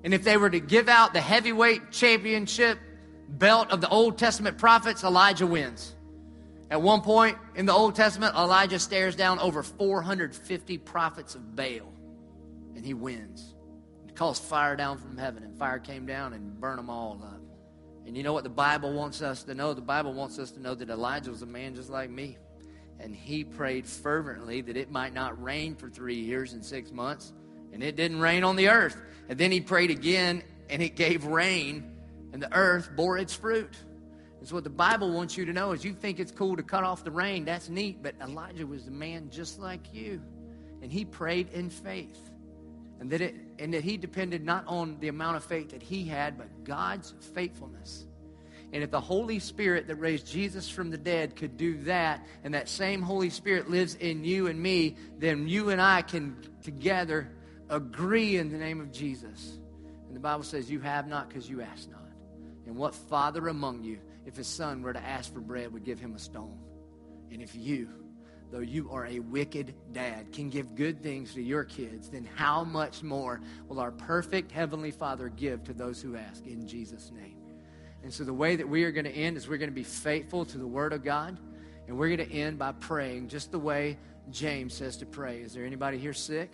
And 0.05 0.13
if 0.13 0.25
they 0.25 0.37
were 0.37 0.51
to 0.51 0.61
give 0.61 0.89
out 0.89 1.13
the 1.13 1.21
heavyweight 1.21 1.93
championship 1.93 2.79
belt 3.29 3.71
of 3.71 3.81
the 3.81 3.89
Old 3.89 4.19
Testament 4.19 4.59
prophets, 4.59 5.05
Elijah 5.05 5.47
wins. 5.47 5.95
At 6.71 6.81
one 6.81 7.03
point 7.03 7.37
in 7.55 7.67
the 7.67 7.73
Old 7.73 7.95
Testament, 7.95 8.35
Elijah 8.35 8.79
stares 8.79 9.15
down 9.15 9.39
over 9.39 9.63
450 9.63 10.79
prophets 10.79 11.35
of 11.35 11.55
Baal, 11.55 11.93
and 12.75 12.85
he 12.85 12.95
wins. 12.95 13.55
He 14.07 14.13
calls 14.13 14.39
fire 14.39 14.75
down 14.75 14.99
from 14.99 15.19
heaven, 15.19 15.43
and 15.43 15.57
fire 15.57 15.79
came 15.79 16.07
down 16.07 16.33
and 16.33 16.59
burned 16.59 16.79
them 16.79 16.91
all 16.91 17.21
up. 17.23 17.43
And 18.07 18.17
you 18.17 18.23
know 18.23 18.33
what 18.33 18.45
the 18.45 18.51
Bible 18.51 18.93
wants 18.93 19.23
us 19.23 19.45
to 19.45 19.55
know? 19.55 19.75
The 19.75 19.81
Bible 19.81 20.13
wants 20.13 20.39
us 20.39 20.51
to 20.53 20.61
know 20.61 20.75
that 20.75 20.91
Elijah 20.91 21.31
was 21.31 21.43
a 21.43 21.47
man 21.47 21.75
just 21.75 21.91
like 21.91 22.11
me. 22.11 22.39
And 22.99 23.15
he 23.15 23.45
prayed 23.45 23.87
fervently 23.87 24.61
that 24.63 24.77
it 24.77 24.91
might 24.91 25.13
not 25.13 25.41
rain 25.43 25.75
for 25.75 25.89
three 25.89 26.17
years 26.17 26.53
and 26.53 26.65
six 26.65 26.91
months. 26.91 27.33
And 27.73 27.83
it 27.83 27.97
didn't 27.97 28.21
rain 28.21 28.45
on 28.45 28.57
the 28.57 28.69
earth. 28.69 28.97
And 29.29 29.39
then 29.39 29.51
he 29.51 29.61
prayed 29.61 29.91
again, 29.91 30.43
and 30.69 30.83
it 30.83 30.97
gave 30.97 31.25
rain, 31.25 31.91
and 32.33 32.43
the 32.43 32.55
earth 32.55 32.91
bore 32.95 33.19
its 33.19 33.35
fruit. 33.35 33.75
And 34.43 34.49
so 34.49 34.57
what 34.57 34.65
the 34.65 34.71
Bible 34.71 35.13
wants 35.13 35.37
you 35.37 35.45
to 35.45 35.53
know 35.53 35.71
is 35.71 35.85
you 35.85 35.93
think 35.93 36.19
it's 36.19 36.33
cool 36.33 36.57
to 36.57 36.65
cut 36.65 36.83
off 36.83 37.05
the 37.05 37.13
rain. 37.13 37.45
That's 37.45 37.69
neat. 37.69 38.03
But 38.03 38.17
Elijah 38.21 38.67
was 38.67 38.89
a 38.89 38.91
man 38.91 39.31
just 39.31 39.61
like 39.61 39.95
you. 39.95 40.21
And 40.83 40.91
he 40.91 41.05
prayed 41.05 41.53
in 41.53 41.71
faith. 41.71 42.19
And 42.99 43.09
that, 43.11 43.21
it, 43.21 43.37
and 43.61 43.73
that 43.73 43.85
he 43.85 43.97
depended 43.97 44.45
not 44.45 44.65
on 44.67 44.99
the 44.99 45.07
amount 45.07 45.37
of 45.37 45.45
faith 45.45 45.71
that 45.71 45.81
he 45.81 46.05
had, 46.05 46.37
but 46.37 46.65
God's 46.65 47.15
faithfulness. 47.35 48.05
And 48.73 48.83
if 48.83 48.91
the 48.91 49.01
Holy 49.01 49.39
Spirit 49.39 49.87
that 49.87 49.97
raised 49.97 50.27
Jesus 50.27 50.69
from 50.69 50.91
the 50.91 50.99
dead 50.99 51.37
could 51.37 51.57
do 51.57 51.79
that, 51.83 52.27
and 52.43 52.55
that 52.55 52.69
same 52.69 53.03
Holy 53.03 53.31
Spirit 53.31 53.71
lives 53.71 53.95
in 53.95 54.25
you 54.25 54.49
and 54.49 54.61
me, 54.61 54.97
then 55.19 55.47
you 55.47 55.71
and 55.71 55.81
I 55.81 56.03
can 56.03 56.37
together 56.63 57.31
agree 57.73 58.37
in 58.37 58.53
the 58.53 58.59
name 58.59 58.81
of 58.81 58.93
Jesus. 58.93 59.59
And 60.07 60.15
the 60.15 60.21
Bible 60.21 60.45
says, 60.45 60.71
You 60.71 60.81
have 60.81 61.09
not 61.09 61.29
because 61.29 61.49
you 61.49 61.63
ask 61.63 61.91
not. 61.91 62.01
And 62.67 62.77
what 62.77 62.95
father 62.95 63.49
among 63.49 63.83
you, 63.83 63.99
if 64.27 64.37
his 64.37 64.47
son 64.47 64.83
were 64.83 64.93
to 64.93 65.03
ask 65.03 65.33
for 65.33 65.41
bread, 65.41 65.73
would 65.73 65.85
give 65.85 65.99
him 65.99 66.15
a 66.15 66.19
stone? 66.19 66.59
And 67.33 67.43
if 67.43 67.57
you, 67.57 67.89
though 68.53 68.61
you 68.61 68.91
are 68.93 69.07
a 69.07 69.19
wicked 69.19 69.75
dad, 69.93 70.33
can 70.33 70.51
give 70.51 70.75
good 70.77 71.03
things 71.03 71.35
to 71.35 71.43
your 71.43 71.65
kids, 71.65 72.11
then 72.11 72.29
how 72.37 72.63
much 72.63 73.03
more 73.03 73.41
will 73.69 73.81
our 73.81 73.91
perfect 73.91 74.53
Heavenly 74.53 74.91
Father 74.91 75.29
give 75.29 75.65
to 75.65 75.73
those 75.73 76.01
who 76.01 76.17
ask 76.17 76.47
in 76.47 76.69
Jesus' 76.69 77.11
name? 77.11 77.39
And 78.03 78.13
so 78.13 78.25
the 78.25 78.35
way 78.35 78.57
that 78.57 78.69
we 78.69 78.85
are 78.85 78.93
going 78.93 79.07
to 79.07 79.13
end 79.13 79.37
is 79.37 79.49
we're 79.49 79.59
going 79.59 79.71
to 79.71 79.75
be 79.75 79.83
faithful 79.83 80.45
to 80.45 80.59
the 80.59 80.67
Word 80.67 80.93
of 80.93 81.03
God. 81.03 81.39
And 81.89 81.99
we're 81.99 82.15
going 82.15 82.29
to 82.29 82.35
end 82.35 82.59
by 82.59 82.73
praying 82.73 83.29
just 83.29 83.51
the 83.51 83.59
way 83.59 83.99
James 84.31 84.75
says 84.75 84.99
to 84.99 85.07
pray. 85.07 85.41
Is 85.41 85.55
there 85.55 85.65
anybody 85.65 85.99
here 85.99 86.13
sick? 86.13 86.53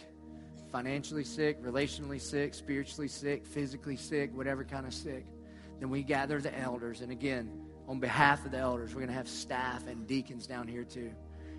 Financially 0.70 1.24
sick, 1.24 1.62
relationally 1.62 2.20
sick, 2.20 2.54
spiritually 2.54 3.08
sick, 3.08 3.46
physically 3.46 3.96
sick, 3.96 4.36
whatever 4.36 4.64
kind 4.64 4.86
of 4.86 4.92
sick? 4.92 5.24
Then 5.80 5.90
we 5.90 6.02
gather 6.02 6.40
the 6.40 6.56
elders. 6.58 7.00
And 7.00 7.10
again, 7.10 7.50
on 7.88 8.00
behalf 8.00 8.44
of 8.44 8.50
the 8.50 8.58
elders, 8.58 8.94
we're 8.94 9.00
going 9.00 9.08
to 9.08 9.14
have 9.14 9.28
staff 9.28 9.86
and 9.86 10.06
deacons 10.06 10.46
down 10.46 10.68
here 10.68 10.84
too. 10.84 11.10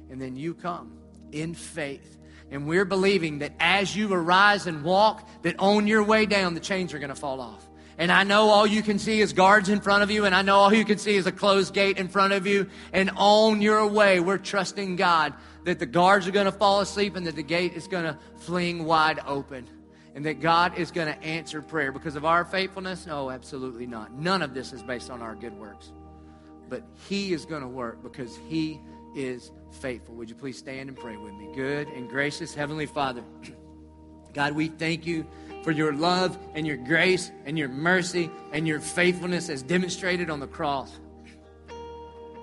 And 0.09 0.21
then 0.21 0.35
you 0.35 0.53
come 0.53 0.99
in 1.31 1.53
faith. 1.53 2.17
And 2.51 2.67
we're 2.67 2.85
believing 2.85 3.39
that 3.39 3.53
as 3.59 3.95
you 3.95 4.11
arise 4.13 4.67
and 4.67 4.83
walk, 4.83 5.27
that 5.43 5.55
on 5.59 5.87
your 5.87 6.03
way 6.03 6.25
down, 6.25 6.53
the 6.53 6.59
chains 6.59 6.93
are 6.93 6.99
going 6.99 7.09
to 7.09 7.15
fall 7.15 7.41
off 7.41 7.69
and 7.99 8.13
I 8.13 8.23
know 8.23 8.47
all 8.47 8.65
you 8.65 8.81
can 8.81 8.97
see 8.97 9.19
is 9.19 9.33
guards 9.33 9.67
in 9.67 9.81
front 9.81 10.03
of 10.03 10.09
you, 10.09 10.23
and 10.23 10.33
I 10.33 10.41
know 10.41 10.55
all 10.55 10.73
you 10.73 10.85
can 10.85 10.97
see 10.97 11.17
is 11.17 11.27
a 11.27 11.33
closed 11.33 11.73
gate 11.73 11.97
in 11.97 12.07
front 12.07 12.31
of 12.31 12.47
you, 12.47 12.69
and 12.93 13.11
on 13.17 13.61
your 13.61 13.85
way, 13.85 14.21
we're 14.21 14.37
trusting 14.37 14.95
God 14.95 15.33
that 15.69 15.77
the 15.77 15.85
guards 15.85 16.27
are 16.27 16.31
going 16.31 16.47
to 16.47 16.51
fall 16.51 16.79
asleep 16.81 17.15
and 17.15 17.27
that 17.27 17.35
the 17.35 17.43
gate 17.43 17.73
is 17.73 17.87
going 17.87 18.03
to 18.03 18.17
fling 18.37 18.85
wide 18.85 19.19
open. 19.27 19.67
And 20.15 20.25
that 20.25 20.41
God 20.41 20.77
is 20.79 20.89
going 20.89 21.07
to 21.07 21.23
answer 21.23 21.61
prayer 21.61 21.91
because 21.91 22.15
of 22.15 22.25
our 22.25 22.43
faithfulness? 22.43 23.05
No, 23.05 23.29
absolutely 23.29 23.85
not. 23.85 24.11
None 24.11 24.41
of 24.41 24.55
this 24.55 24.73
is 24.73 24.81
based 24.81 25.11
on 25.11 25.21
our 25.21 25.35
good 25.35 25.53
works. 25.53 25.91
But 26.67 26.83
He 27.07 27.31
is 27.33 27.45
going 27.45 27.61
to 27.61 27.67
work 27.67 28.01
because 28.01 28.35
He 28.47 28.81
is 29.15 29.51
faithful. 29.71 30.15
Would 30.15 30.29
you 30.29 30.35
please 30.35 30.57
stand 30.57 30.89
and 30.89 30.97
pray 30.97 31.15
with 31.15 31.33
me? 31.35 31.49
Good 31.53 31.87
and 31.89 32.09
gracious 32.09 32.55
Heavenly 32.55 32.87
Father, 32.87 33.23
God, 34.33 34.53
we 34.53 34.69
thank 34.69 35.05
you 35.05 35.27
for 35.63 35.71
your 35.71 35.93
love 35.93 36.37
and 36.55 36.65
your 36.65 36.77
grace 36.77 37.31
and 37.45 37.59
your 37.59 37.69
mercy 37.69 38.31
and 38.51 38.67
your 38.67 38.79
faithfulness 38.79 39.49
as 39.49 39.61
demonstrated 39.61 40.31
on 40.31 40.39
the 40.39 40.47
cross. 40.47 40.99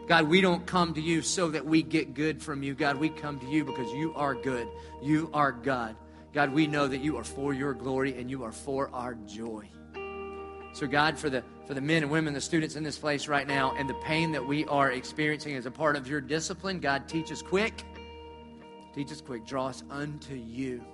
God, 0.07 0.29
we 0.29 0.41
don't 0.41 0.65
come 0.67 0.95
to 0.95 1.01
you 1.01 1.21
so 1.21 1.51
that 1.51 1.67
we 1.67 1.83
get 1.83 2.15
good 2.15 2.41
from 2.41 2.63
you. 2.63 2.75
God, 2.75 2.97
we 2.97 3.09
come 3.09 3.41
to 3.41 3.47
you 3.47 3.65
because 3.65 3.93
you 3.93 4.15
are 4.15 4.35
good. 4.35 4.69
You 5.03 5.31
are 5.35 5.51
God. 5.51 5.97
God, 6.33 6.53
we 6.53 6.69
know 6.69 6.87
that 6.87 6.99
you 6.99 7.17
are 7.17 7.25
for 7.25 7.53
your 7.53 7.75
glory 7.75 8.17
and 8.17 8.31
you 8.31 8.45
are 8.45 8.53
for 8.53 8.89
our 8.93 9.15
joy. 9.15 9.69
So, 10.75 10.87
God, 10.87 11.19
for 11.19 11.31
the, 11.31 11.43
for 11.67 11.75
the 11.75 11.81
men 11.81 12.03
and 12.03 12.13
women, 12.13 12.35
the 12.35 12.41
students 12.41 12.77
in 12.77 12.85
this 12.85 12.99
place 12.99 13.27
right 13.27 13.47
now, 13.47 13.75
and 13.77 13.89
the 13.89 13.95
pain 13.95 14.31
that 14.33 14.47
we 14.47 14.67
are 14.67 14.93
experiencing 14.93 15.57
as 15.57 15.67
a 15.67 15.71
part 15.71 15.97
of 15.97 16.07
your 16.07 16.21
discipline, 16.21 16.79
God, 16.79 17.09
teach 17.09 17.33
us 17.33 17.43
quick. 17.43 17.83
Teach 18.95 19.11
us 19.11 19.21
quick. 19.21 19.47
Draw 19.47 19.69
us 19.69 19.83
unto 19.91 20.35
you. 20.35 20.85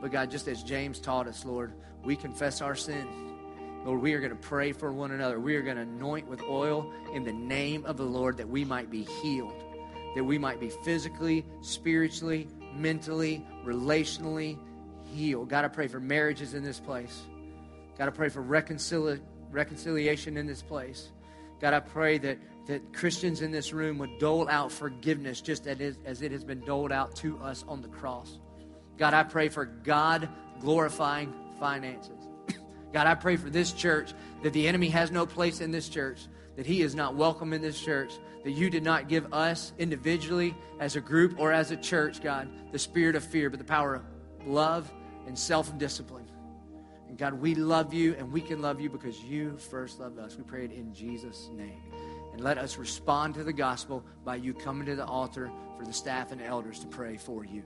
But 0.00 0.10
God, 0.10 0.30
just 0.30 0.48
as 0.48 0.62
James 0.62 0.98
taught 0.98 1.28
us, 1.28 1.44
Lord, 1.44 1.74
we 2.02 2.16
confess 2.16 2.62
our 2.62 2.74
sin. 2.74 3.06
Lord, 3.84 4.02
we 4.02 4.12
are 4.12 4.20
going 4.20 4.30
to 4.30 4.36
pray 4.36 4.72
for 4.72 4.92
one 4.92 5.10
another. 5.10 5.40
We 5.40 5.56
are 5.56 5.62
going 5.62 5.76
to 5.76 5.82
anoint 5.82 6.28
with 6.28 6.42
oil 6.42 6.92
in 7.14 7.24
the 7.24 7.32
name 7.32 7.84
of 7.86 7.96
the 7.96 8.04
Lord 8.04 8.36
that 8.36 8.48
we 8.48 8.64
might 8.64 8.90
be 8.90 9.04
healed, 9.04 9.64
that 10.14 10.24
we 10.24 10.38
might 10.38 10.60
be 10.60 10.68
physically, 10.68 11.46
spiritually, 11.62 12.46
mentally, 12.74 13.44
relationally 13.64 14.58
healed. 15.14 15.48
God, 15.48 15.64
I 15.64 15.68
pray 15.68 15.88
for 15.88 15.98
marriages 15.98 16.52
in 16.52 16.62
this 16.62 16.78
place. 16.78 17.22
God, 17.96 18.08
I 18.08 18.10
pray 18.10 18.28
for 18.28 18.42
reconcili- 18.42 19.20
reconciliation 19.50 20.36
in 20.36 20.46
this 20.46 20.62
place. 20.62 21.10
God, 21.60 21.74
I 21.74 21.80
pray 21.80 22.18
that, 22.18 22.38
that 22.66 22.92
Christians 22.92 23.40
in 23.40 23.50
this 23.50 23.72
room 23.72 23.98
would 23.98 24.18
dole 24.18 24.48
out 24.48 24.70
forgiveness 24.70 25.40
just 25.40 25.66
as 25.66 26.22
it 26.22 26.32
has 26.32 26.44
been 26.44 26.60
doled 26.60 26.92
out 26.92 27.16
to 27.16 27.38
us 27.38 27.64
on 27.66 27.80
the 27.80 27.88
cross. 27.88 28.38
God, 28.98 29.14
I 29.14 29.22
pray 29.22 29.48
for 29.48 29.64
God 29.64 30.28
glorifying 30.60 31.32
finances. 31.58 32.19
God, 32.92 33.06
I 33.06 33.14
pray 33.14 33.36
for 33.36 33.50
this 33.50 33.72
church 33.72 34.12
that 34.42 34.52
the 34.52 34.66
enemy 34.66 34.88
has 34.88 35.10
no 35.10 35.26
place 35.26 35.60
in 35.60 35.70
this 35.70 35.88
church, 35.88 36.26
that 36.56 36.66
he 36.66 36.82
is 36.82 36.94
not 36.94 37.14
welcome 37.14 37.52
in 37.52 37.62
this 37.62 37.80
church, 37.80 38.12
that 38.44 38.52
you 38.52 38.70
did 38.70 38.82
not 38.82 39.08
give 39.08 39.32
us 39.32 39.72
individually, 39.78 40.54
as 40.78 40.96
a 40.96 41.00
group, 41.00 41.38
or 41.38 41.52
as 41.52 41.70
a 41.70 41.76
church, 41.76 42.22
God, 42.22 42.48
the 42.72 42.78
spirit 42.78 43.14
of 43.14 43.24
fear, 43.24 43.50
but 43.50 43.58
the 43.58 43.64
power 43.64 43.94
of 43.94 44.02
love 44.46 44.90
and 45.26 45.38
self 45.38 45.76
discipline. 45.78 46.26
And 47.08 47.18
God, 47.18 47.34
we 47.34 47.54
love 47.54 47.92
you 47.92 48.14
and 48.14 48.32
we 48.32 48.40
can 48.40 48.62
love 48.62 48.80
you 48.80 48.88
because 48.88 49.20
you 49.22 49.56
first 49.56 49.98
loved 49.98 50.18
us. 50.18 50.36
We 50.36 50.44
pray 50.44 50.64
it 50.64 50.72
in 50.72 50.94
Jesus' 50.94 51.48
name. 51.52 51.82
And 52.32 52.40
let 52.40 52.56
us 52.56 52.78
respond 52.78 53.34
to 53.34 53.44
the 53.44 53.52
gospel 53.52 54.04
by 54.24 54.36
you 54.36 54.54
coming 54.54 54.86
to 54.86 54.94
the 54.94 55.04
altar 55.04 55.50
for 55.76 55.84
the 55.84 55.92
staff 55.92 56.30
and 56.30 56.40
elders 56.40 56.78
to 56.80 56.86
pray 56.86 57.16
for 57.16 57.44
you. 57.44 57.64